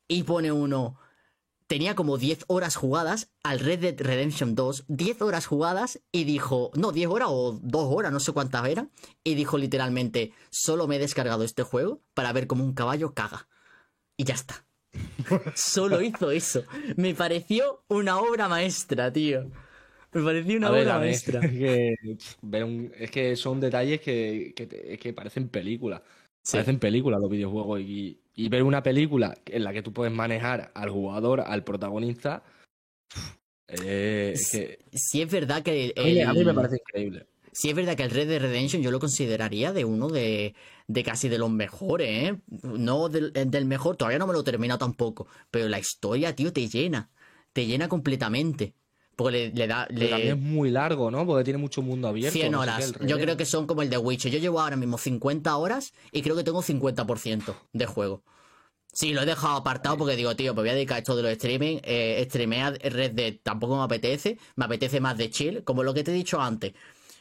y 0.08 0.24
pone 0.24 0.52
uno. 0.52 0.98
Tenía 1.72 1.94
como 1.94 2.18
10 2.18 2.44
horas 2.48 2.76
jugadas 2.76 3.32
al 3.42 3.58
Red 3.58 3.78
Dead 3.78 3.98
Redemption 3.98 4.54
2, 4.54 4.84
10 4.88 5.22
horas 5.22 5.46
jugadas 5.46 6.02
y 6.12 6.24
dijo, 6.24 6.70
no, 6.74 6.92
10 6.92 7.08
horas 7.08 7.28
o 7.30 7.58
2 7.62 7.86
horas, 7.88 8.12
no 8.12 8.20
sé 8.20 8.32
cuántas 8.32 8.68
eran, 8.68 8.90
y 9.24 9.36
dijo 9.36 9.56
literalmente, 9.56 10.34
solo 10.50 10.86
me 10.86 10.96
he 10.96 10.98
descargado 10.98 11.44
este 11.44 11.62
juego 11.62 12.02
para 12.12 12.30
ver 12.34 12.46
cómo 12.46 12.62
un 12.62 12.74
caballo 12.74 13.14
caga. 13.14 13.48
Y 14.18 14.24
ya 14.24 14.34
está. 14.34 14.66
Solo 15.54 16.02
hizo 16.02 16.30
eso. 16.30 16.62
Me 16.96 17.14
pareció 17.14 17.82
una 17.88 18.18
obra 18.18 18.48
maestra, 18.48 19.10
tío. 19.10 19.50
Me 20.12 20.22
pareció 20.22 20.58
una 20.58 20.66
A 20.66 20.72
obra 20.72 20.98
ver, 20.98 21.06
maestra. 21.06 21.40
Es 21.40 23.10
que, 23.10 23.32
es 23.32 23.40
son 23.40 23.60
detalles 23.60 24.02
que, 24.02 24.52
que 25.00 25.12
parecen 25.14 25.48
películas. 25.48 26.02
Sí. 26.42 26.58
Parecen 26.58 26.78
películas 26.78 27.18
los 27.18 27.30
videojuegos. 27.30 27.80
Y, 27.80 28.21
y 28.34 28.48
ver 28.48 28.62
una 28.62 28.82
película 28.82 29.36
en 29.46 29.64
la 29.64 29.72
que 29.72 29.82
tú 29.82 29.92
puedes 29.92 30.12
manejar 30.12 30.70
al 30.74 30.90
jugador, 30.90 31.40
al 31.40 31.64
protagonista. 31.64 32.42
eh, 33.68 34.34
que. 34.50 34.78
Si 34.92 35.22
es 35.22 35.30
verdad 35.30 35.62
que 35.62 35.92
A 35.96 36.02
mí, 36.02 36.20
a 36.22 36.32
mí 36.32 36.44
me 36.44 36.50
el- 36.50 36.56
parece 36.56 36.76
increíble. 36.76 37.26
Sí 37.54 37.68
es 37.68 37.76
verdad 37.76 37.96
que 37.96 38.02
el 38.02 38.10
Red 38.10 38.28
Dead 38.28 38.40
Redemption 38.40 38.80
yo 38.80 38.90
lo 38.90 38.98
consideraría 38.98 39.74
de 39.74 39.84
uno 39.84 40.08
de, 40.08 40.54
de 40.86 41.02
casi 41.04 41.28
de 41.28 41.36
los 41.36 41.50
mejores, 41.50 42.08
¿eh? 42.30 42.40
No 42.62 43.10
del, 43.10 43.30
del 43.34 43.64
mejor, 43.66 43.96
todavía 43.98 44.18
no 44.18 44.26
me 44.26 44.32
lo 44.32 44.40
he 44.40 44.44
terminado 44.44 44.78
tampoco, 44.78 45.26
pero 45.50 45.68
la 45.68 45.78
historia, 45.78 46.34
tío, 46.34 46.50
te 46.54 46.66
llena, 46.68 47.10
te 47.52 47.66
llena 47.66 47.88
completamente. 47.90 48.74
Porque 49.16 49.32
le, 49.32 49.50
le 49.52 49.66
da... 49.66 49.86
Pero 49.88 50.00
le- 50.00 50.08
también 50.08 50.36
es 50.38 50.42
muy 50.42 50.70
largo, 50.70 51.10
¿no? 51.10 51.26
Porque 51.26 51.44
tiene 51.44 51.58
mucho 51.58 51.82
mundo 51.82 52.08
abierto. 52.08 52.38
100 52.38 52.52
no 52.52 52.58
sé 52.64 52.70
horas. 52.70 52.92
Yo 53.06 53.18
creo 53.18 53.36
que 53.36 53.44
son 53.44 53.66
como 53.66 53.82
el 53.82 53.90
de 53.90 53.98
Witcher. 53.98 54.32
Yo 54.32 54.38
llevo 54.38 54.60
ahora 54.60 54.76
mismo 54.76 54.96
50 54.98 55.56
horas 55.56 55.92
y 56.10 56.22
creo 56.22 56.34
que 56.36 56.44
tengo 56.44 56.62
50% 56.62 57.54
de 57.72 57.86
juego. 57.86 58.22
Sí, 58.94 59.12
lo 59.14 59.22
he 59.22 59.26
dejado 59.26 59.56
apartado 59.56 59.96
porque 59.96 60.16
digo, 60.16 60.36
tío, 60.36 60.54
pues 60.54 60.64
voy 60.64 60.70
a 60.70 60.74
dedicar 60.74 60.98
esto 60.98 61.16
de 61.16 61.22
los 61.22 61.32
streaming. 61.32 61.78
Eh, 61.82 62.22
streamear 62.28 62.78
Red 62.82 63.12
Dead 63.12 63.34
tampoco 63.42 63.76
me 63.76 63.82
apetece. 63.84 64.38
Me 64.56 64.66
apetece 64.66 65.00
más 65.00 65.16
de 65.16 65.30
chill, 65.30 65.64
como 65.64 65.82
lo 65.82 65.94
que 65.94 66.04
te 66.04 66.10
he 66.10 66.14
dicho 66.14 66.40
antes. 66.40 66.74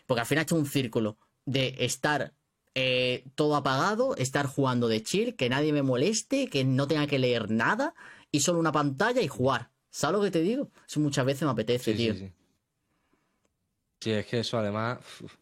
Porque 0.05 0.21
al 0.21 0.25
final 0.27 0.41
he 0.41 0.43
hecho 0.43 0.55
un 0.55 0.65
círculo 0.65 1.17
de 1.45 1.75
estar 1.79 2.33
eh, 2.75 3.25
todo 3.35 3.55
apagado, 3.55 4.15
estar 4.17 4.45
jugando 4.47 4.87
de 4.89 5.01
chill, 5.03 5.35
que 5.35 5.49
nadie 5.49 5.71
me 5.73 5.81
moleste, 5.81 6.47
que 6.49 6.63
no 6.65 6.87
tenga 6.87 7.07
que 7.07 7.19
leer 7.19 7.49
nada 7.49 7.93
y 8.31 8.41
solo 8.41 8.59
una 8.59 8.71
pantalla 8.71 9.21
y 9.21 9.27
jugar. 9.27 9.70
¿Sabes 9.91 10.17
lo 10.17 10.23
que 10.23 10.31
te 10.31 10.41
digo? 10.41 10.69
Eso 10.87 10.99
muchas 10.99 11.25
veces 11.25 11.43
me 11.43 11.49
apetece, 11.51 11.91
Sí, 11.91 11.97
tío. 11.97 12.13
sí, 12.13 12.19
sí. 12.21 12.31
Sí, 14.01 14.11
es 14.11 14.25
que 14.25 14.39
eso 14.39 14.57
además. 14.57 14.99
uf. 15.21 15.35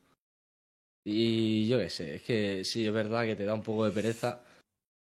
Y 1.06 1.68
yo 1.68 1.78
qué 1.80 1.90
sé, 1.90 2.16
es 2.16 2.22
que 2.24 2.64
sí, 2.66 2.86
es 2.86 2.92
verdad 2.94 3.24
que 3.24 3.36
te 3.36 3.46
da 3.46 3.54
un 3.54 3.64
poco 3.64 3.86
de 3.86 3.92
pereza. 3.92 4.42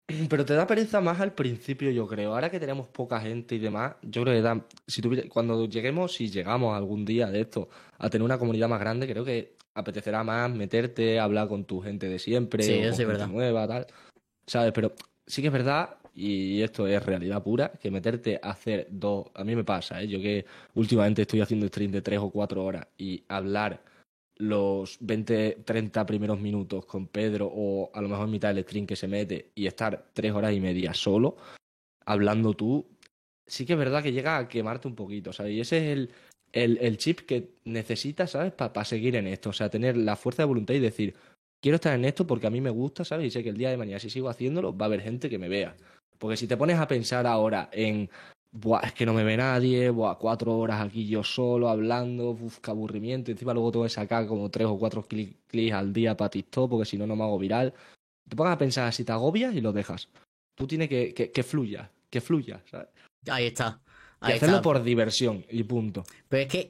Pero 0.30 0.44
te 0.44 0.54
da 0.54 0.66
pereza 0.66 1.00
más 1.00 1.20
al 1.20 1.34
principio, 1.34 1.90
yo 1.90 2.06
creo. 2.06 2.34
Ahora 2.34 2.50
que 2.50 2.58
tenemos 2.60 2.88
poca 2.88 3.20
gente 3.20 3.54
y 3.54 3.58
demás, 3.58 3.94
yo 4.02 4.22
creo 4.22 4.34
que 4.34 4.42
da, 4.42 4.66
si 4.86 5.02
tuviera, 5.02 5.28
cuando 5.28 5.66
lleguemos, 5.68 6.14
si 6.14 6.28
llegamos 6.30 6.74
algún 6.76 7.04
día 7.04 7.26
de 7.30 7.42
esto 7.42 7.68
a 7.98 8.08
tener 8.08 8.24
una 8.24 8.38
comunidad 8.38 8.68
más 8.68 8.80
grande, 8.80 9.06
creo 9.06 9.24
que 9.24 9.56
apetecerá 9.74 10.22
más 10.24 10.50
meterte, 10.50 11.18
hablar 11.20 11.48
con 11.48 11.64
tu 11.64 11.80
gente 11.80 12.08
de 12.08 12.18
siempre, 12.18 12.62
Sí, 12.64 12.72
o 12.72 12.76
con 12.76 12.84
es 12.90 12.96
gente 12.96 13.06
verdad. 13.06 13.26
nueva, 13.28 13.68
tal. 13.68 13.86
¿Sabes? 14.46 14.72
Pero 14.72 14.92
sí 15.26 15.40
que 15.40 15.48
es 15.48 15.52
verdad, 15.52 15.96
y 16.14 16.62
esto 16.62 16.86
es 16.86 17.04
realidad 17.04 17.42
pura, 17.42 17.72
que 17.72 17.90
meterte 17.90 18.38
a 18.42 18.50
hacer 18.50 18.88
dos. 18.90 19.26
A 19.34 19.44
mí 19.44 19.56
me 19.56 19.64
pasa, 19.64 20.02
¿eh? 20.02 20.08
Yo 20.08 20.20
que 20.20 20.44
últimamente 20.74 21.22
estoy 21.22 21.40
haciendo 21.40 21.66
stream 21.68 21.92
de 21.92 22.02
tres 22.02 22.18
o 22.18 22.30
cuatro 22.30 22.64
horas 22.64 22.86
y 22.98 23.24
hablar 23.28 23.82
los 24.36 24.98
20, 25.00 25.62
30 25.64 26.06
primeros 26.06 26.40
minutos 26.40 26.84
con 26.86 27.06
Pedro 27.06 27.50
o 27.52 27.90
a 27.94 28.00
lo 28.00 28.08
mejor 28.08 28.28
mitad 28.28 28.54
del 28.54 28.64
stream 28.64 28.86
que 28.86 28.96
se 28.96 29.08
mete 29.08 29.50
y 29.54 29.66
estar 29.66 30.10
tres 30.12 30.32
horas 30.32 30.52
y 30.52 30.60
media 30.60 30.94
solo 30.94 31.36
hablando 32.06 32.54
tú, 32.54 32.86
sí 33.46 33.66
que 33.66 33.74
es 33.74 33.78
verdad 33.78 34.02
que 34.02 34.12
llega 34.12 34.38
a 34.38 34.48
quemarte 34.48 34.88
un 34.88 34.94
poquito, 34.94 35.32
¿sabes? 35.32 35.52
Y 35.52 35.60
ese 35.60 35.78
es 35.78 36.08
el, 36.52 36.78
el, 36.78 36.96
chip 36.98 37.20
que 37.20 37.54
necesitas, 37.64 38.32
¿sabes? 38.32 38.52
Para 38.52 38.84
seguir 38.84 39.16
en 39.16 39.26
esto, 39.26 39.50
o 39.50 39.52
sea, 39.52 39.70
tener 39.70 39.96
la 39.96 40.16
fuerza 40.16 40.42
de 40.42 40.48
voluntad 40.48 40.74
y 40.74 40.80
decir, 40.80 41.14
quiero 41.60 41.76
estar 41.76 41.94
en 41.94 42.04
esto 42.04 42.26
porque 42.26 42.46
a 42.46 42.50
mí 42.50 42.60
me 42.60 42.70
gusta, 42.70 43.04
¿sabes? 43.04 43.26
Y 43.26 43.30
sé 43.30 43.42
que 43.42 43.50
el 43.50 43.56
día 43.56 43.70
de 43.70 43.76
mañana 43.76 43.98
si 43.98 44.10
sigo 44.10 44.28
haciéndolo 44.28 44.76
va 44.76 44.86
a 44.86 44.88
haber 44.88 45.00
gente 45.00 45.30
que 45.30 45.38
me 45.38 45.48
vea. 45.48 45.76
Porque 46.22 46.36
si 46.36 46.46
te 46.46 46.56
pones 46.56 46.78
a 46.78 46.86
pensar 46.86 47.26
ahora 47.26 47.68
en 47.72 48.08
Buah, 48.52 48.82
es 48.84 48.92
que 48.92 49.04
no 49.04 49.12
me 49.12 49.24
ve 49.24 49.36
nadie, 49.36 49.90
buah, 49.90 50.18
cuatro 50.18 50.56
horas 50.56 50.80
aquí 50.80 51.08
yo 51.08 51.24
solo 51.24 51.68
hablando, 51.68 52.30
uf, 52.30 52.60
qué 52.60 52.70
aburrimiento. 52.70 53.32
Encima 53.32 53.52
luego 53.52 53.72
tengo 53.72 53.84
que 53.84 53.90
sacar 53.90 54.28
como 54.28 54.48
tres 54.48 54.68
o 54.68 54.78
cuatro 54.78 55.02
cli- 55.02 55.34
clics 55.48 55.72
al 55.74 55.92
día 55.92 56.16
para 56.16 56.30
TikTok 56.30 56.70
porque 56.70 56.84
si 56.84 56.96
no, 56.96 57.08
no 57.08 57.16
me 57.16 57.24
hago 57.24 57.40
viral. 57.40 57.74
Te 58.28 58.36
pongas 58.36 58.54
a 58.54 58.58
pensar 58.58 58.92
si 58.92 59.04
te 59.04 59.10
agobias 59.10 59.52
y 59.52 59.60
lo 59.60 59.72
dejas. 59.72 60.08
Tú 60.54 60.68
tienes 60.68 60.88
que, 60.88 61.12
que, 61.12 61.32
que 61.32 61.42
fluya, 61.42 61.90
que 62.08 62.20
fluya, 62.20 62.62
¿sabes? 62.70 62.86
Ahí 63.28 63.46
está. 63.46 63.80
Y 64.20 64.26
hacerlo 64.32 64.56
está. 64.56 64.62
por 64.62 64.84
diversión 64.84 65.44
y 65.50 65.64
punto. 65.64 66.04
Pero 66.28 66.42
es 66.42 66.48
que 66.48 66.68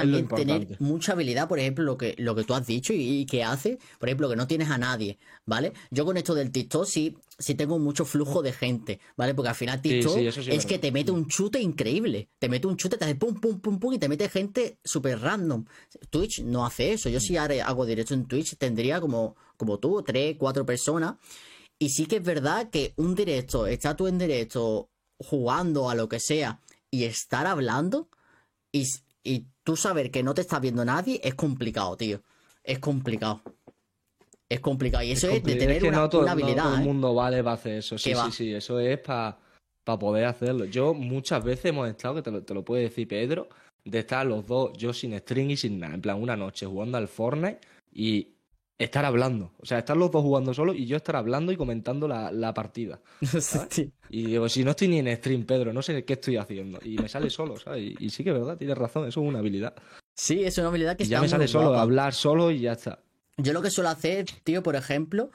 también 0.00 0.26
tener 0.44 0.60
mucha 0.80 1.12
habilidad, 1.12 1.48
por 1.48 1.58
ejemplo, 1.58 1.84
lo 1.84 1.96
que, 1.96 2.14
lo 2.18 2.34
que 2.34 2.44
tú 2.44 2.54
has 2.54 2.66
dicho 2.66 2.92
y, 2.92 3.20
y 3.20 3.26
que 3.26 3.42
hace, 3.44 3.78
por 3.98 4.08
ejemplo, 4.08 4.28
que 4.28 4.36
no 4.36 4.46
tienes 4.46 4.70
a 4.70 4.78
nadie, 4.78 5.18
¿vale? 5.44 5.72
Yo 5.90 6.04
con 6.04 6.16
esto 6.16 6.34
del 6.34 6.50
TikTok 6.50 6.86
sí, 6.86 7.16
sí 7.38 7.54
tengo 7.54 7.78
mucho 7.78 8.04
flujo 8.04 8.42
de 8.42 8.52
gente, 8.52 9.00
¿vale? 9.16 9.34
Porque 9.34 9.48
al 9.50 9.54
final 9.54 9.82
TikTok 9.82 10.14
sí, 10.18 10.26
eso 10.26 10.42
sí 10.42 10.50
es 10.50 10.64
que 10.66 10.78
te 10.78 10.92
mete 10.92 11.10
un 11.10 11.26
chute 11.28 11.60
increíble. 11.60 12.28
Te 12.38 12.48
mete 12.48 12.66
un 12.66 12.76
chute, 12.76 12.96
te 12.96 13.04
hace 13.04 13.14
pum, 13.16 13.34
pum, 13.40 13.60
pum, 13.60 13.78
pum 13.78 13.92
y 13.94 13.98
te 13.98 14.08
mete 14.08 14.28
gente 14.28 14.78
súper 14.84 15.20
random. 15.20 15.64
Twitch 16.10 16.42
no 16.42 16.64
hace 16.66 16.92
eso. 16.92 17.08
Yo 17.08 17.20
si 17.20 17.34
haré- 17.36 17.60
hago 17.62 17.84
directo 17.86 18.14
en 18.14 18.26
Twitch 18.26 18.56
tendría 18.56 19.00
como, 19.00 19.36
como 19.56 19.78
tú, 19.78 20.02
tres, 20.02 20.36
cuatro 20.38 20.64
personas. 20.64 21.16
Y 21.78 21.90
sí 21.90 22.06
que 22.06 22.16
es 22.16 22.22
verdad 22.22 22.70
que 22.70 22.94
un 22.96 23.14
directo, 23.14 23.66
estar 23.66 23.96
tú 23.96 24.06
en 24.06 24.16
directo 24.18 24.88
jugando 25.18 25.90
a 25.90 25.94
lo 25.94 26.08
que 26.08 26.20
sea 26.20 26.60
y 26.90 27.04
estar 27.04 27.46
hablando 27.46 28.08
y, 28.72 28.84
y 29.24 29.46
tú 29.66 29.76
saber 29.76 30.12
que 30.12 30.22
no 30.22 30.32
te 30.32 30.42
está 30.42 30.60
viendo 30.60 30.84
nadie 30.84 31.20
es 31.24 31.34
complicado, 31.34 31.96
tío. 31.96 32.22
Es 32.62 32.78
complicado. 32.78 33.42
Es 34.48 34.60
complicado. 34.60 35.02
Y 35.02 35.10
eso 35.10 35.28
es, 35.28 35.42
de 35.42 35.56
tener 35.56 35.82
que 35.82 35.88
una, 35.88 35.98
no 35.98 36.08
todo, 36.08 36.22
una 36.22 36.36
no 36.36 36.40
habilidad. 36.40 36.62
todo 36.62 36.74
el 36.76 36.80
¿eh? 36.82 36.84
mundo 36.84 37.14
vale 37.14 37.42
para 37.42 37.54
hacer 37.54 37.78
eso. 37.78 37.98
Sí, 37.98 38.14
va. 38.14 38.26
sí, 38.26 38.30
sí. 38.30 38.54
Eso 38.54 38.78
es 38.78 39.00
para 39.00 39.36
poder 39.98 40.26
hacerlo. 40.26 40.66
Yo 40.66 40.94
muchas 40.94 41.42
veces 41.42 41.64
hemos 41.66 41.88
estado, 41.88 42.14
que 42.14 42.22
te 42.22 42.30
lo, 42.30 42.44
te 42.44 42.54
lo 42.54 42.64
puede 42.64 42.84
decir 42.84 43.08
Pedro, 43.08 43.48
de 43.84 43.98
estar 43.98 44.24
los 44.24 44.46
dos, 44.46 44.70
yo 44.78 44.92
sin 44.92 45.18
string 45.18 45.50
y 45.50 45.56
sin 45.56 45.80
nada. 45.80 45.94
En 45.94 46.00
plan, 46.00 46.22
una 46.22 46.36
noche 46.36 46.64
jugando 46.64 46.98
al 46.98 47.08
Fortnite 47.08 47.58
y 47.92 48.35
estar 48.78 49.04
hablando. 49.04 49.52
O 49.58 49.66
sea, 49.66 49.78
estar 49.78 49.96
los 49.96 50.10
dos 50.10 50.22
jugando 50.22 50.52
solos 50.54 50.76
y 50.76 50.86
yo 50.86 50.96
estar 50.96 51.16
hablando 51.16 51.50
y 51.52 51.56
comentando 51.56 52.06
la, 52.08 52.30
la 52.32 52.52
partida. 52.54 53.00
Sí. 53.70 53.92
Y 54.10 54.26
digo, 54.26 54.48
si 54.48 54.62
no 54.64 54.70
estoy 54.72 54.88
ni 54.88 54.98
en 54.98 55.16
stream, 55.16 55.44
Pedro, 55.44 55.72
no 55.72 55.82
sé 55.82 56.04
qué 56.04 56.12
estoy 56.14 56.36
haciendo. 56.36 56.78
Y 56.84 56.96
me 56.98 57.08
sale 57.08 57.30
solo, 57.30 57.56
¿sabes? 57.58 57.82
Y, 57.98 58.06
y 58.06 58.10
sí 58.10 58.22
que 58.22 58.30
es 58.30 58.36
verdad, 58.36 58.56
tienes 58.56 58.76
razón, 58.78 59.08
eso 59.08 59.20
es 59.22 59.28
una 59.28 59.38
habilidad. 59.40 59.74
Sí, 60.14 60.44
es 60.44 60.56
una 60.58 60.68
habilidad 60.68 60.96
que 60.96 61.02
Y 61.02 61.06
está 61.06 61.16
ya 61.16 61.18
me 61.20 61.22
muy 61.26 61.30
sale 61.30 61.48
solo, 61.48 61.68
guapa. 61.68 61.82
hablar 61.82 62.14
solo 62.14 62.50
y 62.50 62.60
ya 62.60 62.72
está. 62.72 63.00
Yo 63.38 63.52
lo 63.52 63.60
que 63.62 63.70
suelo 63.70 63.90
hacer, 63.90 64.26
tío, 64.44 64.62
por 64.62 64.76
ejemplo, 64.76 65.30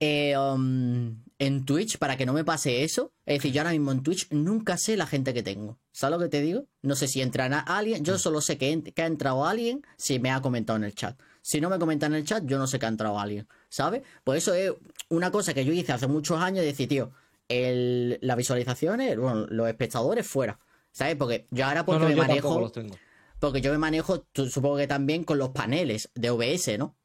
eh, 0.00 0.36
um, 0.38 1.22
en 1.38 1.64
Twitch, 1.64 1.98
para 1.98 2.16
que 2.16 2.24
no 2.26 2.32
me 2.32 2.44
pase 2.44 2.82
eso, 2.84 3.12
es 3.26 3.38
decir, 3.38 3.52
yo 3.52 3.60
ahora 3.62 3.72
mismo 3.72 3.92
en 3.92 4.02
Twitch 4.02 4.28
nunca 4.30 4.76
sé 4.78 4.96
la 4.96 5.06
gente 5.06 5.34
que 5.34 5.42
tengo. 5.42 5.78
¿Sabes 5.92 6.18
lo 6.18 6.22
que 6.24 6.30
te 6.30 6.40
digo? 6.40 6.66
No 6.82 6.94
sé 6.96 7.08
si 7.08 7.20
entrará 7.22 7.58
alguien, 7.60 8.02
Mm. 8.02 8.04
yo 8.04 8.18
solo 8.18 8.40
sé 8.40 8.56
que, 8.58 8.82
que 8.94 9.02
ha 9.02 9.06
entrado 9.06 9.44
alguien 9.46 9.82
si 9.98 10.18
me 10.18 10.30
ha 10.30 10.40
comentado 10.40 10.76
en 10.78 10.84
el 10.84 10.94
chat. 10.94 11.18
Si 11.46 11.60
no 11.60 11.70
me 11.70 11.78
comenta 11.78 12.06
en 12.06 12.14
el 12.14 12.24
chat, 12.24 12.44
yo 12.44 12.58
no 12.58 12.66
sé 12.66 12.80
que 12.80 12.86
ha 12.86 12.88
entrado 12.88 13.20
alguien, 13.20 13.46
¿sabes? 13.68 14.02
Pues 14.24 14.38
eso 14.42 14.52
es 14.52 14.72
una 15.10 15.30
cosa 15.30 15.54
que 15.54 15.64
yo 15.64 15.72
hice 15.72 15.92
hace 15.92 16.08
muchos 16.08 16.40
años, 16.40 16.58
de 16.62 16.66
decir, 16.66 16.88
tío, 16.88 17.12
el, 17.46 18.18
las 18.20 18.36
visualizaciones, 18.36 19.16
bueno, 19.16 19.46
los 19.46 19.68
espectadores 19.68 20.26
fuera, 20.26 20.58
¿sabes? 20.90 21.14
Porque 21.14 21.46
yo 21.52 21.64
ahora 21.64 21.86
porque 21.86 22.02
no, 22.02 22.08
me 22.08 22.16
manejo, 22.16 22.58
los 22.58 22.72
tengo. 22.72 22.96
porque 23.38 23.60
yo 23.60 23.70
me 23.70 23.78
manejo, 23.78 24.26
supongo 24.34 24.78
que 24.78 24.88
también 24.88 25.22
con 25.22 25.38
los 25.38 25.50
paneles 25.50 26.10
de 26.16 26.30
OBS, 26.30 26.78
¿no? 26.78 26.96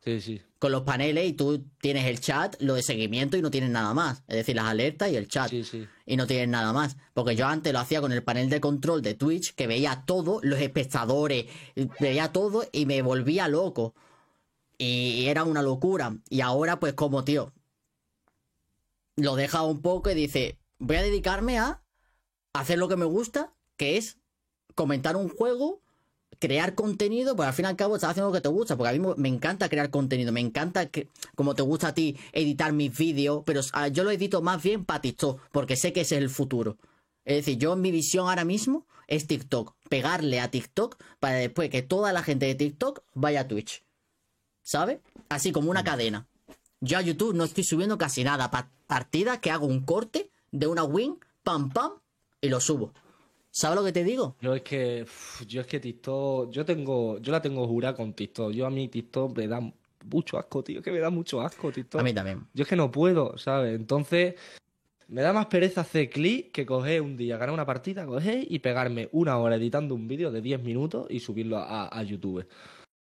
Sí, 0.00 0.20
sí. 0.20 0.42
Con 0.58 0.72
los 0.72 0.82
paneles 0.82 1.28
y 1.28 1.32
tú 1.34 1.66
tienes 1.80 2.06
el 2.06 2.20
chat, 2.20 2.56
lo 2.60 2.74
de 2.74 2.82
seguimiento 2.82 3.36
y 3.36 3.42
no 3.42 3.50
tienes 3.50 3.70
nada 3.70 3.92
más. 3.92 4.22
Es 4.26 4.36
decir, 4.36 4.56
las 4.56 4.66
alertas 4.66 5.10
y 5.10 5.16
el 5.16 5.28
chat. 5.28 5.50
Sí, 5.50 5.64
sí. 5.64 5.86
Y 6.06 6.16
no 6.16 6.26
tienes 6.26 6.48
nada 6.48 6.72
más. 6.72 6.96
Porque 7.12 7.36
yo 7.36 7.46
antes 7.46 7.72
lo 7.72 7.80
hacía 7.80 8.00
con 8.00 8.12
el 8.12 8.22
panel 8.22 8.48
de 8.48 8.60
control 8.60 9.02
de 9.02 9.14
Twitch, 9.14 9.54
que 9.54 9.66
veía 9.66 10.04
todo, 10.06 10.40
los 10.42 10.58
espectadores, 10.60 11.46
veía 12.00 12.32
todo 12.32 12.64
y 12.72 12.86
me 12.86 13.02
volvía 13.02 13.48
loco. 13.48 13.94
Y 14.78 15.26
era 15.26 15.44
una 15.44 15.62
locura. 15.62 16.16
Y 16.30 16.40
ahora, 16.40 16.80
pues, 16.80 16.94
como 16.94 17.24
tío, 17.24 17.52
lo 19.16 19.36
deja 19.36 19.62
un 19.62 19.80
poco 19.80 20.10
y 20.10 20.14
dice: 20.14 20.58
Voy 20.78 20.96
a 20.96 21.02
dedicarme 21.02 21.58
a 21.58 21.82
hacer 22.52 22.78
lo 22.78 22.88
que 22.88 22.96
me 22.96 23.04
gusta, 23.04 23.52
que 23.76 23.96
es 23.96 24.18
comentar 24.74 25.16
un 25.16 25.28
juego 25.28 25.82
crear 26.38 26.74
contenido, 26.74 27.34
pues 27.36 27.46
al 27.48 27.54
fin 27.54 27.64
y 27.64 27.68
al 27.68 27.76
cabo 27.76 27.96
estás 27.96 28.10
haciendo 28.10 28.28
lo 28.30 28.34
que 28.34 28.40
te 28.40 28.48
gusta, 28.48 28.76
porque 28.76 28.90
a 28.90 28.98
mí 28.98 29.06
me- 29.16 29.28
encanta 29.28 29.68
crear 29.68 29.90
contenido, 29.90 30.32
me 30.32 30.40
encanta 30.40 30.86
que, 30.86 31.08
como 31.34 31.54
te 31.54 31.62
gusta 31.62 31.88
a 31.88 31.94
ti, 31.94 32.16
editar 32.32 32.72
mis 32.72 32.96
vídeos, 32.96 33.42
pero 33.44 33.60
ah, 33.72 33.88
yo 33.88 34.04
lo 34.04 34.10
edito 34.10 34.42
más 34.42 34.62
bien 34.62 34.84
para 34.84 35.00
TikTok, 35.00 35.40
porque 35.52 35.76
sé 35.76 35.92
que 35.92 36.02
ese 36.02 36.16
es 36.16 36.22
el 36.22 36.30
futuro. 36.30 36.76
Es 37.24 37.36
decir, 37.36 37.58
yo 37.58 37.74
mi 37.76 37.90
visión 37.90 38.28
ahora 38.28 38.44
mismo 38.44 38.86
es 39.08 39.26
TikTok, 39.26 39.74
pegarle 39.88 40.40
a 40.40 40.50
TikTok 40.50 40.96
para 41.20 41.34
después 41.36 41.70
que 41.70 41.82
toda 41.82 42.12
la 42.12 42.22
gente 42.22 42.46
de 42.46 42.54
TikTok 42.54 43.02
vaya 43.14 43.40
a 43.40 43.48
Twitch. 43.48 43.82
¿Sabes? 44.62 44.98
Así 45.28 45.52
como 45.52 45.70
una 45.70 45.84
cadena. 45.84 46.26
Yo 46.80 46.98
a 46.98 47.02
YouTube 47.02 47.34
no 47.34 47.44
estoy 47.44 47.64
subiendo 47.64 47.98
casi 47.98 48.22
nada, 48.24 48.50
pa- 48.50 48.70
partidas 48.86 49.38
que 49.38 49.50
hago 49.50 49.66
un 49.66 49.84
corte 49.84 50.30
de 50.52 50.66
una 50.66 50.84
win, 50.84 51.18
pam 51.42 51.70
pam, 51.70 51.92
y 52.40 52.48
lo 52.48 52.60
subo. 52.60 52.92
¿Sabes 53.56 53.78
lo 53.78 53.84
que 53.86 53.92
te 53.92 54.04
digo? 54.04 54.36
Yo 54.42 54.54
es 54.54 54.60
que, 54.60 55.06
yo 55.46 55.62
es 55.62 55.66
que 55.66 55.80
TikTok, 55.80 56.50
yo 56.50 56.66
tengo, 56.66 57.18
yo 57.20 57.32
la 57.32 57.40
tengo 57.40 57.66
jurada 57.66 57.96
con 57.96 58.12
TikTok. 58.12 58.52
Yo 58.52 58.66
a 58.66 58.70
mí 58.70 58.88
TikTok 58.88 59.34
me 59.34 59.48
da 59.48 59.62
mucho 60.04 60.38
asco, 60.38 60.62
tío, 60.62 60.82
que 60.82 60.92
me 60.92 60.98
da 60.98 61.08
mucho 61.08 61.40
asco 61.40 61.72
TikTok. 61.72 61.98
A 61.98 62.04
mí 62.04 62.12
también. 62.12 62.46
Yo 62.52 62.64
es 62.64 62.68
que 62.68 62.76
no 62.76 62.90
puedo, 62.90 63.38
¿sabes? 63.38 63.74
Entonces, 63.74 64.34
me 65.08 65.22
da 65.22 65.32
más 65.32 65.46
pereza 65.46 65.80
hacer 65.80 66.10
clic 66.10 66.52
que 66.52 66.66
coger 66.66 67.00
un 67.00 67.16
día, 67.16 67.38
ganar 67.38 67.54
una 67.54 67.64
partida, 67.64 68.04
coger 68.04 68.44
y 68.46 68.58
pegarme 68.58 69.08
una 69.12 69.38
hora 69.38 69.56
editando 69.56 69.94
un 69.94 70.06
vídeo 70.06 70.30
de 70.30 70.42
10 70.42 70.62
minutos 70.62 71.06
y 71.08 71.20
subirlo 71.20 71.56
a, 71.56 71.88
a 71.88 72.02
YouTube. 72.02 72.46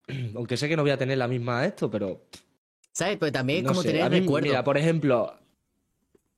Aunque 0.35 0.59
sé 0.59 0.69
que 0.69 0.77
no 0.77 0.83
voy 0.83 0.91
a 0.91 0.99
tener 0.99 1.17
la 1.17 1.27
misma 1.27 1.65
esto, 1.65 1.91
pero 1.91 2.27
¿Sabes? 2.93 3.17
Pero 3.19 3.33
también 3.33 3.61
es 3.61 3.65
no 3.65 3.71
como 3.71 3.81
sé. 3.83 3.93
tener 3.93 4.13
recuerdo. 4.13 4.47
Mira, 4.47 4.63
por 4.63 4.77
ejemplo, 4.77 5.35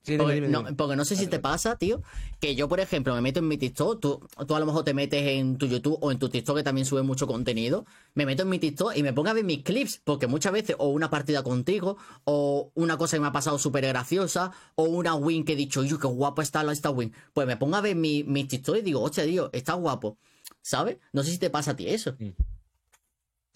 Sí, 0.07 0.13
dime, 0.13 0.23
Porque 0.23 0.35
dime, 0.37 0.49
no, 0.49 0.77
porque 0.77 0.95
no 0.95 1.05
sé 1.05 1.17
si 1.17 1.27
te 1.27 1.41
pasa, 1.41 1.77
tío, 1.77 2.01
que 2.39 2.55
yo, 2.55 2.69
por 2.69 2.79
ejemplo, 2.79 3.13
me 3.13 3.21
meto 3.21 3.41
en 3.41 3.49
mi 3.49 3.59
TikTok, 3.59 3.99
tú, 4.01 4.21
tú 4.47 4.55
a 4.55 4.61
lo 4.61 4.67
mejor 4.67 4.85
te 4.85 4.95
metes 4.95 5.21
en 5.27 5.59
tu 5.59 5.67
YouTube 5.67 5.99
o 6.01 6.13
en 6.13 6.21
tu 6.21 6.29
TikTok 6.29 6.59
que 6.59 6.63
también 6.63 6.85
sube 6.87 7.03
mucho 7.03 7.27
contenido, 7.27 7.85
me 8.15 8.25
meto 8.25 8.45
en 8.45 8.49
mi 8.49 8.61
TikTok 8.61 8.97
y 8.97 9.03
me 9.03 9.13
pongo 9.13 9.31
a 9.31 9.33
ver 9.33 9.43
mis 9.43 9.65
clips, 9.65 10.01
porque 10.05 10.29
muchas 10.29 10.53
veces 10.53 10.77
o 10.79 10.91
una 10.91 11.11
partida 11.11 11.43
contigo, 11.43 11.97
o 12.23 12.71
una 12.75 12.97
cosa 12.97 13.17
que 13.17 13.21
me 13.21 13.27
ha 13.27 13.33
pasado 13.33 13.59
súper 13.59 13.85
graciosa, 13.85 14.53
o 14.77 14.85
una 14.85 15.17
win 15.17 15.45
que 15.45 15.55
he 15.55 15.57
dicho, 15.57 15.83
yo, 15.83 15.99
qué 15.99 16.07
guapo 16.07 16.41
está 16.41 16.63
esta 16.71 16.91
win. 16.91 17.13
Pues 17.35 17.49
me 17.49 17.57
pongo 17.57 17.75
a 17.75 17.81
ver 17.81 17.97
mi- 17.97 18.23
mis 18.23 18.47
TikTok 18.47 18.77
y 18.77 18.83
digo, 18.83 19.03
hostia, 19.03 19.25
tío, 19.25 19.51
está 19.53 19.73
guapo, 19.75 20.19
¿sabes? 20.63 20.99
No 21.13 21.25
sé 21.25 21.33
si 21.33 21.39
te 21.39 21.51
pasa 21.51 21.73
a 21.73 21.77
ti 21.77 21.89
eso. 21.89 22.15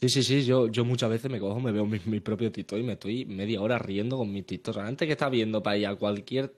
Sí, 0.02 0.08
sí, 0.08 0.22
sí, 0.22 0.44
yo, 0.44 0.68
yo 0.68 0.84
muchas 0.84 1.10
veces 1.10 1.30
me 1.30 1.38
cojo, 1.38 1.60
me 1.60 1.72
veo 1.72 1.84
mi, 1.84 2.00
mi 2.06 2.20
propio 2.20 2.50
TikTok 2.50 2.78
y 2.78 2.82
me 2.82 2.92
estoy 2.94 3.26
media 3.26 3.60
hora 3.60 3.78
riendo 3.78 4.16
con 4.16 4.32
mis 4.32 4.46
TikToks. 4.46 4.76
O 4.76 4.80
sea, 4.80 4.88
antes 4.88 5.06
que 5.06 5.12
estar 5.12 5.30
viendo 5.30 5.62
para 5.62 5.76
ir 5.76 5.86
a 5.86 5.94
cualquier 5.96 6.54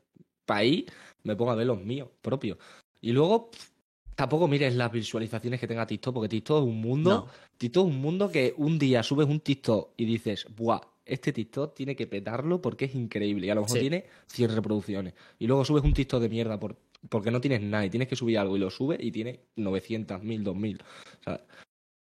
país, 0.46 0.84
me 1.24 1.34
pongo 1.34 1.50
a 1.50 1.56
ver 1.56 1.66
los 1.66 1.82
míos 1.82 2.08
propios. 2.20 2.58
Y 3.00 3.10
luego, 3.10 3.50
pff, 3.50 3.70
tampoco 4.14 4.46
mires 4.46 4.76
las 4.76 4.92
visualizaciones 4.92 5.58
que 5.58 5.66
tenga 5.66 5.86
TikTok, 5.86 6.14
porque 6.14 6.28
TikTok 6.28 6.62
es 6.62 6.68
un 6.68 6.80
mundo, 6.80 7.10
No. 7.10 7.26
TikTok 7.58 7.88
es 7.88 7.94
un 7.94 8.00
mundo 8.00 8.30
que 8.30 8.54
un 8.56 8.78
día 8.78 9.02
subes 9.02 9.26
un 9.26 9.40
TikTok 9.40 9.90
y 9.96 10.04
dices, 10.04 10.46
buah, 10.56 10.80
este 11.04 11.32
TikTok 11.32 11.74
tiene 11.74 11.96
que 11.96 12.06
petarlo 12.06 12.62
porque 12.62 12.84
es 12.84 12.94
increíble. 12.94 13.48
Y 13.48 13.50
a 13.50 13.56
lo 13.56 13.62
mejor 13.62 13.76
Sí. 13.78 13.80
tiene 13.80 14.04
100 14.28 14.54
reproducciones. 14.54 15.14
Y 15.40 15.48
luego 15.48 15.64
subes 15.64 15.82
un 15.82 15.94
TikTok 15.94 16.22
de 16.22 16.28
mierda 16.28 16.60
por, 16.60 16.76
porque 17.08 17.32
no 17.32 17.40
tienes 17.40 17.60
nada 17.60 17.84
y 17.84 17.90
tienes 17.90 18.06
que 18.08 18.14
subir 18.14 18.38
algo 18.38 18.56
y 18.56 18.60
lo 18.60 18.70
subes 18.70 19.00
y 19.02 19.10
tiene 19.10 19.40
900, 19.56 20.22
1000, 20.22 20.44
2000. 20.44 20.80
O 20.80 21.22
sea, 21.24 21.44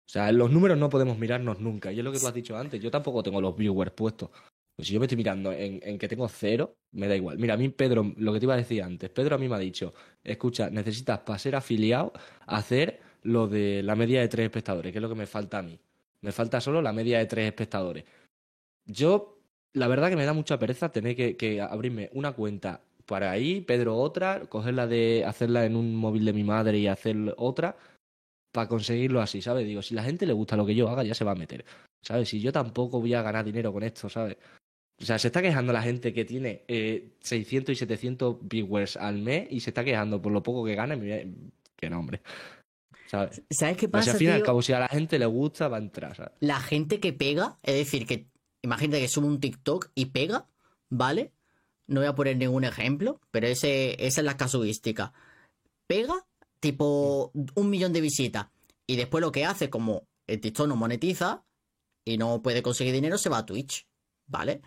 o 0.07 0.09
sea, 0.13 0.31
los 0.33 0.51
números 0.51 0.77
no 0.77 0.91
podemos 0.91 1.19
mirarnos 1.19 1.61
nunca. 1.61 1.93
Y 1.93 1.99
es 1.99 2.05
lo 2.05 2.13
que 2.13 2.19
tú 2.19 2.27
has 2.27 2.35
dicho 2.35 2.57
antes. 2.57 2.81
Yo 2.81 2.91
tampoco 2.91 3.23
tengo 3.23 3.41
los 3.41 3.57
viewers 3.57 3.93
puestos. 3.93 4.31
Pues 4.77 4.89
si 4.89 4.95
yo 4.95 5.01
me 5.01 5.07
estoy 5.07 5.17
mirando 5.17 5.53
en, 5.53 5.99
que 5.99 6.09
tengo 6.09 6.29
cero, 6.29 6.77
me 6.93 7.07
da 7.07 7.17
igual. 7.17 7.39
Mira, 7.39 7.55
a 7.55 7.57
mí 7.57 7.69
Pedro, 7.69 8.13
lo 8.17 8.33
que 8.33 8.41
te 8.41 8.47
iba 8.47 8.55
a 8.55 8.59
decir 8.59 8.83
antes, 8.83 9.11
Pedro 9.11 9.37
a 9.37 9.39
mí 9.39 9.49
me 9.49 9.55
ha 9.57 9.59
dicho, 9.59 9.95
escucha, 10.25 10.71
necesitas 10.71 11.21
para 11.21 11.39
ser 11.39 11.57
afiliado 11.57 12.13
hacer 12.47 13.01
lo 13.23 13.47
de 13.49 13.83
la 13.83 13.95
media 13.95 14.21
de 14.21 14.29
tres 14.29 14.45
espectadores, 14.47 14.93
que 14.93 14.99
es 14.99 15.03
lo 15.03 15.09
que 15.09 15.15
me 15.15 15.27
falta 15.27 15.59
a 15.59 15.63
mí. 15.63 15.79
Me 16.23 16.33
falta 16.33 16.61
solo 16.61 16.83
la 16.83 16.93
media 16.93 17.19
de 17.19 17.27
tres 17.27 17.47
espectadores. 17.47 18.05
Yo, 18.87 19.39
la 19.75 19.89
verdad 19.89 20.11
que 20.11 20.17
me 20.17 20.25
da 20.25 20.33
mucha 20.33 20.59
pereza 20.59 20.91
tener 20.91 21.17
que 21.17 21.61
abrirme 21.61 22.11
una 22.13 22.33
cuenta 22.33 22.83
para 23.07 23.31
ahí, 23.31 23.61
Pedro 23.61 23.97
otra, 23.99 24.47
cogerla 24.47 24.87
de, 24.87 25.25
hacerla 25.27 25.65
en 25.67 25.77
un 25.77 25.95
móvil 25.95 26.25
de 26.25 26.33
mi 26.33 26.45
madre 26.45 26.79
y 26.79 26.87
hacer 26.87 27.17
otra, 27.37 27.77
para 28.53 28.69
conseguirlo 28.69 29.21
así, 29.21 29.41
¿sabes? 29.43 29.67
Digo, 29.67 29.83
si 29.83 29.95
la 29.95 30.05
gente 30.05 30.27
le 30.27 30.33
gusta 30.35 30.57
lo 30.57 30.65
que 30.67 30.75
yo 30.75 30.89
haga, 30.89 31.03
ya 31.03 31.15
se 31.15 31.25
va 31.25 31.33
a 31.33 31.37
meter, 31.37 31.65
¿sabes? 32.03 32.29
Si 32.29 32.41
yo 32.41 32.53
tampoco 32.53 33.01
voy 33.01 33.15
a 33.15 33.23
ganar 33.23 33.45
dinero 33.45 33.73
con 33.73 33.83
esto, 33.83 34.09
¿sabes? 34.09 34.37
O 35.01 35.05
sea, 35.05 35.19
se 35.19 35.29
está 35.29 35.43
quejando 35.43 35.73
la 35.73 35.83
gente 35.83 36.13
que 36.13 36.25
tiene 36.25 36.65
eh, 36.69 37.17
600 37.21 37.73
y 37.73 37.77
700 37.77 38.37
viewers 38.43 38.97
al 38.97 39.19
mes 39.19 39.49
y 39.51 39.61
se 39.61 39.71
está 39.71 39.83
quejando 39.83 40.21
por 40.23 40.31
lo 40.33 40.43
poco 40.43 40.65
que 40.65 40.75
gana. 40.77 40.95
y 40.95 40.99
me- 41.01 41.35
Que 41.77 41.91
no, 41.91 41.99
hombre. 41.99 42.21
¿Sabes? 43.07 43.43
¿Sabes 43.51 43.77
qué 43.77 43.89
pasa, 43.89 44.13
al 44.13 44.19
fin 44.19 44.29
y 44.29 44.31
al 44.31 44.43
cabo, 44.47 44.63
si 44.63 44.73
a 44.73 44.79
la 44.81 44.89
gente 44.89 45.19
le 45.19 45.27
gusta, 45.27 45.69
va 45.69 45.77
a 45.79 45.81
entrar, 45.81 46.15
¿sabes? 46.17 46.33
La 46.41 46.61
gente 46.61 47.01
que 47.01 47.13
pega, 47.13 47.57
es 47.63 47.75
decir, 47.75 48.07
que 48.07 48.27
imagínate 48.63 49.01
que 49.01 49.09
sube 49.09 49.27
un 49.27 49.41
TikTok 49.41 49.91
y 49.95 50.07
pega, 50.07 50.47
¿vale? 50.89 51.33
No 51.89 52.01
voy 52.01 52.09
a 52.09 52.15
poner 52.15 52.37
ningún 52.37 52.65
ejemplo, 52.65 53.21
pero 53.31 53.49
ese, 53.49 53.95
esa 54.07 54.21
es 54.21 54.25
la 54.25 54.37
casuística. 54.37 55.13
Pega, 55.87 56.25
tipo 56.63 57.33
un 57.35 57.71
millón 57.71 57.93
de 57.93 58.01
visitas. 58.01 58.47
Y 58.87 58.97
después 58.97 59.21
lo 59.21 59.33
que 59.33 59.45
hace, 59.45 59.69
como 59.69 60.07
el 60.27 60.41
TikTok 60.41 60.69
no 60.69 60.77
monetiza 60.77 61.45
y 62.05 62.17
no 62.17 62.41
puede 62.41 62.63
conseguir 62.63 62.95
dinero, 62.95 63.19
se 63.19 63.29
va 63.29 63.39
a 63.39 63.47
Twitch, 63.47 63.87
¿vale? 64.27 64.63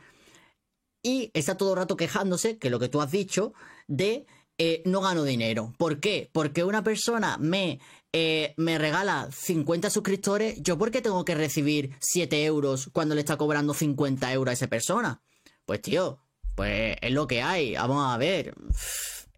Y 1.01 1.31
está 1.33 1.55
todo 1.55 1.71
el 1.71 1.77
rato 1.77 1.95
quejándose, 1.95 2.57
que 2.57 2.69
lo 2.69 2.79
que 2.79 2.89
tú 2.89 3.01
has 3.01 3.11
dicho, 3.11 3.53
de 3.87 4.25
eh, 4.57 4.83
no 4.85 5.01
gano 5.01 5.23
dinero. 5.23 5.73
¿Por 5.77 5.99
qué? 5.99 6.29
Porque 6.33 6.63
una 6.63 6.83
persona 6.83 7.37
me, 7.39 7.79
eh, 8.11 8.53
me 8.57 8.77
regala 8.77 9.29
50 9.31 9.89
suscriptores, 9.89 10.61
¿yo 10.61 10.77
por 10.77 10.91
qué 10.91 11.01
tengo 11.01 11.23
que 11.23 11.35
recibir 11.35 11.95
7 11.99 12.43
euros 12.43 12.89
cuando 12.91 13.15
le 13.15 13.21
está 13.21 13.37
cobrando 13.37 13.73
50 13.73 14.33
euros 14.33 14.49
a 14.49 14.53
esa 14.53 14.67
persona? 14.67 15.21
Pues 15.65 15.81
tío, 15.81 16.19
pues 16.55 16.97
es 17.01 17.11
lo 17.11 17.27
que 17.27 17.41
hay, 17.41 17.75
vamos 17.75 18.13
a 18.13 18.17
ver. 18.17 18.53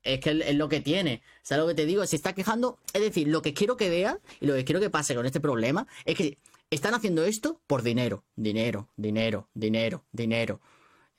Es 0.02 0.20
que 0.22 0.32
es 0.32 0.56
lo 0.56 0.70
que 0.70 0.80
tiene. 0.80 1.22
¿Sabes 1.48 1.62
lo 1.64 1.68
que 1.70 1.76
te 1.76 1.86
digo? 1.86 2.06
Se 2.06 2.18
está 2.18 2.34
quejando. 2.34 2.78
Es 2.92 3.02
decir, 3.02 3.30
lo 3.30 3.42
que 3.42 3.54
quiero 3.54 3.78
que 3.78 3.90
veas 3.90 4.18
y 4.42 4.48
lo 4.48 4.54
que 4.56 4.66
quiero 4.66 4.82
que 4.82 4.90
pase 4.90 5.16
con 5.16 5.26
este 5.26 5.40
problema 5.40 5.88
es 6.04 6.18
que 6.18 6.38
están 6.70 6.94
haciendo 6.94 7.24
esto 7.24 7.62
por 7.68 7.84
dinero. 7.84 8.26
Dinero, 8.36 8.90
dinero, 8.98 9.48
dinero, 9.54 10.04
dinero 10.12 10.60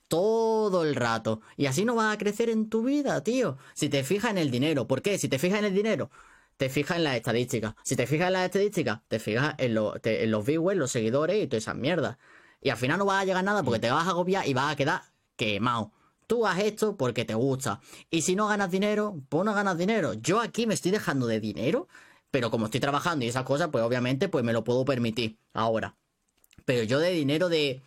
todo 0.08 0.84
el 0.84 0.94
rato. 0.96 1.40
Y 1.56 1.64
así 1.64 1.86
no 1.86 1.94
vas 1.94 2.14
a 2.14 2.18
crecer 2.18 2.50
en 2.50 2.68
tu 2.68 2.82
vida, 2.82 3.22
tío. 3.24 3.56
Si 3.72 3.88
te 3.88 4.04
fijas 4.04 4.30
en 4.32 4.36
el 4.36 4.50
dinero. 4.50 4.86
¿Por 4.86 5.00
qué? 5.00 5.16
Si 5.16 5.28
te 5.30 5.38
fijas 5.38 5.60
en 5.60 5.64
el 5.64 5.74
dinero, 5.74 6.10
te 6.58 6.68
fijas 6.68 6.98
en 6.98 7.04
las 7.04 7.16
estadísticas. 7.16 7.74
Si 7.82 7.96
te 7.96 8.06
fijas 8.06 8.26
en 8.26 8.34
las 8.34 8.44
estadísticas, 8.44 9.00
te 9.08 9.20
fijas 9.20 9.54
en, 9.56 9.72
lo- 9.74 9.98
te- 9.98 10.24
en 10.24 10.30
los 10.30 10.44
viewers, 10.44 10.78
los 10.78 10.90
seguidores 10.90 11.42
y 11.42 11.46
todas 11.46 11.64
esas 11.64 11.76
mierdas. 11.76 12.18
Y 12.60 12.68
al 12.68 12.76
final 12.76 12.98
no 12.98 13.06
vas 13.06 13.22
a 13.22 13.24
llegar 13.24 13.38
a 13.40 13.42
nada 13.42 13.62
porque 13.62 13.80
te 13.80 13.90
vas 13.90 14.06
a 14.06 14.10
agobiar 14.10 14.46
y 14.46 14.52
vas 14.52 14.72
a 14.72 14.76
quedar 14.76 15.02
quemado. 15.36 15.92
Tú 16.28 16.46
haz 16.46 16.58
esto 16.60 16.94
porque 16.96 17.24
te 17.24 17.34
gusta. 17.34 17.80
Y 18.10 18.20
si 18.20 18.36
no 18.36 18.48
ganas 18.48 18.70
dinero, 18.70 19.16
pues 19.30 19.46
no 19.46 19.54
ganas 19.54 19.78
dinero. 19.78 20.12
Yo 20.12 20.40
aquí 20.40 20.66
me 20.66 20.74
estoy 20.74 20.90
dejando 20.90 21.26
de 21.26 21.40
dinero, 21.40 21.88
pero 22.30 22.50
como 22.50 22.66
estoy 22.66 22.80
trabajando 22.80 23.24
y 23.24 23.28
esas 23.28 23.44
cosas, 23.44 23.70
pues 23.72 23.82
obviamente 23.82 24.28
pues 24.28 24.44
me 24.44 24.52
lo 24.52 24.62
puedo 24.62 24.84
permitir 24.84 25.38
ahora. 25.54 25.96
Pero 26.66 26.82
yo 26.82 26.98
de 26.98 27.12
dinero 27.12 27.48
de, 27.48 27.82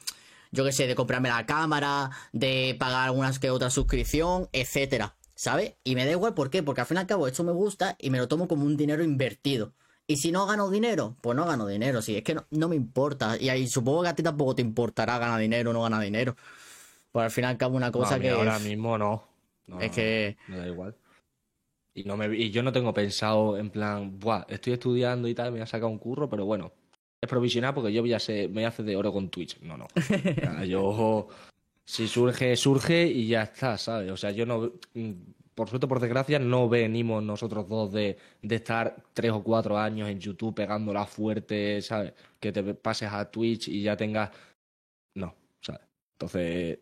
yo 0.51 0.65
qué 0.65 0.71
sé, 0.71 0.87
de 0.87 0.95
comprarme 0.95 1.29
la 1.29 1.45
cámara, 1.45 2.09
de 2.33 2.75
pagar 2.79 3.05
algunas 3.05 3.37
que 3.37 3.51
otra 3.51 3.69
suscripción, 3.69 4.49
etcétera, 4.53 5.15
¿sabes? 5.35 5.75
Y 5.83 5.93
me 5.93 6.05
da 6.05 6.11
igual 6.11 6.33
por 6.33 6.49
qué, 6.49 6.63
porque 6.63 6.81
al 6.81 6.87
fin 6.87 6.97
y 6.97 7.01
al 7.01 7.07
cabo 7.07 7.27
esto 7.27 7.43
me 7.43 7.51
gusta 7.51 7.95
y 7.99 8.09
me 8.09 8.17
lo 8.17 8.27
tomo 8.27 8.47
como 8.47 8.65
un 8.65 8.75
dinero 8.75 9.03
invertido. 9.03 9.75
Y 10.07 10.17
si 10.17 10.31
no 10.31 10.47
gano 10.47 10.71
dinero, 10.71 11.15
pues 11.21 11.37
no 11.37 11.45
gano 11.45 11.67
dinero, 11.67 12.01
sí, 12.01 12.17
es 12.17 12.23
que 12.23 12.33
no, 12.33 12.47
no 12.49 12.67
me 12.69 12.75
importa. 12.75 13.37
Y 13.39 13.49
ahí 13.49 13.67
supongo 13.67 14.01
que 14.01 14.09
a 14.09 14.15
ti 14.15 14.23
tampoco 14.23 14.55
te 14.55 14.63
importará 14.63 15.19
ganar 15.19 15.39
dinero 15.39 15.69
o 15.69 15.73
no 15.73 15.83
ganar 15.83 16.01
dinero. 16.01 16.35
Pues 17.11 17.25
al 17.25 17.31
fin 17.31 17.43
y 17.43 17.47
al 17.47 17.57
cabo 17.57 17.75
una 17.75 17.91
cosa 17.91 18.15
No, 18.15 18.21
que 18.21 18.29
ahora 18.29 18.59
mismo 18.59 18.97
no. 18.97 19.27
No, 19.67 19.79
es 19.79 19.91
que 19.91 20.37
Me 20.47 20.57
da 20.57 20.67
igual. 20.67 20.95
Y, 21.93 22.03
no 22.03 22.15
me, 22.15 22.33
y 22.35 22.51
yo 22.51 22.63
no 22.63 22.71
tengo 22.71 22.93
pensado 22.93 23.57
en 23.57 23.69
plan, 23.69 24.17
Buah, 24.17 24.45
estoy 24.47 24.73
estudiando 24.73 25.27
y 25.27 25.35
tal, 25.35 25.47
me 25.47 25.57
voy 25.57 25.61
a 25.61 25.67
sacar 25.67 25.89
un 25.89 25.97
curro, 25.97 26.29
pero 26.29 26.45
bueno, 26.45 26.71
es 27.19 27.29
provisional 27.29 27.73
porque 27.73 27.91
yo 27.91 28.01
voy 28.01 28.13
a 28.13 28.19
ser, 28.19 28.47
me 28.47 28.55
voy 28.55 28.63
a 28.63 28.69
hacer 28.69 28.85
de 28.85 28.95
oro 28.95 29.11
con 29.11 29.29
Twitch. 29.29 29.59
No, 29.61 29.77
no. 29.77 29.87
Sea, 29.95 30.63
yo, 30.65 31.27
si 31.85 32.07
surge, 32.07 32.55
surge 32.55 33.05
y 33.05 33.27
ya 33.27 33.43
está, 33.43 33.77
¿sabes? 33.77 34.09
O 34.09 34.17
sea, 34.17 34.31
yo 34.31 34.45
no, 34.45 34.71
por 35.53 35.69
suerte, 35.69 35.87
por 35.87 35.99
desgracia, 35.99 36.39
no 36.39 36.69
venimos 36.69 37.21
nosotros 37.21 37.67
dos 37.67 37.91
de, 37.91 38.17
de 38.41 38.55
estar 38.55 38.95
tres 39.13 39.31
o 39.31 39.43
cuatro 39.43 39.77
años 39.77 40.09
en 40.09 40.19
YouTube 40.19 40.55
pegándola 40.55 41.05
fuerte, 41.05 41.81
¿sabes? 41.81 42.13
Que 42.39 42.51
te 42.51 42.73
pases 42.73 43.11
a 43.11 43.29
Twitch 43.29 43.67
y 43.67 43.83
ya 43.83 43.97
tengas. 43.97 44.31
No, 45.15 45.35
¿sabes? 45.59 45.81
Entonces. 46.13 46.79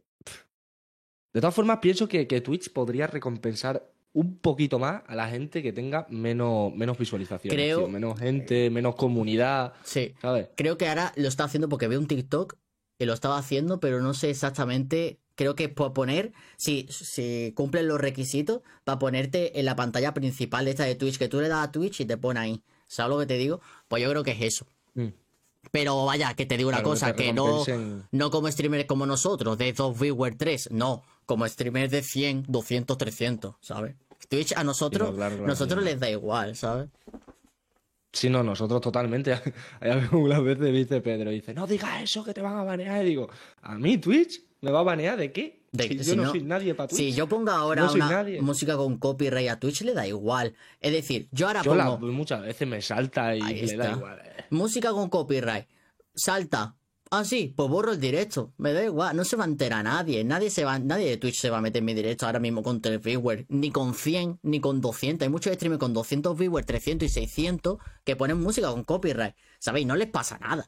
De 1.33 1.41
todas 1.41 1.53
formas, 1.55 1.79
pienso 1.79 2.07
que, 2.07 2.27
que 2.27 2.41
Twitch 2.41 2.71
podría 2.73 3.07
recompensar 3.07 3.91
un 4.13 4.39
poquito 4.39 4.79
más 4.79 5.03
a 5.07 5.15
la 5.15 5.27
gente 5.29 5.61
que 5.61 5.71
tenga 5.71 6.07
menos, 6.09 6.73
menos 6.73 6.97
visualizaciones, 6.97 7.55
Creo- 7.55 7.77
tío, 7.79 7.87
menos 7.87 8.19
gente, 8.19 8.69
menos 8.71 8.95
comunidad, 8.95 9.73
sí. 9.83 10.15
¿sabes? 10.21 10.47
Creo 10.57 10.77
que 10.77 10.87
ahora 10.87 11.13
lo 11.15 11.27
está 11.27 11.43
haciendo 11.43 11.69
porque 11.69 11.87
veo 11.87 11.99
un 11.99 12.07
TikTok 12.07 12.55
y 12.97 13.05
lo 13.05 13.13
estaba 13.13 13.37
haciendo, 13.37 13.79
pero 13.79 14.01
no 14.01 14.13
sé 14.13 14.29
exactamente. 14.31 15.19
Creo 15.35 15.55
que 15.55 15.65
es 15.65 15.69
por 15.69 15.93
poner, 15.93 16.33
si, 16.57 16.85
si 16.89 17.53
cumplen 17.55 17.87
los 17.87 18.01
requisitos, 18.01 18.61
para 18.83 18.99
ponerte 18.99 19.57
en 19.59 19.63
la 19.65 19.75
pantalla 19.77 20.13
principal 20.13 20.67
esta 20.67 20.83
de 20.83 20.95
Twitch, 20.95 21.17
que 21.17 21.29
tú 21.29 21.39
le 21.39 21.47
das 21.47 21.65
a 21.65 21.71
Twitch 21.71 22.01
y 22.01 22.05
te 22.05 22.17
pone 22.17 22.39
ahí. 22.41 22.63
¿Sabes 22.87 23.11
lo 23.11 23.19
que 23.19 23.25
te 23.27 23.37
digo? 23.37 23.61
Pues 23.87 24.03
yo 24.03 24.09
creo 24.09 24.23
que 24.23 24.31
es 24.31 24.41
eso. 24.41 24.65
Pero 25.71 26.05
vaya, 26.05 26.33
que 26.33 26.45
te 26.45 26.57
digo 26.57 26.69
una 26.69 26.77
Claro, 26.77 26.89
cosa, 26.91 27.15
que 27.15 27.33
no, 27.33 27.63
no 28.11 28.31
como 28.31 28.49
streamers 28.51 28.85
como 28.85 29.05
nosotros, 29.05 29.57
de 29.57 29.73
2 29.73 29.99
viewers 29.99 30.37
3, 30.37 30.69
no, 30.71 31.03
como 31.25 31.47
streamers 31.47 31.91
de 31.91 32.01
100, 32.01 32.45
200, 32.47 32.97
300, 32.97 33.55
¿sabes? 33.59 33.95
Twitch 34.29 34.53
a 34.55 34.63
nosotros, 34.63 35.13
claro, 35.15 35.35
claro, 35.35 35.47
nosotros 35.47 35.83
les 35.83 35.99
da 35.99 36.09
igual, 36.09 36.55
¿sabes? 36.55 36.89
Sí, 38.11 38.29
no, 38.29 38.41
nosotros 38.43 38.81
totalmente. 38.81 39.33
Hay 39.79 39.91
algunas 39.91 40.43
veces 40.43 40.73
dice 40.73 41.01
Pedro, 41.01 41.29
dice, 41.29 41.53
no 41.53 41.67
digas 41.67 42.01
eso 42.01 42.23
que 42.23 42.33
te 42.33 42.41
van 42.41 42.57
a 42.57 42.63
banear. 42.63 43.03
Y 43.03 43.09
digo, 43.09 43.29
¿a 43.61 43.77
mí 43.77 43.97
Twitch? 43.97 44.41
¿Me 44.61 44.71
va 44.71 44.79
a 44.79 44.83
banear 44.83 45.17
de 45.17 45.31
qué? 45.31 45.58
De- 45.71 45.87
Si 45.87 45.97
yo 46.03 46.15
no, 46.15 46.23
no- 46.23 46.31
soy 46.31 46.43
nadie 46.43 46.73
para 46.75 46.87
Twitch. 46.87 46.99
Si 46.99 47.13
yo 47.13 47.27
pongo 47.27 47.51
ahora 47.51 47.83
No 47.83 47.93
una 47.93 48.25
música 48.41 48.75
con 48.77 48.97
copyright 48.97 49.49
a 49.49 49.59
Twitch, 49.59 49.81
le 49.81 49.93
da 49.93 50.07
igual. 50.07 50.55
Es 50.79 50.91
decir, 50.91 51.27
yo 51.31 51.47
ahora 51.47 51.61
Yo 51.61 51.75
la- 51.75 51.85
pongo 51.85 52.11
muchas 52.11 52.41
veces 52.41 52.67
me 52.67 52.81
salta 52.81 53.35
y 53.35 53.41
Ahí 53.41 53.65
le 53.65 53.77
da 53.77 53.91
igual. 53.91 54.19
eh. 54.25 54.45
música 54.49 54.91
con 54.91 55.09
copyright, 55.09 55.67
salta. 56.15 56.75
Ah, 57.11 57.25
sí, 57.25 57.51
pues 57.57 57.67
borro 57.69 57.93
el 57.93 57.99
directo. 57.99 58.53
Me 58.57 58.71
da 58.71 58.83
igual, 58.83 59.15
no 59.17 59.23
se 59.25 59.35
va 59.35 59.43
a 59.43 59.47
enterar 59.47 59.83
nadie. 59.83 60.23
Nadie, 60.23 60.51
se 60.51 60.63
va, 60.63 60.77
nadie 60.77 61.07
de 61.09 61.17
Twitch 61.17 61.39
se 61.39 61.49
va 61.49 61.57
a 61.57 61.61
meter 61.61 61.79
en 61.79 61.85
mi 61.85 61.95
directo 61.95 62.27
ahora 62.27 62.37
mismo 62.39 62.61
con 62.61 62.81
3 62.81 63.01
viewers. 63.01 63.45
Ni 63.49 63.71
con 63.71 63.95
100, 63.95 64.37
ni 64.43 64.59
con 64.59 64.79
200. 64.79 65.25
Hay 65.25 65.29
muchos 65.31 65.51
streamers 65.55 65.79
con 65.79 65.91
200 65.91 66.37
viewers, 66.37 66.67
300 66.67 67.07
y 67.07 67.09
600 67.09 67.77
que 68.03 68.15
ponen 68.15 68.39
música 68.39 68.69
con 68.69 68.83
copyright. 68.83 69.33
¿Sabéis? 69.59 69.87
No 69.87 69.95
les 69.95 70.07
pasa 70.07 70.37
nada. 70.37 70.67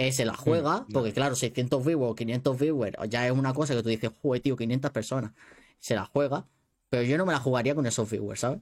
Eh, 0.00 0.12
se 0.12 0.24
la 0.24 0.34
juega, 0.34 0.82
Mm, 0.88 0.92
porque 0.92 1.12
claro, 1.12 1.34
600 1.34 1.84
viewers 1.84 2.12
o 2.12 2.14
500 2.14 2.56
viewers 2.58 2.96
ya 3.08 3.26
es 3.26 3.32
una 3.32 3.52
cosa 3.52 3.74
que 3.74 3.82
tú 3.82 3.88
dices, 3.88 4.10
joder, 4.22 4.40
tío, 4.40 4.56
500 4.56 4.90
personas. 4.92 5.32
Se 5.80 5.94
la 5.96 6.04
juega, 6.04 6.46
pero 6.88 7.02
yo 7.02 7.18
no 7.18 7.26
me 7.26 7.32
la 7.32 7.40
jugaría 7.40 7.74
con 7.74 7.84
esos 7.86 8.08
viewers, 8.08 8.40
¿sabes? 8.40 8.60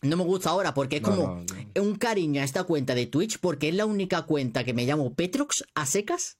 No 0.00 0.16
me 0.16 0.24
gusta 0.24 0.50
ahora 0.50 0.72
porque 0.74 0.96
es 0.96 1.02
No, 1.02 1.08
como 1.10 1.22
no, 1.34 1.44
no. 1.74 1.82
un 1.82 1.96
cariño 1.96 2.40
a 2.40 2.44
esta 2.44 2.64
cuenta 2.64 2.94
de 2.94 3.06
Twitch 3.06 3.40
porque 3.40 3.68
es 3.68 3.74
la 3.74 3.84
única 3.84 4.22
cuenta 4.22 4.64
que 4.64 4.72
me 4.72 4.86
llamo 4.86 5.12
Petrox 5.12 5.64
a 5.74 5.84
secas. 5.86 6.38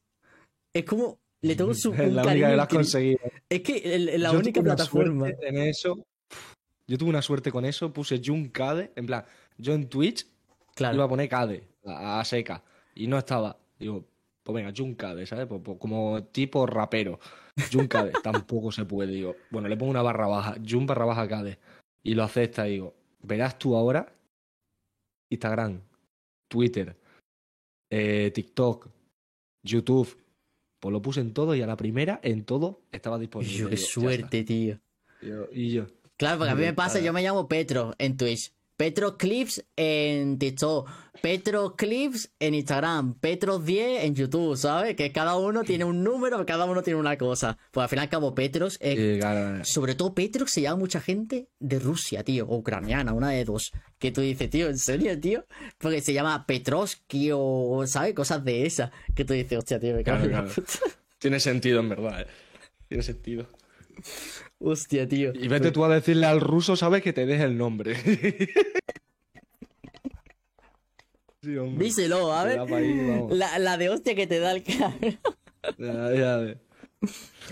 Es 0.72 0.84
como 0.84 1.18
le 1.42 1.54
tengo 1.54 1.74
su, 1.74 1.92
Es 1.94 2.00
un 2.08 2.16
la 2.16 2.22
cariño 2.22 2.46
única 2.46 2.50
que 2.50 2.56
lo 2.56 2.62
has 2.62 2.68
conseguido. 2.68 3.18
Es 3.48 3.60
que 3.62 3.76
el- 3.94 4.22
la 4.22 4.32
Yo 4.32 4.38
única 4.38 4.62
plataforma. 4.62 5.28
En 5.42 5.58
eso. 5.58 5.98
Yo 6.86 6.96
tuve 6.96 7.10
una 7.10 7.20
suerte 7.20 7.52
con 7.52 7.66
eso, 7.66 7.92
puse 7.92 8.22
Jun 8.24 8.48
Cade, 8.48 8.92
en 8.96 9.04
plan, 9.06 9.24
yo 9.58 9.74
en 9.74 9.88
Twitch 9.88 10.26
Claro. 10.74 10.94
iba 10.94 11.04
a 11.04 11.08
poner 11.08 11.28
Cade 11.28 11.68
a, 11.84 12.20
a 12.20 12.24
seca 12.24 12.62
y 12.94 13.06
no 13.08 13.18
estaba. 13.18 13.58
Digo, 13.78 14.04
pues 14.42 14.54
venga, 14.54 14.72
Jun 14.76 14.94
Cade, 14.94 15.26
¿sabes? 15.26 15.46
Pues- 15.46 15.60
pues 15.64 15.78
como 15.78 16.24
tipo 16.24 16.66
rapero. 16.66 17.18
Jun 17.72 17.86
Cade, 17.88 18.12
tampoco 18.22 18.72
se 18.72 18.84
puede. 18.84 19.12
Digo, 19.12 19.36
bueno, 19.50 19.68
le 19.68 19.76
pongo 19.76 19.90
una 19.90 20.02
barra 20.02 20.26
baja, 20.26 20.56
Jun 20.68 20.86
barra 20.86 21.04
baja 21.04 21.28
Cade 21.28 21.58
y 22.02 22.14
lo 22.14 22.22
acepta 22.24 22.64
digo, 22.64 22.94
verás 23.22 23.58
tú 23.58 23.76
ahora 23.76 24.12
Instagram, 25.30 25.80
Twitter, 26.48 26.96
eh, 27.90 28.30
TikTok, 28.34 28.88
YouTube. 29.62 30.16
Pues 30.80 30.92
lo 30.92 31.02
puse 31.02 31.20
en 31.20 31.34
todo 31.34 31.56
y 31.56 31.60
a 31.62 31.66
la 31.66 31.76
primera, 31.76 32.20
en 32.22 32.44
todo, 32.44 32.82
estaba 32.92 33.18
disponible. 33.18 33.52
Yo, 33.56 33.68
qué 33.68 33.74
Digo, 33.76 33.88
suerte, 33.88 34.44
tío. 34.44 34.78
Y 35.20 35.26
yo- 35.26 35.48
y 35.52 35.70
yo, 35.72 35.86
Claro, 36.16 36.38
porque 36.38 36.50
a 36.52 36.54
mí 36.56 36.62
me 36.62 36.72
pasa, 36.72 36.98
yo 37.00 37.12
me 37.12 37.22
llamo 37.22 37.46
Petro 37.48 37.94
en 37.98 38.16
Twitch. 38.16 38.52
Petros 38.78 39.16
Clips 39.18 39.64
en 39.76 40.38
TikTok, 40.38 40.88
Petros 41.20 41.74
Clips 41.76 42.30
en 42.38 42.54
Instagram, 42.54 43.14
Petros 43.18 43.64
10 43.64 44.04
en 44.04 44.14
YouTube, 44.14 44.56
¿sabes? 44.56 44.94
Que 44.94 45.10
cada 45.10 45.36
uno 45.36 45.64
tiene 45.64 45.82
un 45.84 46.04
número, 46.04 46.46
cada 46.46 46.64
uno 46.64 46.80
tiene 46.84 47.00
una 47.00 47.18
cosa. 47.18 47.58
Pues 47.72 47.82
al 47.82 47.88
fin 47.88 47.98
y 47.98 48.02
al 48.02 48.08
cabo, 48.08 48.36
Petros 48.36 48.78
Sí, 48.80 49.16
claro. 49.18 49.64
sobre 49.64 49.96
todo 49.96 50.14
Petros 50.14 50.52
se 50.52 50.60
llama 50.60 50.76
mucha 50.78 51.00
gente 51.00 51.48
de 51.58 51.80
Rusia, 51.80 52.22
tío, 52.22 52.46
o 52.46 52.56
ucraniana, 52.58 53.12
una 53.14 53.30
de 53.30 53.44
dos. 53.44 53.72
Que 53.98 54.12
tú 54.12 54.20
dices, 54.20 54.48
tío, 54.48 54.68
¿en 54.68 54.78
serio, 54.78 55.18
tío? 55.18 55.44
Porque 55.78 56.00
se 56.00 56.12
llama 56.12 56.46
Petrovsky 56.46 57.30
o, 57.34 57.82
¿sabes? 57.88 58.14
Cosas 58.14 58.44
de 58.44 58.64
esas. 58.64 58.92
Que 59.16 59.24
tú 59.24 59.34
dices, 59.34 59.58
hostia, 59.58 59.80
tío, 59.80 59.94
me 59.96 60.04
cago 60.04 60.24
Claro, 60.28 60.48
claro. 60.52 60.66
Tiene 61.18 61.40
sentido, 61.40 61.80
en 61.80 61.88
verdad. 61.88 62.20
eh. 62.20 62.26
Tiene 62.86 63.02
sentido. 63.02 63.48
Hostia, 64.60 65.06
tío. 65.08 65.32
Y 65.34 65.48
vete 65.48 65.70
tú 65.70 65.84
a 65.84 65.88
decirle 65.88 66.26
al 66.26 66.40
ruso, 66.40 66.76
¿sabes? 66.76 67.02
Que 67.02 67.12
te 67.12 67.26
deje 67.26 67.44
el 67.44 67.56
nombre. 67.56 67.94
sí, 71.42 71.56
hombre. 71.56 71.84
Díselo, 71.84 72.32
a 72.32 72.44
ver. 72.44 72.60
La, 73.30 73.58
la 73.58 73.76
de 73.76 73.88
hostia 73.90 74.14
que 74.14 74.26
te 74.26 74.40
da 74.40 74.52
el 74.52 74.62
cabrón. 74.62 75.18
Ya, 75.76 76.14
ya. 76.14 76.56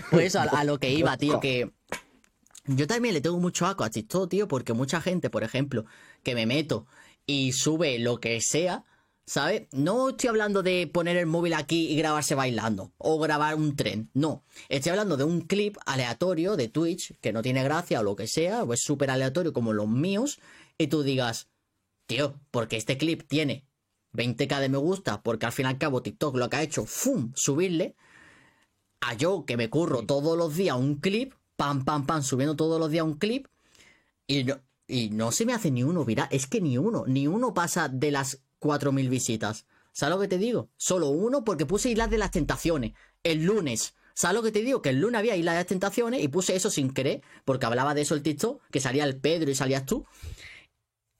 Pues 0.09 0.27
eso, 0.27 0.39
a, 0.39 0.43
a 0.43 0.63
lo 0.63 0.79
que 0.79 0.89
iba, 0.91 1.17
tío, 1.17 1.39
que 1.41 1.69
yo 2.65 2.87
también 2.87 3.13
le 3.13 3.21
tengo 3.21 3.37
mucho 3.37 3.65
asco 3.65 3.83
a 3.83 3.89
TikTok, 3.89 4.29
tío, 4.29 4.47
porque 4.47 4.73
mucha 4.73 5.01
gente, 5.01 5.29
por 5.29 5.43
ejemplo, 5.43 5.85
que 6.23 6.33
me 6.33 6.45
meto 6.45 6.87
y 7.25 7.51
sube 7.51 7.99
lo 7.99 8.19
que 8.19 8.39
sea, 8.41 8.85
¿sabes? 9.27 9.67
No 9.73 10.09
estoy 10.09 10.29
hablando 10.29 10.63
de 10.63 10.87
poner 10.87 11.17
el 11.17 11.25
móvil 11.25 11.53
aquí 11.53 11.91
y 11.91 11.97
grabarse 11.97 12.33
bailando 12.33 12.93
o 12.97 13.19
grabar 13.19 13.55
un 13.55 13.75
tren, 13.75 14.09
no. 14.13 14.45
Estoy 14.69 14.91
hablando 14.91 15.17
de 15.17 15.25
un 15.25 15.41
clip 15.41 15.77
aleatorio 15.85 16.55
de 16.55 16.69
Twitch 16.69 17.13
que 17.19 17.33
no 17.33 17.41
tiene 17.41 17.63
gracia 17.63 17.99
o 17.99 18.03
lo 18.03 18.15
que 18.15 18.27
sea, 18.27 18.63
o 18.63 18.73
es 18.73 18.81
súper 18.81 19.11
aleatorio 19.11 19.51
como 19.51 19.73
los 19.73 19.87
míos, 19.89 20.39
y 20.77 20.87
tú 20.87 21.03
digas, 21.03 21.49
tío, 22.07 22.39
porque 22.51 22.77
este 22.77 22.97
clip 22.97 23.27
tiene 23.27 23.65
20k 24.13 24.61
de 24.61 24.69
me 24.69 24.77
gusta, 24.77 25.21
porque 25.21 25.45
al 25.45 25.51
fin 25.51 25.65
y 25.65 25.69
al 25.69 25.77
cabo 25.77 26.01
TikTok 26.01 26.37
lo 26.37 26.49
que 26.49 26.55
ha 26.55 26.63
hecho, 26.63 26.85
¡fum!, 26.85 27.33
subirle, 27.35 27.95
a 29.01 29.13
yo 29.13 29.45
que 29.45 29.57
me 29.57 29.69
curro 29.69 30.05
todos 30.05 30.37
los 30.37 30.55
días 30.55 30.77
un 30.77 30.95
clip, 30.95 31.33
pam, 31.57 31.83
pam, 31.83 32.05
pam, 32.05 32.23
subiendo 32.23 32.55
todos 32.55 32.79
los 32.79 32.89
días 32.91 33.03
un 33.03 33.15
clip, 33.15 33.47
y 34.25 34.45
no, 34.45 34.61
y 34.87 35.09
no 35.09 35.33
se 35.33 35.45
me 35.45 35.53
hace 35.53 35.69
ni 35.69 35.83
uno 35.83 36.05
viral, 36.05 36.29
es 36.31 36.47
que 36.47 36.61
ni 36.61 36.77
uno, 36.77 37.03
ni 37.07 37.27
uno 37.27 37.53
pasa 37.53 37.89
de 37.89 38.11
las 38.11 38.41
4.000 38.59 39.09
visitas. 39.09 39.65
¿Sabes 39.91 40.15
lo 40.15 40.21
que 40.21 40.27
te 40.27 40.37
digo? 40.37 40.69
Solo 40.77 41.09
uno 41.09 41.43
porque 41.43 41.65
puse 41.65 41.89
Islas 41.89 42.09
de 42.09 42.17
las 42.17 42.31
Tentaciones 42.31 42.93
el 43.23 43.43
lunes. 43.43 43.95
¿Sabes 44.13 44.35
lo 44.35 44.43
que 44.43 44.51
te 44.51 44.61
digo? 44.63 44.81
Que 44.81 44.89
el 44.89 44.99
lunes 44.99 45.19
había 45.19 45.35
Islas 45.35 45.55
de 45.55 45.59
las 45.59 45.67
Tentaciones 45.67 46.23
y 46.23 46.27
puse 46.27 46.55
eso 46.55 46.69
sin 46.69 46.91
querer, 46.91 47.21
porque 47.45 47.65
hablaba 47.65 47.93
de 47.93 48.01
eso 48.01 48.15
el 48.15 48.23
TikTok, 48.23 48.61
que 48.71 48.79
salía 48.79 49.03
el 49.03 49.17
Pedro 49.17 49.51
y 49.51 49.55
salías 49.55 49.85
tú. 49.85 50.05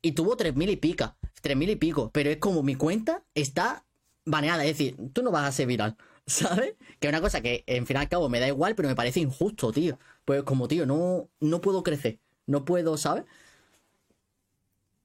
Y 0.02 0.14
tuvo 0.14 0.38
3.000 0.38 0.72
y 0.72 0.76
pica, 0.78 1.18
3.000 1.44 1.72
y 1.72 1.76
pico, 1.76 2.12
pero 2.12 2.30
es 2.30 2.38
como 2.38 2.64
mi 2.64 2.76
cuenta 2.76 3.24
está 3.36 3.86
baneada, 4.26 4.64
es 4.66 4.78
decir, 4.78 4.96
tú 5.14 5.22
no 5.22 5.32
vas 5.32 5.48
a 5.48 5.52
ser 5.52 5.68
viral, 5.68 5.98
¿sabes? 6.26 6.76
Que 7.00 7.08
es 7.08 7.12
una 7.12 7.22
cosa 7.22 7.42
que 7.42 7.64
en 7.68 7.86
fin 7.86 7.98
y 7.98 8.00
al 8.00 8.10
cabo 8.10 8.30
me 8.30 8.40
da 8.40 8.48
igual, 8.48 8.76
pero 8.76 8.90
me 8.90 8.96
parece 8.96 9.20
injusto, 9.20 9.72
tío. 9.72 10.00
Pues 10.26 10.44
como, 10.44 10.68
tío, 10.68 10.86
no, 10.86 11.30
no 11.40 11.62
puedo 11.62 11.84
crecer, 11.84 12.20
no 12.46 12.66
puedo, 12.66 12.98
¿sabes? 12.98 13.26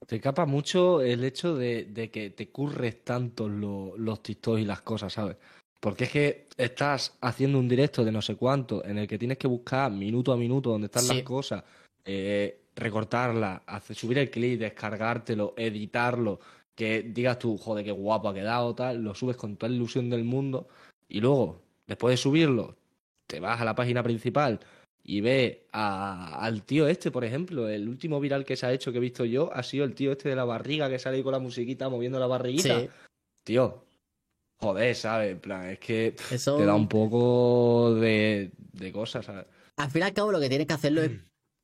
Te 0.06 0.20
capa 0.20 0.46
mucho 0.46 1.00
el 1.00 1.24
hecho 1.24 1.54
de, 1.54 1.84
de 1.84 2.10
que 2.10 2.30
te 2.30 2.48
curres 2.48 3.04
tanto 3.04 3.48
lo- 3.48 3.96
los 3.96 4.22
TikToks 4.22 4.60
y 4.60 4.64
las 4.64 4.82
cosas, 4.82 5.12
¿sabes? 5.12 5.36
Porque 5.80 6.04
es 6.04 6.10
que 6.10 6.46
estás 6.56 7.16
haciendo 7.20 7.58
un 7.58 7.68
directo 7.68 8.04
de 8.04 8.12
no 8.12 8.22
sé 8.22 8.36
cuánto 8.36 8.84
en 8.84 8.98
el 8.98 9.08
que 9.08 9.18
tienes 9.18 9.38
que 9.38 9.48
buscar 9.48 9.90
minuto 9.90 10.32
a 10.32 10.36
minuto 10.36 10.70
dónde 10.70 10.86
están 10.86 11.02
Sí. 11.04 11.14
las 11.14 11.22
cosas, 11.22 11.64
eh, 12.04 12.60
recortarlas, 12.74 13.62
hacer, 13.66 13.96
subir 13.96 14.18
el 14.18 14.30
clip, 14.30 14.60
descargártelo, 14.60 15.54
editarlo, 15.56 16.40
que 16.74 17.02
digas 17.02 17.38
tú, 17.38 17.56
joder, 17.58 17.84
qué 17.84 17.90
guapo 17.92 18.28
ha 18.28 18.34
quedado, 18.34 18.74
tal, 18.74 19.02
lo 19.02 19.14
subes 19.14 19.36
con 19.36 19.56
toda 19.56 19.70
la 19.70 19.76
ilusión 19.76 20.08
del 20.08 20.24
mundo 20.24 20.68
y 21.08 21.20
luego, 21.20 21.60
después 21.86 22.12
de 22.12 22.16
subirlo, 22.16 22.76
te 23.26 23.40
vas 23.40 23.60
a 23.60 23.64
la 23.64 23.74
página 23.74 24.02
principal 24.02 24.60
y 25.04 25.20
ves 25.20 25.58
a- 25.72 26.38
al 26.44 26.62
tío 26.62 26.86
este, 26.86 27.10
por 27.10 27.24
ejemplo, 27.24 27.68
el 27.68 27.88
último 27.88 28.20
viral 28.20 28.44
que 28.44 28.56
se 28.56 28.66
ha 28.66 28.72
hecho 28.72 28.92
que 28.92 28.98
he 28.98 29.00
visto 29.00 29.24
yo 29.24 29.52
ha 29.52 29.62
sido 29.62 29.84
el 29.84 29.94
tío 29.94 30.12
este 30.12 30.28
de 30.28 30.36
la 30.36 30.44
barriga 30.44 30.88
que 30.88 30.98
sale 30.98 31.16
ahí 31.16 31.22
con 31.22 31.32
la 31.32 31.38
musiquita 31.38 31.88
moviendo 31.88 32.18
la 32.20 32.26
barriguita. 32.26 32.80
Sí. 32.80 32.88
Tío, 33.44 33.84
joder, 34.60 34.94
¿sabes? 34.94 35.32
En 35.32 35.40
plan, 35.40 35.68
es 35.70 35.78
que 35.80 36.12
pff, 36.16 36.32
Eso- 36.32 36.56
te 36.56 36.64
da 36.66 36.74
un 36.74 36.88
poco 36.88 37.94
de, 37.94 38.52
de 38.72 38.92
cosas, 38.92 39.26
¿sabes? 39.26 39.46
Al 39.76 39.90
fin 39.90 40.02
y 40.02 40.04
al 40.04 40.12
cabo 40.12 40.30
lo 40.32 40.38
que 40.40 40.48
tienes 40.48 40.66
que 40.66 40.74
hacerlo 40.74 41.02
es 41.02 41.10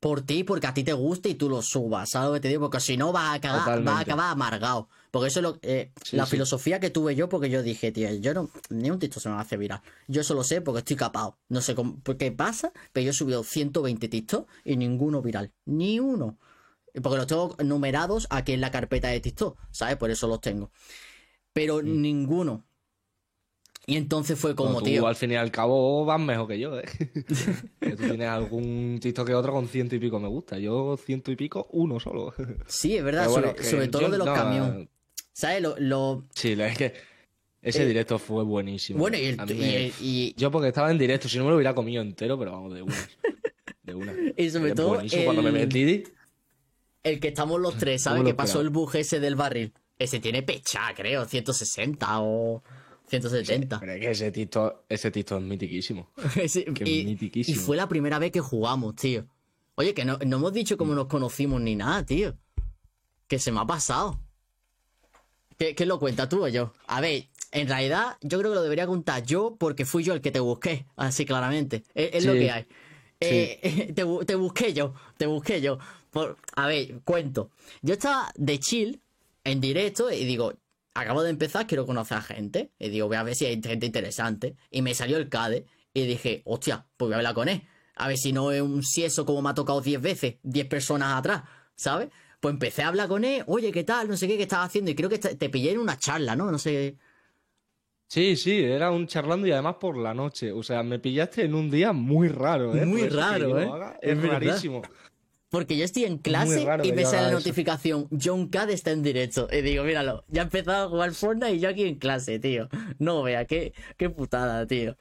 por 0.01 0.21
ti, 0.21 0.43
porque 0.43 0.67
a 0.67 0.73
ti 0.73 0.83
te 0.83 0.93
gusta 0.93 1.29
y 1.29 1.35
tú 1.35 1.49
lo 1.49 1.61
subas, 1.61 2.09
¿sabes 2.09 2.27
lo 2.29 2.33
que 2.35 2.39
te 2.41 2.47
digo? 2.49 2.61
Porque 2.61 2.79
si 2.79 2.97
no 2.97 3.11
vas 3.11 3.25
a 3.29 3.33
acabar, 3.33 3.83
vas 3.83 3.95
a 3.95 3.99
acabar 4.01 4.31
amargado. 4.31 4.89
Porque 5.11 5.27
eso 5.29 5.39
es 5.39 5.43
lo, 5.43 5.57
eh, 5.63 5.91
Sí, 6.03 6.15
la 6.15 6.25
sí. 6.25 6.31
filosofía 6.31 6.79
que 6.79 6.89
tuve 6.91 7.15
yo, 7.15 7.29
porque 7.29 7.49
yo 7.49 7.63
dije, 7.63 7.91
tío, 7.91 8.13
yo 8.15 8.33
no, 8.33 8.49
ni 8.69 8.91
un 8.91 8.99
TikTok 8.99 9.21
se 9.23 9.29
me 9.29 9.35
hace 9.35 9.57
viral. 9.57 9.81
Yo 10.07 10.23
solo 10.23 10.43
sé 10.43 10.61
porque 10.61 10.79
estoy 10.79 10.95
capado. 10.97 11.37
No 11.49 11.61
sé 11.61 11.73
cómo, 11.75 11.99
por 12.01 12.17
qué 12.17 12.31
pasa, 12.31 12.71
pero 12.93 13.05
yo 13.05 13.11
he 13.11 13.13
subido 13.13 13.43
120 13.43 14.07
TikTok 14.07 14.47
y 14.63 14.75
ninguno 14.77 15.21
viral. 15.21 15.51
Ni 15.65 15.99
uno. 15.99 16.37
Porque 17.01 17.17
los 17.17 17.27
tengo 17.27 17.55
numerados 17.63 18.27
aquí 18.29 18.51
en 18.53 18.61
la 18.61 18.71
carpeta 18.71 19.07
de 19.09 19.19
TikTok, 19.19 19.57
¿sabes? 19.71 19.95
Por 19.97 20.11
eso 20.11 20.27
los 20.27 20.41
tengo. 20.41 20.71
Pero 21.53 21.77
Mm. 21.81 22.01
ninguno. 22.01 22.65
Y 23.87 23.97
entonces 23.97 24.37
fue 24.37 24.53
como, 24.55 24.79
tú, 24.79 24.85
tío. 24.85 25.07
al 25.07 25.15
fin 25.15 25.31
y 25.31 25.35
al 25.35 25.49
cabo 25.49 26.05
vas 26.05 26.19
mejor 26.19 26.47
que 26.47 26.59
yo, 26.59 26.77
¿eh? 26.77 26.83
que 27.79 27.95
tú 27.95 28.03
tienes 28.03 28.27
algún 28.27 28.99
TikTok 29.01 29.25
que 29.25 29.33
otro 29.33 29.51
con 29.53 29.67
ciento 29.67 29.95
y 29.95 29.99
pico 29.99 30.19
me 30.19 30.27
gusta. 30.27 30.59
Yo 30.59 30.95
ciento 30.97 31.31
y 31.31 31.35
pico, 31.35 31.67
uno 31.71 31.99
solo. 31.99 32.33
Sí, 32.67 32.95
es 32.97 33.03
verdad, 33.03 33.27
bueno, 33.29 33.53
sobre, 33.59 33.87
todo 33.87 34.03
yo 34.03 34.07
lo 34.09 34.11
de 34.11 34.17
los 34.19 34.27
no, 34.27 34.33
camiones. 34.35 34.87
¿Sabes? 35.39 35.61
Lo, 35.61 35.75
lo- 35.79 36.25
Sí, 36.35 36.53
la- 36.53 36.67
es 36.67 36.77
que 36.77 36.93
ese 37.61 37.83
Eh, 37.83 37.85
directo 37.87 38.19
fue 38.19 38.43
buenísimo. 38.43 38.99
Bueno, 38.99 39.15
y, 39.17 39.23
el- 39.25 39.39
A 39.39 39.45
mí 39.45 39.53
y- 39.53 39.57
me- 39.57 39.91
y- 40.01 40.33
Yo 40.35 40.51
porque 40.51 40.67
estaba 40.67 40.91
en 40.91 40.97
directo, 40.97 41.29
si 41.29 41.37
no 41.37 41.45
me 41.45 41.51
lo 41.51 41.55
hubiera 41.55 41.73
comido 41.73 42.01
entero, 42.01 42.37
pero 42.37 42.51
vamos, 42.51 42.73
de 42.73 42.81
una. 42.81 42.95
De 43.83 43.95
una. 43.95 44.13
Y 44.37 44.49
sobre 44.49 44.69
Es 44.71 44.75
todo 44.75 44.89
buenísimo. 44.89 45.23
Cuando 45.23 45.41
me 45.41 45.49
el- 45.49 45.55
metí, 45.67 46.03
el 47.03 47.19
que 47.21 47.29
estamos 47.29 47.59
los 47.61 47.77
tres, 47.77 48.01
¿sabes? 48.03 48.17
¿Cómo 48.17 48.23
lo 48.23 48.29
Que 48.31 48.35
pasó 48.35 48.59
el 48.59 48.69
bug 48.69 48.95
ese 48.97 49.21
del 49.21 49.35
barril. 49.35 49.73
Ese 49.97 50.19
tiene 50.19 50.43
pecha, 50.43 50.81
creo, 50.95 51.23
160 51.25 52.19
o 52.21 52.61
170. 53.07 53.79
pero 53.79 53.93
es 53.93 53.99
que 54.01 54.11
ese 54.11 54.31
TikTok, 54.31 54.81
ese 54.89 55.09
TikTok 55.11 55.39
es 55.41 55.45
mitiquísimo. 55.47 56.11
Ese- 56.35 56.65
Qué 56.65 56.83
y, 56.85 56.99
y 56.99 57.05
mitiquísimo. 57.05 57.61
fue 57.61 57.77
la 57.77 57.87
primera 57.87 58.19
vez 58.19 58.31
que 58.31 58.41
jugamos, 58.41 58.95
tío. 58.97 59.25
Oye, 59.75 59.93
que 59.93 60.03
no, 60.03 60.17
no 60.25 60.35
hemos 60.37 60.51
dicho 60.53 60.77
cómo 60.77 60.93
nos 60.95 61.07
conocimos 61.07 61.61
ni 61.61 61.75
nada, 61.77 62.05
tío. 62.05 62.35
Que 63.29 63.39
se 63.39 63.51
me 63.53 63.59
ha 63.61 63.65
pasado. 63.65 64.19
¿Qué, 65.59 65.75
qué 65.75 65.85
lo 65.85 65.99
cuenta 65.99 66.29
tú 66.29 66.45
o 66.45 66.47
yo? 66.47 66.73
A 66.87 67.01
ver, 67.01 67.27
en 67.51 67.67
realidad 67.67 68.17
yo 68.21 68.39
creo 68.39 68.51
que 68.51 68.55
lo 68.55 68.63
debería 68.63 68.87
contar 68.87 69.23
yo 69.23 69.57
porque 69.59 69.85
fui 69.85 70.03
yo 70.03 70.13
el 70.13 70.21
que 70.21 70.31
te 70.31 70.39
busqué, 70.39 70.85
así 70.95 71.25
claramente. 71.25 71.83
Es, 71.93 72.11
es 72.13 72.25
lo 72.25 72.33
que 72.33 72.49
hay. 72.49 72.65
Eh, 73.19 73.91
te, 73.95 74.05
te 74.25 74.35
busqué 74.35 74.73
yo, 74.73 74.93
te 75.17 75.25
busqué 75.25 75.59
yo. 75.59 75.77
Por, 76.11 76.37
a 76.55 76.65
ver, 76.65 77.01
cuento. 77.03 77.51
Yo 77.81 77.93
estaba 77.93 78.31
de 78.35 78.57
chill, 78.59 79.01
en 79.43 79.59
directo, 79.59 80.09
y 80.09 80.23
digo, 80.23 80.53
acabo 80.93 81.23
de 81.23 81.29
empezar, 81.29 81.67
quiero 81.67 81.85
conocer 81.85 82.17
a 82.17 82.21
gente. 82.21 82.71
Y 82.79 82.87
digo, 82.87 83.07
voy 83.07 83.17
a 83.17 83.23
ver 83.23 83.35
si 83.35 83.45
hay 83.45 83.61
gente 83.61 83.85
interesante. 83.85 84.55
Y 84.71 84.81
me 84.81 84.95
salió 84.95 85.17
el 85.17 85.27
CADE, 85.27 85.65
y 85.93 86.05
dije, 86.05 86.41
hostia, 86.45 86.87
pues 86.95 87.07
voy 87.07 87.15
a 87.15 87.17
hablar 87.17 87.33
con 87.33 87.49
él. 87.49 87.63
A 87.95 88.07
ver 88.07 88.17
si 88.17 88.31
no 88.31 88.53
es 88.53 88.61
un 88.61 88.81
sieso 88.81 89.25
como 89.25 89.41
me 89.41 89.49
ha 89.49 89.53
tocado 89.53 89.81
10 89.81 90.01
veces, 90.01 90.35
10 90.43 90.67
personas 90.67 91.17
atrás, 91.17 91.43
¿sabes? 91.75 92.09
Pues 92.39 92.53
empecé 92.53 92.83
a 92.83 92.87
hablar 92.87 93.07
con 93.07 93.25
él, 93.25 93.43
oye, 93.47 93.71
¿qué 93.71 93.83
tal? 93.83 94.07
No 94.07 94.15
sé 94.15 94.27
qué, 94.27 94.37
qué 94.37 94.43
estás 94.43 94.65
haciendo. 94.65 94.91
Y 94.91 94.95
creo 94.95 95.09
que 95.09 95.19
te 95.19 95.49
pillé 95.49 95.71
en 95.71 95.79
una 95.79 95.97
charla, 95.97 96.35
¿no? 96.35 96.51
No 96.51 96.57
sé. 96.57 96.95
Sí, 98.07 98.35
sí, 98.37 98.63
era 98.63 98.91
un 98.91 99.07
charlando 99.07 99.45
y 99.45 99.51
además 99.51 99.75
por 99.79 99.97
la 99.97 100.13
noche. 100.13 100.51
O 100.51 100.63
sea, 100.63 100.81
me 100.81 100.99
pillaste 100.99 101.43
en 101.43 101.53
un 101.53 101.69
día 101.69 101.93
muy 101.93 102.27
raro, 102.27 102.75
¿eh? 102.75 102.85
Muy 102.85 103.07
raro, 103.07 103.59
¿eh? 103.59 103.69
Es 104.01 104.19
verdad. 104.19 104.39
rarísimo. 104.39 104.81
Porque 105.49 105.77
yo 105.77 105.83
estoy 105.83 106.05
en 106.05 106.19
clase 106.19 106.65
y 106.83 106.91
me 106.91 107.05
sale 107.05 107.23
la 107.23 107.31
notificación, 107.31 108.07
John 108.11 108.49
Cad 108.49 108.69
está 108.69 108.91
en 108.91 109.01
directo. 109.01 109.47
Y 109.51 109.61
digo, 109.61 109.83
míralo, 109.83 110.23
ya 110.27 110.43
he 110.43 110.45
empezado 110.45 110.85
a 110.85 110.89
jugar 110.89 111.11
Fortnite 111.13 111.55
y 111.55 111.59
yo 111.59 111.69
aquí 111.69 111.83
en 111.85 111.95
clase, 111.95 112.39
tío. 112.39 112.69
No 112.99 113.23
vea, 113.23 113.45
qué, 113.45 113.73
qué 113.97 114.09
putada, 114.09 114.67
tío. 114.67 114.95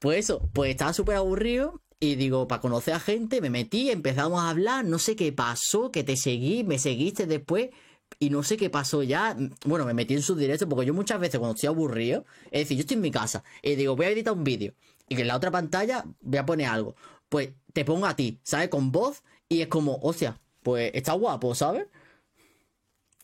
Pues 0.00 0.18
eso, 0.18 0.48
pues 0.52 0.70
estaba 0.70 0.92
súper 0.92 1.16
aburrido 1.16 1.80
y 1.98 2.16
digo, 2.16 2.46
para 2.46 2.60
conocer 2.60 2.94
a 2.94 3.00
gente, 3.00 3.40
me 3.40 3.50
metí, 3.50 3.90
empezamos 3.90 4.40
a 4.40 4.50
hablar, 4.50 4.84
no 4.84 4.98
sé 4.98 5.16
qué 5.16 5.32
pasó, 5.32 5.90
que 5.90 6.04
te 6.04 6.16
seguí, 6.16 6.62
me 6.62 6.78
seguiste 6.78 7.26
después 7.26 7.70
y 8.18 8.30
no 8.30 8.42
sé 8.42 8.56
qué 8.56 8.70
pasó 8.70 9.02
ya. 9.02 9.36
Bueno, 9.64 9.86
me 9.86 9.94
metí 9.94 10.14
en 10.14 10.22
sus 10.22 10.36
directos 10.36 10.68
porque 10.68 10.86
yo 10.86 10.94
muchas 10.94 11.18
veces 11.18 11.38
cuando 11.38 11.54
estoy 11.54 11.68
aburrido, 11.68 12.26
es 12.50 12.62
decir, 12.62 12.76
yo 12.76 12.82
estoy 12.82 12.96
en 12.96 13.00
mi 13.00 13.10
casa 13.10 13.44
y 13.62 13.74
digo, 13.76 13.96
voy 13.96 14.06
a 14.06 14.10
editar 14.10 14.34
un 14.34 14.44
vídeo 14.44 14.74
y 15.08 15.16
que 15.16 15.22
en 15.22 15.28
la 15.28 15.36
otra 15.36 15.50
pantalla 15.50 16.04
voy 16.20 16.38
a 16.38 16.46
poner 16.46 16.66
algo. 16.66 16.96
Pues 17.28 17.50
te 17.72 17.84
pongo 17.84 18.06
a 18.06 18.14
ti, 18.14 18.40
¿sabes? 18.42 18.68
Con 18.68 18.92
voz 18.92 19.22
y 19.48 19.62
es 19.62 19.68
como, 19.68 19.98
hostia, 20.02 20.40
pues 20.62 20.90
está 20.94 21.12
guapo, 21.12 21.54
¿sabes? 21.54 21.86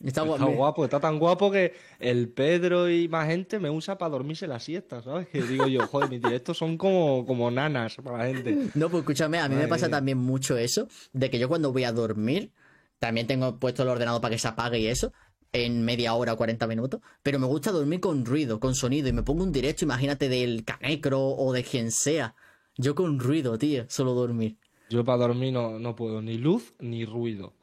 Está, 0.03 0.23
Está 0.23 0.45
guapo. 0.45 0.83
está 0.83 0.99
tan 0.99 1.17
guapo 1.17 1.49
que 1.49 1.73
el 1.99 2.29
Pedro 2.29 2.89
y 2.89 3.07
más 3.07 3.27
gente 3.27 3.59
me 3.59 3.69
usa 3.69 3.97
para 3.97 4.11
dormirse 4.11 4.47
la 4.47 4.59
siesta, 4.59 5.01
¿sabes? 5.01 5.27
Que 5.29 5.41
digo 5.41 5.67
yo, 5.67 5.87
joder, 5.87 6.09
mis 6.09 6.21
directos 6.21 6.57
son 6.57 6.77
como, 6.77 7.25
como 7.25 7.49
nanas 7.49 7.95
para 8.03 8.17
la 8.17 8.25
gente. 8.25 8.57
No, 8.75 8.89
pues 8.89 9.01
escúchame, 9.01 9.39
a 9.39 9.47
mí 9.47 9.55
me 9.55 9.67
pasa 9.67 9.89
también 9.89 10.17
mucho 10.17 10.57
eso, 10.57 10.87
de 11.13 11.29
que 11.29 11.39
yo 11.39 11.47
cuando 11.47 11.71
voy 11.71 11.85
a 11.85 11.91
dormir, 11.93 12.51
También 12.99 13.27
tengo 13.27 13.59
puesto 13.59 13.83
el 13.83 13.89
ordenador 13.89 14.21
para 14.21 14.33
que 14.33 14.39
se 14.39 14.47
apague 14.47 14.79
y 14.79 14.87
eso. 14.87 15.11
En 15.51 15.83
media 15.85 16.13
hora 16.15 16.33
o 16.33 16.37
40 16.37 16.65
minutos. 16.67 17.01
Pero 17.21 17.37
me 17.37 17.45
gusta 17.47 17.71
dormir 17.71 17.99
con 17.99 18.25
ruido, 18.25 18.59
con 18.59 18.75
sonido. 18.75 19.07
Y 19.09 19.13
me 19.13 19.23
pongo 19.23 19.43
un 19.43 19.51
directo, 19.51 19.85
imagínate, 19.85 20.27
del 20.29 20.63
Canecro 20.65 21.21
o 21.21 21.53
de 21.53 21.63
quien 21.63 21.91
sea. 21.91 22.33
Yo 22.77 22.95
con 22.95 23.19
ruido, 23.19 23.57
tío. 23.57 23.85
Solo 23.89 24.13
dormir. 24.13 24.57
Yo 24.89 25.03
para 25.03 25.19
dormir 25.27 25.53
no, 25.53 25.79
no 25.79 25.95
puedo 25.95 26.21
ni 26.21 26.37
luz 26.37 26.73
ni 26.79 27.05
ruido. 27.05 27.53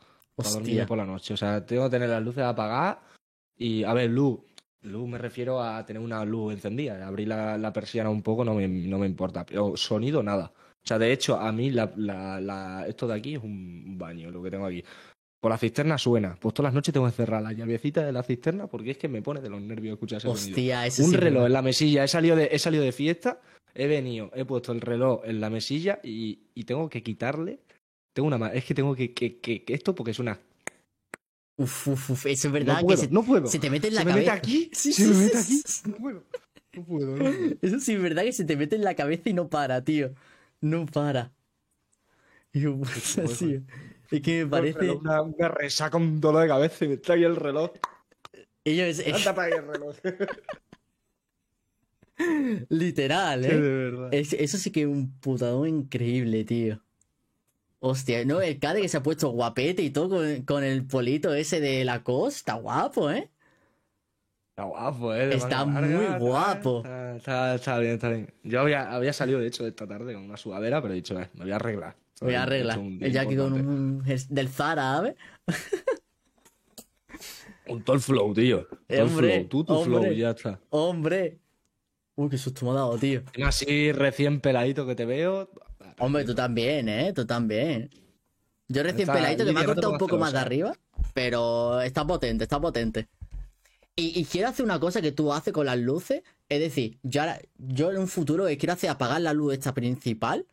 Para 0.42 0.54
dormir 0.54 0.86
por 0.86 0.98
la 0.98 1.06
noche. 1.06 1.34
O 1.34 1.36
sea, 1.36 1.64
tengo 1.64 1.84
que 1.84 1.90
tener 1.90 2.08
las 2.08 2.22
luces 2.22 2.42
apagadas. 2.44 2.98
Y, 3.56 3.84
a 3.84 3.92
ver, 3.94 4.10
luz. 4.10 4.40
Luz 4.82 5.06
me 5.08 5.18
refiero 5.18 5.62
a 5.62 5.84
tener 5.84 6.00
una 6.02 6.24
luz 6.24 6.54
encendida. 6.54 7.06
Abrir 7.06 7.28
la, 7.28 7.58
la 7.58 7.72
persiana 7.72 8.08
un 8.08 8.22
poco 8.22 8.44
no 8.44 8.54
me, 8.54 8.66
no 8.66 8.98
me 8.98 9.06
importa. 9.06 9.44
Pero 9.44 9.76
sonido, 9.76 10.22
nada. 10.22 10.52
O 10.82 10.86
sea, 10.86 10.98
de 10.98 11.12
hecho, 11.12 11.36
a 11.38 11.52
mí 11.52 11.70
la, 11.70 11.92
la- 11.96 12.40
la- 12.40 12.86
esto 12.88 13.06
de 13.06 13.14
aquí 13.14 13.34
es 13.34 13.42
un 13.42 13.98
baño, 13.98 14.30
lo 14.30 14.42
que 14.42 14.50
tengo 14.50 14.64
aquí. 14.64 14.82
Por 15.38 15.50
la 15.50 15.58
cisterna 15.58 15.98
suena. 15.98 16.36
Pues 16.40 16.54
todas 16.54 16.68
las 16.68 16.74
noches 16.74 16.92
tengo 16.94 17.04
que 17.06 17.12
cerrar 17.12 17.42
la 17.42 17.52
llavecita 17.52 18.02
de 18.04 18.12
la 18.12 18.22
cisterna 18.22 18.66
porque 18.66 18.92
es 18.92 18.98
que 18.98 19.08
me 19.08 19.20
pone 19.20 19.40
de 19.42 19.50
los 19.50 19.60
nervios 19.60 19.94
escuchar 19.94 20.18
ese 20.18 20.28
sonido. 20.28 20.48
Hostia, 20.48 20.86
ese 20.86 21.02
Un 21.02 21.10
sí 21.10 21.14
me- 21.16 21.20
reloj 21.20 21.46
en 21.46 21.52
la 21.52 21.62
mesilla. 21.62 22.04
He 22.04 22.08
salido 22.08 22.36
de, 22.36 22.48
he 22.50 22.58
salido 22.58 22.82
de 22.82 22.92
fiesta, 22.92 23.40
he 23.74 23.86
venido, 23.86 24.30
he 24.34 24.46
puesto 24.46 24.72
el 24.72 24.80
reloj 24.80 25.20
en 25.24 25.40
la 25.42 25.50
mesilla 25.50 26.00
y, 26.02 26.40
y 26.54 26.64
tengo 26.64 26.88
que 26.88 27.02
quitarle. 27.02 27.58
Tengo 28.12 28.26
una 28.26 28.38
ma- 28.38 28.52
Es 28.52 28.64
que 28.64 28.74
tengo 28.74 28.94
que, 28.94 29.12
que, 29.14 29.38
que- 29.40 29.64
que 29.64 29.74
esto 29.74 29.94
porque 29.94 30.14
suena. 30.14 30.38
Uf, 31.56 31.88
uf, 31.88 32.10
uf. 32.10 32.26
Eso 32.26 32.48
es 32.48 32.52
verdad 32.52 32.80
No 32.80 32.86
puedo, 32.86 33.00
que 33.00 33.06
se, 33.06 33.12
no 33.12 33.22
puedo. 33.22 33.46
se 33.46 33.58
te 33.58 33.70
mete 33.70 33.88
en 33.88 33.94
la 33.94 34.00
¿Se 34.00 34.04
me 34.06 34.10
cabeza. 34.12 34.32
mete 34.34 34.38
aquí? 34.38 34.70
Sí, 34.72 34.92
¿Se 34.92 35.02
sí, 35.04 35.08
me 35.08 35.14
sí, 35.14 35.20
mete 35.24 35.38
aquí? 35.38 35.62
No 35.90 35.96
puedo. 35.96 36.24
No 36.72 36.84
puedo, 36.84 37.16
no 37.16 37.24
puedo. 37.24 37.56
Eso 37.62 37.80
sí 37.80 37.92
es 37.94 38.02
verdad 38.02 38.22
que 38.22 38.32
se 38.32 38.44
te 38.44 38.56
mete 38.56 38.76
en 38.76 38.84
la 38.84 38.94
cabeza 38.94 39.28
y 39.28 39.34
no 39.34 39.48
para, 39.48 39.82
tío. 39.84 40.14
No 40.60 40.86
para. 40.86 41.32
Yo, 42.52 42.76
pues, 42.78 43.18
así. 43.18 43.62
Es 44.10 44.22
que 44.22 44.44
me 44.44 44.50
parece. 44.50 44.90
Una, 44.90 45.22
una 45.22 45.48
resaca, 45.48 45.96
un 45.96 46.20
dolor 46.20 46.42
de 46.42 46.48
cabeza 46.48 46.84
y 46.84 46.88
me 46.88 47.00
ahí 47.08 47.24
el 47.24 47.36
reloj. 47.36 47.72
Ellos, 48.64 48.98
es- 48.98 49.14
Anda 49.14 49.34
para 49.34 49.56
el 49.56 49.66
reloj. 49.66 49.96
literal, 52.68 53.44
Sí, 53.44 53.50
¿eh? 53.50 53.54
de 53.54 53.60
verdad. 53.90 54.14
Es- 54.14 54.32
eso 54.32 54.58
sí 54.58 54.70
que 54.70 54.82
es 54.82 54.86
un 54.86 55.12
putadón 55.20 55.68
increíble, 55.68 56.44
tío. 56.44 56.82
Hostia, 57.82 58.24
no, 58.26 58.40
el 58.42 58.58
Cade 58.58 58.82
que 58.82 58.88
se 58.88 58.98
ha 58.98 59.02
puesto 59.02 59.30
guapete 59.30 59.82
y 59.82 59.90
todo 59.90 60.10
con, 60.10 60.42
con 60.42 60.64
el 60.64 60.86
polito 60.86 61.32
ese 61.34 61.60
de 61.60 61.84
la 61.84 62.02
costa, 62.02 62.54
guapo, 62.54 63.10
¿eh? 63.10 63.30
Está 64.50 64.64
guapo, 64.64 65.14
¿eh? 65.14 65.28
De 65.28 65.34
Está 65.36 65.64
muy 65.64 65.88
larga, 65.88 66.18
guapo. 66.18 66.78
Está, 66.84 67.16
está- 67.16 67.54
está 67.54 67.78
bien, 67.78 67.92
está 67.94 68.08
bien. 68.10 68.34
Yo 68.42 68.60
había, 68.60 68.92
había 68.94 69.12
salido, 69.14 69.38
de 69.40 69.46
hecho, 69.46 69.66
esta 69.66 69.86
tarde 69.86 70.12
con 70.12 70.22
una 70.24 70.36
sudadera, 70.36 70.82
pero 70.82 70.92
he 70.92 70.96
dicho, 70.96 71.18
eh, 71.18 71.30
me 71.34 71.44
voy 71.44 71.52
a 71.52 71.56
arreglar. 71.56 71.96
Me 72.20 72.26
voy 72.26 72.34
a 72.34 72.38
He 72.38 72.42
arreglar. 72.42 72.78
un 72.78 72.98
día 72.98 73.06
El 73.06 73.12
Jackie 73.14 73.36
con 73.36 73.52
un 73.54 74.04
del 74.28 74.48
Zara, 74.50 74.82
¿sabes? 74.96 75.14
Con 77.66 77.82
todo 77.82 77.96
el 77.96 78.02
flow, 78.02 78.34
tío. 78.34 78.66
Todo 78.66 78.78
el 78.88 79.00
Hombre, 79.02 79.34
flow. 79.36 79.48
Tú, 79.48 79.64
tu 79.64 79.72
hombre. 79.74 80.00
flow, 80.00 80.12
ya 80.12 80.30
está. 80.30 80.60
Hombre. 80.70 81.38
Uy, 82.16 82.28
qué 82.28 82.36
susto 82.36 82.66
me 82.66 82.72
ha 82.72 82.74
dado, 82.74 82.98
tío. 82.98 83.22
Así 83.44 83.92
recién 83.92 84.40
peladito 84.40 84.86
que 84.86 84.94
te 84.94 85.06
veo. 85.06 85.48
Hombre, 86.00 86.24
tú 86.24 86.34
también, 86.34 86.88
¿eh? 86.88 87.12
Tú 87.12 87.26
también. 87.26 87.90
Yo 88.68 88.82
recién 88.82 89.02
Está- 89.02 89.12
peladito 89.14 89.44
que 89.44 89.52
me 89.52 89.60
ha 89.60 89.64
cortado 89.64 89.90
un 89.92 89.98
poco 89.98 90.16
más 90.18 90.32
de 90.32 90.38
arriba, 90.38 90.72
pero 91.12 91.80
está 91.80 92.06
potente, 92.06 92.44
está 92.44 92.60
potente. 92.60 93.08
Y, 93.96 94.18
y 94.18 94.24
quiero 94.24 94.48
hacer 94.48 94.64
una 94.64 94.78
cosa 94.80 95.02
que 95.02 95.12
tú 95.12 95.32
haces 95.32 95.52
con 95.52 95.66
las 95.66 95.76
luces, 95.78 96.22
es 96.48 96.60
decir, 96.60 96.98
yo, 97.02 97.20
ahora- 97.22 97.40
yo 97.58 97.90
en 97.90 97.98
un 97.98 98.08
futuro 98.08 98.46
quiero 98.46 98.72
hacer 98.72 98.88
apagar 98.90 99.20
la 99.20 99.32
luz 99.34 99.52
esta 99.54 99.74
principal 99.74 100.46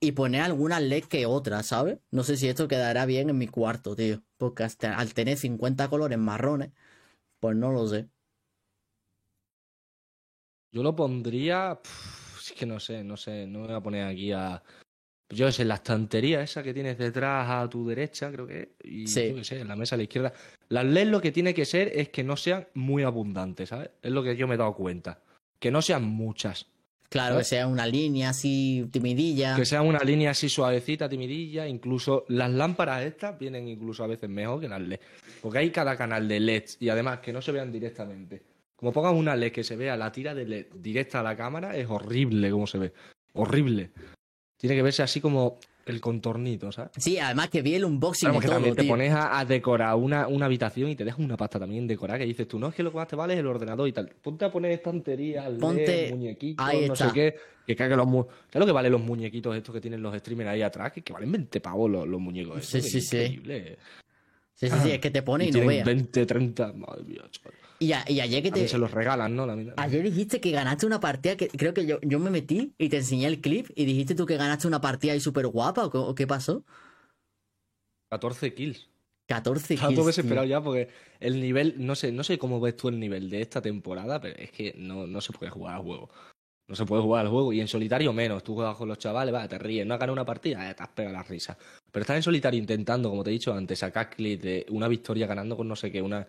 y 0.00 0.12
poner 0.12 0.42
algunas 0.42 0.80
LED 0.80 1.04
que 1.04 1.26
otras, 1.26 1.66
¿sabes? 1.66 1.98
No 2.10 2.22
sé 2.22 2.36
si 2.36 2.48
esto 2.48 2.68
quedará 2.68 3.04
bien 3.06 3.28
en 3.30 3.38
mi 3.38 3.48
cuarto, 3.48 3.96
tío, 3.96 4.22
porque 4.38 4.62
hasta 4.62 4.96
al 4.96 5.12
tener 5.14 5.36
50 5.36 5.88
colores 5.88 6.18
marrones, 6.18 6.70
pues 7.40 7.56
no 7.56 7.72
lo 7.72 7.86
sé. 7.88 8.06
Yo 10.72 10.82
lo 10.82 10.94
pondría. 10.94 11.80
pf, 11.82 12.38
es 12.40 12.52
que 12.52 12.66
no 12.66 12.78
sé, 12.80 13.02
no 13.02 13.16
sé. 13.16 13.46
No 13.46 13.60
me 13.60 13.66
voy 13.66 13.76
a 13.76 13.80
poner 13.80 14.06
aquí 14.06 14.32
a. 14.32 14.62
Yo 15.28 15.50
sé, 15.50 15.62
en 15.62 15.68
la 15.68 15.74
estantería 15.76 16.40
esa 16.42 16.62
que 16.62 16.72
tienes 16.72 16.96
detrás 16.98 17.48
a 17.50 17.68
tu 17.68 17.86
derecha, 17.88 18.30
creo 18.30 18.46
que. 18.46 18.70
Y 18.84 19.06
Sí. 19.08 19.28
yo 19.30 19.34
qué 19.36 19.44
sé, 19.44 19.60
en 19.60 19.68
la 19.68 19.74
mesa 19.76 19.96
a 19.96 19.98
la 19.98 20.04
izquierda. 20.04 20.32
Las 20.68 20.84
LED 20.84 21.08
lo 21.08 21.20
que 21.20 21.32
tiene 21.32 21.52
que 21.52 21.64
ser 21.64 21.90
es 21.94 22.08
que 22.10 22.22
no 22.22 22.36
sean 22.36 22.66
muy 22.74 23.02
abundantes, 23.02 23.70
¿sabes? 23.70 23.90
Es 24.02 24.12
lo 24.12 24.22
que 24.22 24.36
yo 24.36 24.46
me 24.46 24.54
he 24.54 24.58
dado 24.58 24.74
cuenta. 24.74 25.20
Que 25.58 25.70
no 25.70 25.82
sean 25.82 26.04
muchas. 26.04 26.66
Claro, 27.08 27.34
¿Sabes? 27.34 27.46
que 27.48 27.56
sea 27.56 27.66
una 27.68 27.86
línea 27.86 28.30
así 28.30 28.88
timidilla. 28.90 29.54
Que 29.56 29.64
sean 29.64 29.86
una 29.86 30.00
línea 30.00 30.30
así 30.32 30.48
suavecita, 30.48 31.08
timidilla. 31.08 31.66
Incluso 31.66 32.24
las 32.28 32.50
lámparas 32.50 33.04
estas 33.04 33.38
vienen 33.38 33.68
incluso 33.68 34.02
a 34.04 34.08
veces 34.08 34.28
mejor 34.28 34.60
que 34.60 34.68
las 34.68 34.80
LED. 34.80 34.98
Porque 35.40 35.58
hay 35.58 35.70
cada 35.70 35.96
canal 35.96 36.26
de 36.26 36.40
LEDs 36.40 36.78
y 36.80 36.88
además 36.88 37.20
que 37.20 37.32
no 37.32 37.40
se 37.40 37.52
vean 37.52 37.70
directamente. 37.70 38.42
Como 38.74 38.92
pongan 38.92 39.14
una 39.14 39.36
LED 39.36 39.52
que 39.52 39.64
se 39.64 39.76
vea 39.76 39.96
la 39.96 40.10
tira 40.12 40.34
de 40.34 40.44
LED 40.46 40.66
directa 40.74 41.20
a 41.20 41.22
la 41.22 41.36
cámara, 41.36 41.76
es 41.76 41.86
horrible 41.88 42.50
como 42.50 42.66
se 42.66 42.78
ve. 42.78 42.92
Horrible. 43.34 43.90
Tiene 44.56 44.74
que 44.76 44.82
verse 44.82 45.02
así 45.02 45.20
como 45.20 45.58
el 45.84 46.00
contornito, 46.00 46.72
¿sabes? 46.72 46.90
Sí, 46.96 47.18
además 47.18 47.48
que 47.48 47.62
vi 47.62 47.74
el 47.76 47.84
unboxing 47.84 48.28
Claro, 48.30 48.40
que 48.40 48.46
todo, 48.46 48.56
también 48.56 48.74
te 48.74 48.82
tío. 48.82 48.90
pones 48.90 49.12
a, 49.12 49.38
a 49.38 49.44
decorar 49.44 49.94
una, 49.94 50.26
una 50.26 50.46
habitación 50.46 50.90
y 50.90 50.96
te 50.96 51.04
dejas 51.04 51.20
una 51.20 51.36
pasta 51.36 51.60
también 51.60 51.86
decorar 51.86 52.18
que 52.18 52.24
dices 52.24 52.48
tú, 52.48 52.58
no, 52.58 52.68
es 52.68 52.74
que 52.74 52.82
lo 52.82 52.90
que 52.90 52.96
más 52.96 53.06
te 53.06 53.14
vale 53.14 53.34
es 53.34 53.40
el 53.40 53.46
ordenador 53.46 53.86
y 53.86 53.92
tal. 53.92 54.08
Ponte 54.20 54.44
a 54.44 54.50
poner 54.50 54.72
estanterías, 54.72 55.48
Ponte- 55.60 56.08
muñequitos, 56.10 56.66
ahí 56.66 56.86
no 56.88 56.94
está. 56.94 57.08
sé 57.08 57.14
qué. 57.14 57.36
Que 57.66 57.76
cague 57.76 57.96
los 57.96 58.06
mu- 58.06 58.24
¿Sabes 58.24 58.60
lo 58.60 58.66
que 58.66 58.72
valen 58.72 58.92
los 58.92 59.00
muñequitos 59.02 59.56
estos 59.56 59.74
que 59.74 59.80
tienen 59.80 60.00
los 60.02 60.16
streamers 60.16 60.50
ahí 60.50 60.62
atrás? 60.62 60.92
Que, 60.92 61.02
que 61.02 61.12
valen 61.12 61.30
20 61.32 61.60
pavos 61.60 61.90
los, 61.90 62.06
los 62.08 62.20
muñecos. 62.20 62.64
Sí, 62.64 62.78
estos, 62.78 62.90
sí, 62.92 63.00
sí. 63.00 63.16
Increíble. 63.16 63.78
Sí, 64.54 64.70
sí, 64.70 64.76
sí, 64.84 64.90
es 64.92 64.98
que 65.00 65.10
te 65.10 65.22
pone 65.22 65.44
y, 65.44 65.48
Y 65.48 65.52
no 65.52 65.66
veas. 65.66 65.84
20, 65.84 66.24
30, 66.26 66.72
madre 66.72 67.02
mía, 67.04 67.22
chaval. 67.30 67.55
Y, 67.78 67.92
a- 67.92 68.04
y 68.08 68.20
ayer 68.20 68.42
que 68.42 68.48
A 68.48 68.52
mí 68.52 68.60
te. 68.60 68.68
se 68.68 68.78
los 68.78 68.90
regalan, 68.90 69.36
¿no? 69.36 69.46
La 69.46 69.54
mitad. 69.56 69.74
Ayer 69.76 70.02
dijiste 70.02 70.40
que 70.40 70.50
ganaste 70.50 70.86
una 70.86 70.98
partida 71.00 71.36
que 71.36 71.48
creo 71.48 71.74
que 71.74 71.84
yo, 71.86 71.98
yo 72.02 72.18
me 72.18 72.30
metí 72.30 72.72
y 72.78 72.88
te 72.88 72.98
enseñé 72.98 73.26
el 73.26 73.40
clip 73.40 73.68
y 73.74 73.84
dijiste 73.84 74.14
tú 74.14 74.24
que 74.26 74.36
ganaste 74.36 74.66
una 74.66 74.80
partida 74.80 75.12
ahí 75.12 75.20
súper 75.20 75.46
guapa 75.46 75.84
o, 75.84 75.90
qué- 75.90 75.98
o 75.98 76.14
qué 76.14 76.26
pasó. 76.26 76.64
14 78.10 78.54
kills. 78.54 78.88
14 79.28 79.74
Estaba 79.74 79.88
kills. 79.88 79.96
todo 79.96 80.04
tío. 80.04 80.06
desesperado 80.06 80.46
ya 80.46 80.60
porque 80.62 80.88
el 81.20 81.40
nivel, 81.40 81.74
no 81.78 81.94
sé, 81.96 82.12
no 82.12 82.22
sé 82.22 82.38
cómo 82.38 82.60
ves 82.60 82.76
tú 82.76 82.88
el 82.88 83.00
nivel 83.00 83.28
de 83.28 83.42
esta 83.42 83.60
temporada, 83.60 84.20
pero 84.20 84.36
es 84.38 84.50
que 84.52 84.74
no, 84.78 85.06
no 85.06 85.20
se 85.20 85.32
puede 85.32 85.50
jugar 85.50 85.74
al 85.76 85.82
juego. 85.82 86.08
No 86.68 86.74
se 86.74 86.84
puede 86.84 87.02
jugar 87.02 87.24
al 87.26 87.30
juego. 87.30 87.52
Y 87.52 87.60
en 87.60 87.68
solitario 87.68 88.12
menos. 88.12 88.42
Tú 88.42 88.54
juegas 88.54 88.76
con 88.76 88.88
los 88.88 88.98
chavales, 88.98 89.32
va, 89.34 89.46
te 89.46 89.58
ríes, 89.58 89.86
no 89.86 89.94
has 89.94 90.00
ganado 90.00 90.14
una 90.14 90.24
partida, 90.24 90.68
eh, 90.70 90.74
te 90.74 90.82
has 90.82 90.88
pegado 90.88 91.14
la 91.14 91.22
risa. 91.22 91.56
Pero 91.92 92.02
estás 92.02 92.16
en 92.16 92.22
solitario 92.22 92.58
intentando, 92.58 93.08
como 93.10 93.22
te 93.22 93.30
he 93.30 93.34
dicho 93.34 93.52
antes, 93.52 93.78
sacar 93.78 94.10
clips 94.10 94.42
de 94.42 94.66
una 94.70 94.88
victoria 94.88 95.26
ganando 95.26 95.56
con 95.56 95.68
no 95.68 95.76
sé 95.76 95.90
qué, 95.92 96.00
una. 96.02 96.26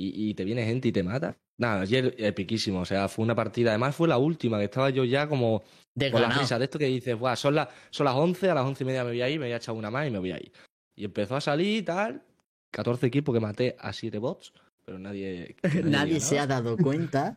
Y, 0.00 0.30
y 0.30 0.34
te 0.34 0.44
viene 0.44 0.64
gente 0.64 0.88
y 0.88 0.92
te 0.92 1.02
mata. 1.02 1.36
Nada, 1.56 1.80
ayer 1.80 2.14
epiquísimo. 2.18 2.80
O 2.80 2.84
sea, 2.84 3.08
fue 3.08 3.24
una 3.24 3.34
partida. 3.34 3.70
Además, 3.70 3.96
fue 3.96 4.06
la 4.06 4.16
última, 4.16 4.58
que 4.58 4.64
estaba 4.64 4.90
yo 4.90 5.04
ya 5.04 5.28
como 5.28 5.64
con 6.12 6.22
la 6.22 6.30
risa 6.30 6.56
de 6.56 6.66
esto 6.66 6.78
que 6.78 6.86
dices, 6.86 7.18
Buah, 7.18 7.34
son, 7.34 7.56
las 7.56 7.68
son 7.90 8.04
las 8.04 8.14
11, 8.14 8.50
a 8.50 8.54
las 8.54 8.64
11 8.64 8.84
y 8.84 8.86
media 8.86 9.02
me 9.02 9.10
voy 9.10 9.22
a 9.22 9.28
ir, 9.28 9.40
me 9.40 9.46
voy 9.46 9.52
a 9.52 9.56
echar 9.56 9.74
una 9.74 9.90
más 9.90 10.06
y 10.06 10.10
me 10.10 10.20
voy 10.20 10.30
a 10.30 10.36
ir. 10.36 10.52
Y 10.94 11.04
empezó 11.04 11.34
a 11.34 11.40
salir 11.40 11.78
y 11.78 11.82
tal, 11.82 12.22
14 12.70 13.06
equipos 13.06 13.34
que 13.34 13.40
maté 13.40 13.76
a 13.80 13.92
7 13.92 14.18
bots, 14.18 14.52
pero 14.84 15.00
nadie... 15.00 15.56
que 15.60 15.82
Nadie 15.82 16.20
se 16.20 16.38
ha 16.38 16.46
dado 16.46 16.76
cuenta. 16.76 17.36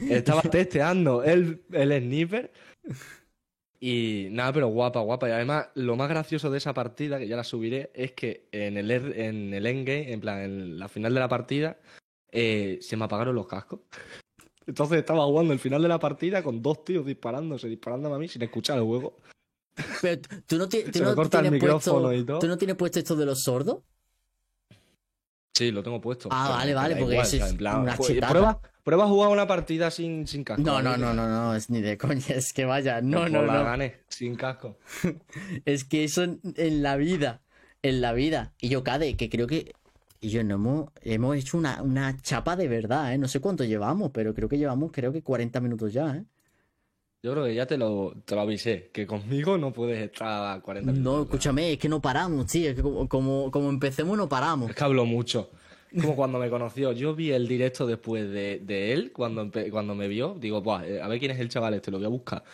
Estaba 0.00 0.42
testeando 0.50 1.22
el, 1.22 1.62
el 1.70 2.02
sniper 2.02 2.52
y 3.86 4.28
nada, 4.30 4.50
pero 4.52 4.68
guapa, 4.68 5.00
guapa. 5.00 5.28
Y 5.28 5.32
además, 5.32 5.68
lo 5.74 5.94
más 5.94 6.08
gracioso 6.08 6.50
de 6.50 6.56
esa 6.56 6.72
partida, 6.72 7.18
que 7.18 7.28
ya 7.28 7.36
la 7.36 7.44
subiré, 7.44 7.90
es 7.94 8.12
que 8.12 8.48
en 8.50 8.78
el, 8.78 8.90
er- 8.90 9.14
en 9.14 9.52
el 9.52 9.66
endgame, 9.66 10.10
en 10.10 10.20
plan, 10.20 10.38
en 10.40 10.78
la 10.78 10.88
final 10.88 11.12
de 11.12 11.20
la 11.20 11.28
partida, 11.28 11.76
eh, 12.32 12.78
se 12.80 12.96
me 12.96 13.04
apagaron 13.04 13.34
los 13.34 13.46
cascos. 13.46 13.80
Entonces 14.66 14.98
estaba 15.00 15.24
jugando 15.26 15.52
el 15.52 15.58
final 15.58 15.82
de 15.82 15.88
la 15.88 15.98
partida 15.98 16.42
con 16.42 16.62
dos 16.62 16.82
tíos 16.84 17.04
disparándose, 17.04 17.68
disparándome 17.68 18.14
a 18.16 18.18
mí 18.18 18.26
sin 18.26 18.40
escuchar 18.40 18.78
el 18.78 18.84
juego. 18.84 19.18
Pero 20.00 20.22
tú- 20.46 20.56
no, 20.56 20.66
ti- 20.66 20.84
tú 20.92 21.02
no 21.02 21.14
corta 21.14 21.38
el 21.40 21.42
tienes 21.44 21.60
micrófono 21.62 22.02
puesto. 22.08 22.22
y 22.22 22.24
todo. 22.24 22.38
¿Tú 22.38 22.46
no 22.48 22.56
tienes 22.56 22.76
puesto 22.76 22.98
esto 23.00 23.16
de 23.16 23.26
los 23.26 23.42
sordos? 23.42 23.80
Sí, 25.54 25.70
lo 25.70 25.82
tengo 25.82 26.00
puesto. 26.00 26.30
Ah, 26.32 26.48
vale, 26.48 26.72
vale, 26.74 26.96
porque 26.96 27.12
igual, 27.12 27.26
eso 27.26 27.36
o 27.36 27.38
sea, 27.38 27.46
es 27.46 27.52
en 27.52 27.58
plan, 27.58 27.82
una 27.82 27.96
pues, 27.96 28.18
prueba, 28.28 28.60
prueba 28.84 29.04
a 29.04 29.08
jugar 29.08 29.30
una 29.30 29.46
partida 29.46 29.90
sin, 29.90 30.26
sin 30.28 30.44
casco. 30.44 30.62
No, 30.62 30.80
no, 30.82 30.96
no, 30.96 31.12
no, 31.12 31.28
no, 31.28 31.54
es 31.56 31.70
ni 31.70 31.80
de 31.80 31.98
coña, 31.98 32.22
es 32.28 32.52
que 32.52 32.64
vaya, 32.64 33.00
no, 33.00 33.20
Pues 33.20 33.32
no, 33.32 33.42
la 33.44 33.54
no. 33.58 33.64
gané, 33.64 33.96
sin 34.08 34.36
casco. 34.36 34.78
Es 35.64 35.84
que 35.84 36.04
eso 36.04 36.22
en, 36.22 36.40
en 36.56 36.82
la 36.82 36.96
vida, 36.96 37.40
en 37.82 38.00
la 38.00 38.12
vida. 38.12 38.52
Y 38.60 38.68
yo, 38.68 38.84
Cade, 38.84 39.16
que 39.16 39.28
creo 39.28 39.46
que. 39.46 39.72
Y 40.20 40.30
yo 40.30 40.42
no 40.44 40.54
hemos, 40.54 40.88
hemos 41.02 41.36
hecho 41.36 41.58
una, 41.58 41.82
una 41.82 42.16
chapa 42.22 42.56
de 42.56 42.68
verdad, 42.68 43.12
¿eh? 43.12 43.18
No 43.18 43.28
sé 43.28 43.40
cuánto 43.40 43.64
llevamos, 43.64 44.10
pero 44.12 44.32
creo 44.34 44.48
que 44.48 44.56
llevamos, 44.58 44.90
creo 44.92 45.12
que 45.12 45.22
40 45.22 45.60
minutos 45.60 45.92
ya, 45.92 46.16
¿eh? 46.16 46.24
Yo 47.22 47.32
creo 47.32 47.44
que 47.46 47.54
ya 47.54 47.66
te 47.66 47.78
lo, 47.78 48.12
te 48.26 48.34
lo 48.34 48.42
avisé, 48.42 48.90
que 48.92 49.06
conmigo 49.06 49.56
no 49.56 49.72
puedes 49.72 49.98
estar 50.02 50.56
a 50.56 50.60
40 50.60 50.92
minutos. 50.92 51.12
No, 51.14 51.22
escúchame, 51.22 51.72
es 51.72 51.78
que 51.78 51.88
no 51.88 52.00
paramos, 52.02 52.46
tío. 52.46 52.68
Es 52.68 52.76
que 52.76 52.82
como, 52.82 53.08
como, 53.08 53.50
como 53.50 53.70
empecemos, 53.70 54.16
no 54.18 54.28
paramos. 54.28 54.68
Es 54.68 54.76
que 54.76 54.84
hablo 54.84 55.06
mucho. 55.06 55.50
Como 56.00 56.16
cuando 56.16 56.38
me 56.38 56.50
conoció, 56.50 56.92
yo 56.92 57.14
vi 57.14 57.30
el 57.30 57.46
directo 57.46 57.86
después 57.86 58.28
de, 58.30 58.58
de 58.58 58.92
él, 58.92 59.12
cuando, 59.12 59.50
cuando 59.70 59.94
me 59.94 60.08
vio, 60.08 60.36
digo, 60.38 60.60
Buah, 60.60 60.86
eh, 60.86 61.00
a 61.00 61.08
ver 61.08 61.18
quién 61.18 61.30
es 61.30 61.38
el 61.38 61.48
chaval 61.48 61.74
este, 61.74 61.90
lo 61.90 61.98
voy 61.98 62.06
a 62.06 62.10
buscar. 62.10 62.44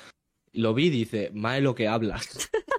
Lo 0.53 0.75
vi 0.75 0.87
y 0.87 0.91
dice, 0.91 1.31
más 1.33 1.57
es 1.57 1.63
lo 1.63 1.75
que 1.75 1.89
hablas. 1.89 2.51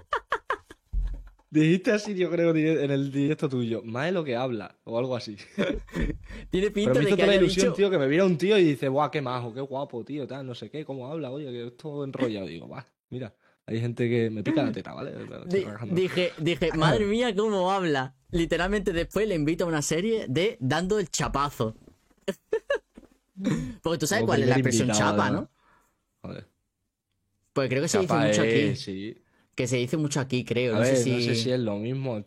Dijiste 1.50 1.90
así, 1.90 2.14
yo 2.14 2.30
creo, 2.30 2.56
en 2.56 2.90
el 2.90 3.12
directo 3.12 3.46
tuyo. 3.46 3.82
Más 3.84 4.06
es 4.06 4.14
lo 4.14 4.24
que 4.24 4.36
habla, 4.36 4.78
o 4.84 4.98
algo 4.98 5.14
así. 5.14 5.36
Tiene 6.50 6.70
pinta 6.70 6.92
Pero 6.92 6.94
me 6.94 7.00
de 7.00 7.08
hizo 7.08 7.16
que 7.16 7.22
toda 7.22 7.26
la 7.26 7.32
haya 7.32 7.40
ilusión, 7.42 7.66
dicho... 7.66 7.74
tío, 7.74 7.90
que 7.90 7.98
me 7.98 8.08
viera 8.08 8.24
un 8.24 8.38
tío 8.38 8.56
y 8.56 8.64
dice, 8.64 8.88
guau, 8.88 9.10
qué 9.10 9.20
majo, 9.20 9.52
qué 9.52 9.60
guapo, 9.60 10.02
tío, 10.02 10.26
tal, 10.26 10.46
no 10.46 10.54
sé 10.54 10.70
qué, 10.70 10.84
cómo 10.84 11.08
habla, 11.08 11.30
oye, 11.30 11.52
que 11.52 11.66
esto 11.66 12.04
enrollado. 12.04 12.46
Digo, 12.46 12.68
va, 12.68 12.86
mira, 13.10 13.34
hay 13.72 13.80
gente 13.80 14.08
que 14.08 14.30
me 14.30 14.42
pica 14.42 14.62
la 14.62 14.72
teta, 14.72 14.92
¿vale? 14.92 15.12
Dije, 15.90 16.32
dije, 16.38 16.70
madre 16.76 17.04
mía, 17.06 17.34
cómo 17.34 17.70
habla. 17.72 18.14
Literalmente 18.30 18.92
después 18.92 19.26
le 19.28 19.34
invito 19.34 19.64
a 19.64 19.66
una 19.68 19.82
serie 19.82 20.26
de 20.28 20.56
Dando 20.60 20.98
el 20.98 21.10
Chapazo. 21.10 21.76
Porque 23.82 23.98
tú 23.98 24.06
sabes 24.06 24.22
Como 24.22 24.28
cuál 24.28 24.42
es 24.42 24.48
la 24.48 24.54
expresión 24.54 24.88
invitado, 24.88 25.10
chapa. 25.16 25.30
¿no? 25.30 25.50
Joder. 26.22 26.48
Pues 27.52 27.68
creo 27.68 27.82
que 27.82 27.88
se 27.88 27.98
dice 27.98 28.14
mucho 28.14 28.42
es- 28.42 28.68
aquí. 28.70 28.76
sí. 28.76 29.18
Que 29.54 29.66
se 29.66 29.76
dice 29.76 29.96
mucho 29.98 30.18
aquí, 30.20 30.44
creo. 30.44 30.72
A 30.74 30.78
no 30.78 30.82
ver, 30.84 30.96
sé 30.96 31.02
si... 31.04 31.10
no 31.12 31.20
sé 31.20 31.34
si 31.34 31.50
es 31.50 31.60
lo 31.60 31.76
mismo. 31.76 32.24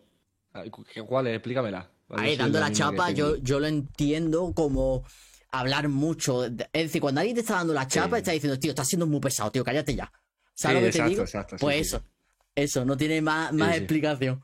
Ay, 0.54 0.70
cu- 0.70 0.84
¿qué- 0.84 1.02
¿Cuál 1.02 1.28
es? 1.28 1.36
Explícamela. 1.36 1.90
A 2.10 2.22
ver 2.22 2.38
dando 2.38 2.60
la 2.60 2.72
chapa, 2.72 3.10
yo, 3.12 3.36
yo 3.38 3.60
lo 3.60 3.66
entiendo 3.66 4.52
como 4.54 5.04
hablar 5.52 5.90
mucho. 5.90 6.46
Es 6.46 6.54
decir, 6.74 7.02
cuando 7.02 7.22
alguien 7.22 7.34
te 7.36 7.42
está 7.42 7.56
dando 7.56 7.74
la 7.74 7.88
chapa, 7.88 8.18
Sí. 8.18 8.20
está 8.20 8.32
diciendo, 8.34 8.60
tío, 8.60 8.70
estás 8.72 8.88
siendo 8.88 9.08
muy 9.08 9.20
pesado, 9.20 9.52
tío, 9.52 9.64
cállate 9.64 9.96
ya. 9.96 10.12
¿Sabes 10.56 10.78
Sí, 10.78 10.82
lo 10.82 10.82
que 10.82 10.88
exacto, 10.88 11.02
te 11.04 11.10
digo? 11.10 11.24
exacto, 11.24 11.58
pues 11.60 11.76
sí, 11.78 11.82
eso. 11.88 11.98
sí. 12.00 12.04
Eso, 12.56 12.86
no 12.86 12.98
tiene 12.98 13.22
más, 13.22 13.54
más 13.54 13.78
explicación. 13.78 14.42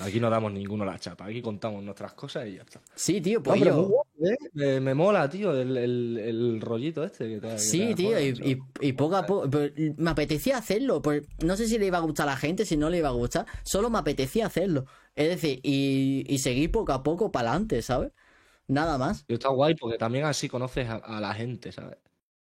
Aquí 0.00 0.18
no 0.20 0.30
damos 0.30 0.52
ninguno 0.52 0.84
la 0.86 0.98
chapa, 0.98 1.26
aquí 1.26 1.42
contamos 1.42 1.82
nuestras 1.82 2.14
cosas 2.14 2.46
y 2.48 2.54
ya 2.54 2.62
está. 2.62 2.80
Sí, 2.94 3.20
tío, 3.20 3.40
No, 3.40 3.44
pues 3.44 3.60
pero 3.60 3.76
yo- 3.76 3.88
guapo, 3.88 4.10
¿eh? 4.26 4.36
me, 4.54 4.80
me 4.80 4.94
mola, 4.94 5.28
tío, 5.28 5.52
el, 5.54 5.76
el, 5.76 6.18
el 6.18 6.60
rollito 6.62 7.04
este 7.04 7.28
que 7.28 7.40
te 7.40 7.48
que 7.48 7.58
Sí, 7.58 7.88
te 7.90 7.94
tío, 7.94 8.18
y, 8.20 8.28
y- 8.52 8.88
y 8.88 8.92
poco 8.94 9.16
a 9.16 9.26
poco. 9.26 9.50
pero 9.50 9.72
me 9.98 10.10
apetecía 10.10 10.56
hacerlo. 10.56 11.02
pues, 11.02 11.22
no 11.44 11.56
sé 11.56 11.66
si 11.68 11.78
le 11.78 11.86
iba 11.86 11.98
a 11.98 12.00
gustar 12.00 12.26
a 12.28 12.32
la 12.32 12.36
gente, 12.38 12.64
si 12.64 12.76
no 12.76 12.88
le 12.88 12.98
iba 12.98 13.08
a 13.08 13.12
gustar. 13.12 13.46
Solo 13.64 13.90
me 13.90 13.98
apetecía 13.98 14.46
hacerlo. 14.46 14.86
Es 15.14 15.28
decir, 15.28 15.60
y, 15.62 16.24
y 16.26 16.38
seguir 16.38 16.70
poco 16.70 16.92
a 16.92 17.02
poco 17.02 17.30
para 17.30 17.50
adelante, 17.50 17.82
¿sabes? 17.82 18.12
Nada 18.68 18.98
más. 18.98 19.26
Y 19.26 19.34
está 19.34 19.48
guay 19.48 19.74
porque 19.74 19.98
también 19.98 20.24
así 20.26 20.48
conoces 20.48 20.88
a, 20.88 20.96
a 20.96 21.20
la 21.20 21.34
gente, 21.34 21.72
¿sabes? 21.72 21.98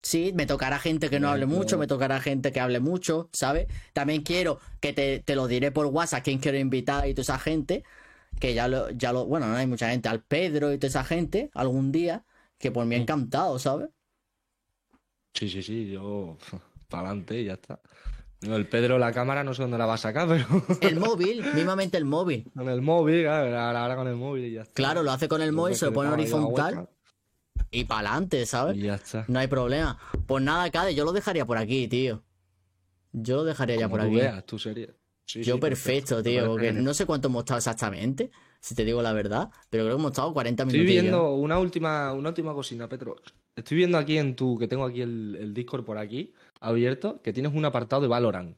Sí, 0.02 0.32
me 0.34 0.46
tocará 0.46 0.78
gente 0.80 1.08
que 1.10 1.20
no 1.20 1.28
hable 1.28 1.46
mucho, 1.46 1.78
me 1.78 1.86
tocará 1.86 2.20
gente 2.20 2.50
que 2.50 2.58
hable 2.60 2.80
mucho, 2.80 3.30
¿sabes? 3.32 3.68
También 3.92 4.22
quiero 4.22 4.58
que 4.80 4.92
te, 4.92 5.20
te 5.20 5.36
lo 5.36 5.46
diré 5.46 5.70
por 5.70 5.86
WhatsApp, 5.86 6.24
quién 6.24 6.38
quiero 6.40 6.58
invitar 6.58 7.08
y 7.08 7.14
toda 7.14 7.22
esa 7.22 7.38
gente. 7.38 7.84
Que 8.40 8.54
ya 8.54 8.66
lo, 8.66 8.90
ya 8.90 9.12
lo, 9.12 9.26
bueno, 9.26 9.46
no 9.46 9.54
hay 9.56 9.66
mucha 9.68 9.90
gente, 9.90 10.08
al 10.08 10.22
Pedro 10.22 10.72
y 10.72 10.78
toda 10.78 10.88
esa 10.88 11.04
gente, 11.04 11.50
algún 11.54 11.92
día, 11.92 12.24
que 12.58 12.72
por 12.72 12.84
mí 12.86 12.96
Mm. 12.96 13.02
encantado, 13.02 13.58
¿sabes? 13.60 13.90
Sí, 15.34 15.48
sí, 15.48 15.62
sí, 15.62 15.90
yo 15.90 16.36
para 16.88 17.08
adelante 17.08 17.40
y 17.40 17.44
ya 17.46 17.54
está. 17.54 17.80
No, 18.42 18.56
el 18.56 18.68
Pedro 18.68 18.98
la 18.98 19.12
cámara 19.12 19.44
no 19.44 19.54
sé 19.54 19.62
dónde 19.62 19.78
la 19.78 19.86
va 19.86 19.94
a 19.94 19.98
sacar, 19.98 20.26
pero 20.28 20.46
El 20.80 20.98
móvil, 20.98 21.44
mismamente 21.54 21.96
el 21.96 22.04
móvil. 22.04 22.50
con 22.54 22.68
el 22.68 22.82
móvil, 22.82 23.22
claro, 23.22 23.78
ahora 23.78 23.96
con 23.96 24.08
el 24.08 24.16
móvil 24.16 24.46
y 24.46 24.52
ya 24.54 24.62
está. 24.62 24.74
Claro, 24.74 25.02
lo 25.02 25.12
hace 25.12 25.28
con 25.28 25.42
el 25.42 25.52
móvil, 25.52 25.76
se 25.76 25.86
lo 25.86 25.92
pone 25.92 26.10
horizontal 26.10 26.88
y 27.72 27.84
para 27.84 28.10
adelante, 28.10 28.46
¿sabes? 28.46 28.76
Ya 28.76 28.94
está. 28.94 29.24
No 29.28 29.40
hay 29.40 29.48
problema. 29.48 29.98
Pues 30.26 30.44
nada, 30.44 30.70
Cade, 30.70 30.94
yo 30.94 31.04
lo 31.04 31.12
dejaría 31.12 31.44
por 31.46 31.58
aquí, 31.58 31.88
tío. 31.88 32.22
Yo 33.12 33.36
lo 33.36 33.44
dejaría 33.44 33.76
ya 33.76 33.88
por 33.88 34.00
tú 34.00 34.06
aquí. 34.06 34.14
veas, 34.16 34.46
tu 34.46 34.58
serie. 34.58 34.94
Sí, 35.24 35.42
Yo 35.42 35.54
sí, 35.54 35.60
perfecto, 35.60 36.16
Me 36.16 36.22
tío, 36.22 36.46
porque 36.46 36.72
no 36.72 36.92
sé 36.94 37.06
cuánto 37.06 37.28
hemos 37.28 37.42
estado 37.42 37.58
exactamente, 37.58 38.30
si 38.60 38.74
te 38.74 38.84
digo 38.84 39.00
la 39.02 39.12
verdad, 39.12 39.50
pero 39.70 39.84
creo 39.84 39.96
que 39.96 40.00
hemos 40.00 40.10
estado 40.12 40.32
40 40.32 40.64
Estoy 40.64 40.78
minutos. 40.80 40.92
viendo 41.02 41.34
una 41.34 41.58
última, 41.58 42.12
una 42.12 42.28
última 42.30 42.52
cocina, 42.52 42.88
Petro. 42.88 43.16
Estoy 43.54 43.76
viendo 43.78 43.98
aquí 43.98 44.18
en 44.18 44.34
tu, 44.36 44.58
que 44.58 44.66
tengo 44.68 44.84
aquí 44.84 45.00
el, 45.00 45.36
el 45.40 45.54
Discord 45.54 45.84
por 45.84 45.96
aquí, 45.98 46.34
abierto, 46.60 47.22
que 47.22 47.32
tienes 47.32 47.54
un 47.54 47.64
apartado 47.64 48.02
de 48.02 48.08
Valorant. 48.08 48.56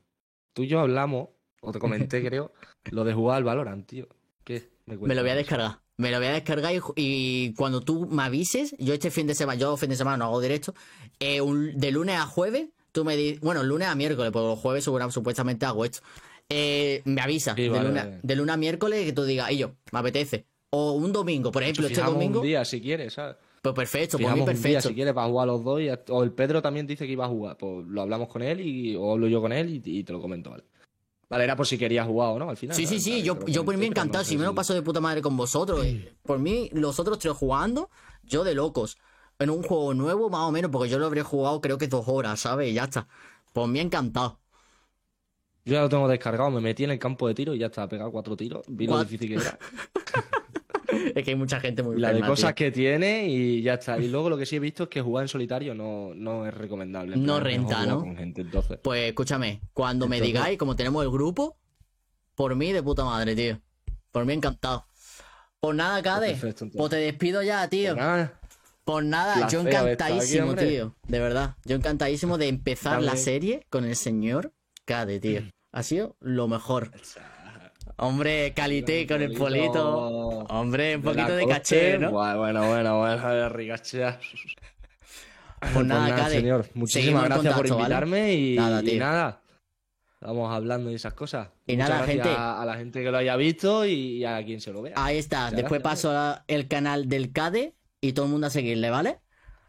Tú 0.55 0.63
y 0.63 0.69
yo 0.69 0.81
hablamos, 0.81 1.29
o 1.61 1.71
te 1.71 1.79
comenté, 1.79 2.23
creo, 2.27 2.53
lo 2.91 3.05
de 3.05 3.13
jugar 3.13 3.37
al 3.37 3.45
Valorant, 3.45 3.87
tío. 3.87 4.09
¿Qué? 4.43 4.71
Me 4.87 4.97
cuesta 4.97 5.15
lo 5.15 5.21
voy 5.23 5.31
a 5.31 5.35
descargar. 5.37 5.79
Me 5.97 6.11
lo 6.11 6.19
voy 6.19 6.27
a 6.27 6.33
descargar 6.33 6.73
y, 6.97 7.53
cuando 7.55 7.81
tú 7.81 8.07
me 8.07 8.25
avises, 8.25 8.75
yo 8.79 8.95
este 8.95 9.11
fin 9.11 9.27
de 9.27 9.35
semana, 9.35 9.59
yo 9.61 9.77
fin 9.77 9.91
de 9.91 9.97
semana 9.97 10.17
no 10.17 10.25
hago 10.25 10.41
directo, 10.41 10.75
eh, 11.21 11.41
un- 11.41 11.79
de 11.79 11.91
lunes 11.93 12.17
a 12.17 12.27
jueves, 12.27 12.67
tú 12.93 13.05
me 13.05 13.17
dices, 13.17 13.41
bueno, 13.41 13.63
lunes 13.63 13.87
a 13.89 13.95
miércoles, 13.95 14.33
porque 14.33 14.49
los 14.49 14.59
jueves 14.59 14.85
supuestamente 14.85 15.67
hago 15.67 15.85
esto. 15.85 16.01
Eh, 16.49 17.01
me 17.05 17.21
avisa, 17.21 17.55
Sí, 17.55 17.63
de, 17.63 17.69
vale, 17.71 17.89
lunes, 17.89 18.05
vale. 18.05 18.21
de 18.23 18.37
lunes 18.37 18.53
a 18.55 18.57
miércoles 18.57 19.05
que 19.05 19.13
tú 19.13 19.25
digas, 19.25 19.51
y 19.53 19.59
yo, 19.59 19.73
me 19.93 20.01
apetece. 20.01 20.47
O 20.71 20.93
un 20.93 21.13
domingo, 21.13 21.53
por 21.53 21.63
ejemplo, 21.63 21.87
este 21.87 22.01
domingo, 22.03 22.41
un 22.41 22.47
día 22.47 22.65
si 22.65 22.81
quieres, 22.81 23.15
¿sabes? 23.15 23.37
pues 23.63 23.75
perfecto, 23.75 24.19
por 24.19 24.21
mí 24.21 24.25
Fijamos 24.27 24.49
un 24.49 24.55
día 24.55 24.63
perfecto. 24.63 24.89
si 24.89 24.95
quieres 24.95 25.15
para 25.15 25.27
jugar 25.29 25.47
los 25.47 25.65
dos. 25.65 25.81
y 25.81 25.89
o 26.09 26.23
el 26.23 26.33
Pedro 26.33 26.61
también 26.61 26.87
dice 26.87 27.07
que 27.07 27.13
iba 27.13 27.25
a 27.25 27.29
jugar. 27.29 27.57
Pues 27.57 27.87
lo 27.87 28.03
hablamos 28.03 28.29
con 28.29 28.43
él 28.43 28.61
y, 28.61 28.95
o 28.95 29.13
hablo 29.13 29.27
yo 29.27 29.41
con 29.41 29.53
él 29.53 29.71
y, 29.71 29.81
y 30.01 30.05
te 30.05 30.13
lo 30.13 30.21
comento, 30.21 30.51
¿vale? 30.51 30.65
Vale, 31.29 31.45
era 31.45 31.57
por 31.57 31.67
si 31.67 31.79
querías 31.79 32.07
jugar 32.07 32.31
o 32.31 32.39
no, 32.39 32.51
al 32.51 32.57
final. 32.57 32.77
Sí, 32.77 32.87
sí, 32.87 33.01
sí, 33.01 33.23
yo, 33.23 33.39
yo 33.47 33.65
por 33.65 33.75
mí 33.77 33.81
no 33.81 33.87
encantado. 33.87 34.25
Si 34.25 34.37
me 34.37 34.45
lo 34.45 34.55
paso 34.55 34.75
de 34.75 34.83
puta 34.83 35.01
madre 35.01 35.23
con 35.23 35.37
vosotros, 35.37 35.85
eh, 35.85 36.15
por 36.23 36.39
mí, 36.39 36.69
los 36.73 37.01
otros 37.01 37.19
tres 37.19 37.35
jugando, 37.35 37.91
yo 38.23 38.45
de 38.45 38.55
locos. 38.55 38.99
En 39.39 39.51
un 39.51 39.63
juego 39.63 39.95
nuevo, 39.95 40.31
más 40.31 40.43
o 40.43 40.53
menos, 40.53 40.71
porque 40.71 40.89
yo 40.89 40.99
lo 40.99 41.07
habré 41.07 41.23
jugado 41.23 41.61
creo 41.61 41.77
que 41.79 41.89
dos 41.89 42.05
horas, 42.07 42.39
¿sabes? 42.41 42.71
Y 42.71 42.75
ya 42.75 42.85
está. 42.85 43.09
Por 43.53 43.69
mí 43.69 43.81
encantado. 43.81 44.39
Yo 45.65 45.75
ya 45.75 45.81
lo 45.81 45.89
tengo 45.89 46.07
descargado, 46.09 46.51
me 46.51 46.61
metí 46.61 46.85
en 46.85 46.91
el 46.91 46.99
campo 46.99 47.27
de 47.27 47.35
tiro 47.35 47.55
y 47.55 47.59
ya 47.59 47.67
está, 47.67 47.89
pegado 47.89 48.13
cuatro 48.13 48.37
tiros. 48.37 48.65
Vi 48.69 48.87
lo 48.87 48.93
Cuat- 48.95 49.05
difícil 49.09 49.29
que 49.31 49.35
era. 49.37 49.59
Es 51.15 51.25
que 51.25 51.31
hay 51.31 51.37
mucha 51.37 51.61
gente 51.61 51.83
muy 51.83 51.99
la 51.99 52.13
de 52.13 52.21
cosas 52.21 52.55
tío. 52.55 52.67
que 52.67 52.71
tiene 52.73 53.29
y 53.29 53.63
ya 53.63 53.75
está. 53.75 53.99
Y 53.99 54.09
luego 54.09 54.31
lo 54.31 54.37
que 54.37 54.47
sí 54.47 54.57
he 54.57 54.61
visto 54.61 54.85
es 54.85 54.89
que 54.89 55.01
jugar 55.01 55.25
en 55.25 55.29
solitario 55.29 55.75
no, 55.75 56.13
no 56.15 56.47
es 56.47 56.55
recomendable. 56.55 57.15
En 57.15 57.25
No 57.25 57.41
renta, 57.41 57.87
¿no? 57.87 58.01
Con 58.01 58.17
gente, 58.17 58.43
entonces. 58.43 58.79
Pues 58.83 59.09
escúchame, 59.09 59.61
cuando 59.73 60.09
me 60.09 60.21
digáis, 60.21 60.59
como 60.59 60.77
tenemos 60.77 61.05
el 61.05 61.11
grupo, 61.11 61.57
por 62.35 62.55
mí 62.57 62.73
de 62.73 62.83
puta 62.83 63.05
madre, 63.05 63.35
tío. 63.37 63.61
Por 64.11 64.25
mí 64.25 64.33
encantado. 64.33 64.87
Pues 65.61 65.77
nada, 65.77 66.03
Cade. 66.03 66.29
perfecto, 66.29 66.65
entonces. 66.65 66.79
Pues 66.79 66.91
te 66.91 66.97
despido 66.97 67.43
ya, 67.43 67.69
tío. 67.69 67.95
Pues 67.95 68.05
nada, 68.05 68.41
Pues 68.85 69.05
nada, 69.07 69.35
Placer 69.35 69.51
yo 69.51 69.61
aquí, 69.61 69.77
encantadísimo, 69.77 70.55
tío. 70.55 70.97
De 71.09 71.19
verdad. 71.19 71.57
Yo 71.65 71.77
encantadísimo 71.77 72.39
de 72.39 72.49
empezar 72.49 73.03
la 73.03 73.17
serie 73.17 73.67
con 73.71 73.85
el 73.85 73.97
señor 73.97 74.53
Cade, 74.85 75.21
tío. 75.21 75.43
Ha 75.73 75.83
sido 75.83 76.17
lo 76.21 76.49
mejor. 76.49 76.91
Hombre, 77.97 78.53
calité 78.55 79.07
con 79.07 79.23
el 79.23 79.33
polito. 79.35 79.99
Hombre, 80.49 80.97
un 80.97 81.03
de 81.03 81.09
poquito 81.11 81.37
de 81.37 81.43
coste. 81.45 81.55
caché, 81.59 81.99
¿no? 81.99 82.11
Bueno, 82.11 82.39
bueno, 82.39 82.69
bueno, 82.69 82.99
bueno, 82.99 83.29
de 83.35 83.49
rigachea. 83.49 84.19
Pues 85.73 85.87
nada, 85.87 86.15
Cade. 86.15 86.37
señor. 86.41 86.67
Muchísimas 86.75 87.25
gracias 87.25 87.55
por 87.55 87.69
contacto, 87.69 87.77
¿vale? 87.77 87.85
invitarme 87.95 88.35
y 88.35 88.57
Nada, 88.57 88.83
y 88.83 88.85
tío. 88.87 89.01
nada. 89.01 89.41
Vamos 90.21 90.53
hablando 90.55 90.91
de 90.91 90.97
esas 90.97 91.15
cosas. 91.15 91.49
Y 91.67 91.77
Muchas 91.77 91.89
nada, 91.91 92.07
gente. 92.07 92.29
a, 92.31 92.61
a 92.63 92.65
la 92.67 92.75
gente 92.77 93.03
que 93.03 93.11
lo 93.11 93.19
haya 93.19 93.37
visto 93.37 93.85
y 93.87 94.25
a 94.25 94.43
quien 94.45 94.61
se 94.61 94.73
lo 94.73 94.83
vea. 94.83 94.95
Ahí 94.97 95.19
está. 95.19 95.45
Muchas 95.45 95.57
Después 95.57 95.83
gracias, 95.83 96.03
paso 96.13 96.19
a- 96.19 96.45
el 96.49 96.67
canal 96.69 97.09
del 97.09 97.31
Cade 97.33 97.75
y 98.01 98.13
todo 98.13 98.25
el 98.27 98.33
mundo 98.33 98.47
a 98.47 98.51
seguirle, 98.51 98.91
¿vale? 98.91 99.21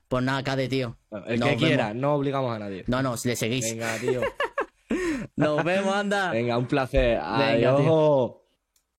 Pues 0.07 0.23
nada, 0.23 0.43
Cade, 0.43 0.67
tío. 0.67 0.97
El 1.27 1.39
Nos 1.39 1.49
que 1.49 1.55
vemos. 1.55 1.63
quiera, 1.67 1.93
no 1.93 2.13
obligamos 2.15 2.55
a 2.55 2.59
nadie. 2.59 2.83
No, 2.87 3.01
no, 3.01 3.15
le 3.23 3.35
seguís. 3.35 3.69
Venga, 3.71 3.95
tío. 3.97 4.21
Nos 5.37 5.63
vemos, 5.63 5.93
anda. 5.93 6.31
Venga, 6.31 6.57
un 6.57 6.67
placer. 6.67 7.19
Venga, 7.37 7.75
tío. 7.75 7.77
Adiós. 7.77 8.44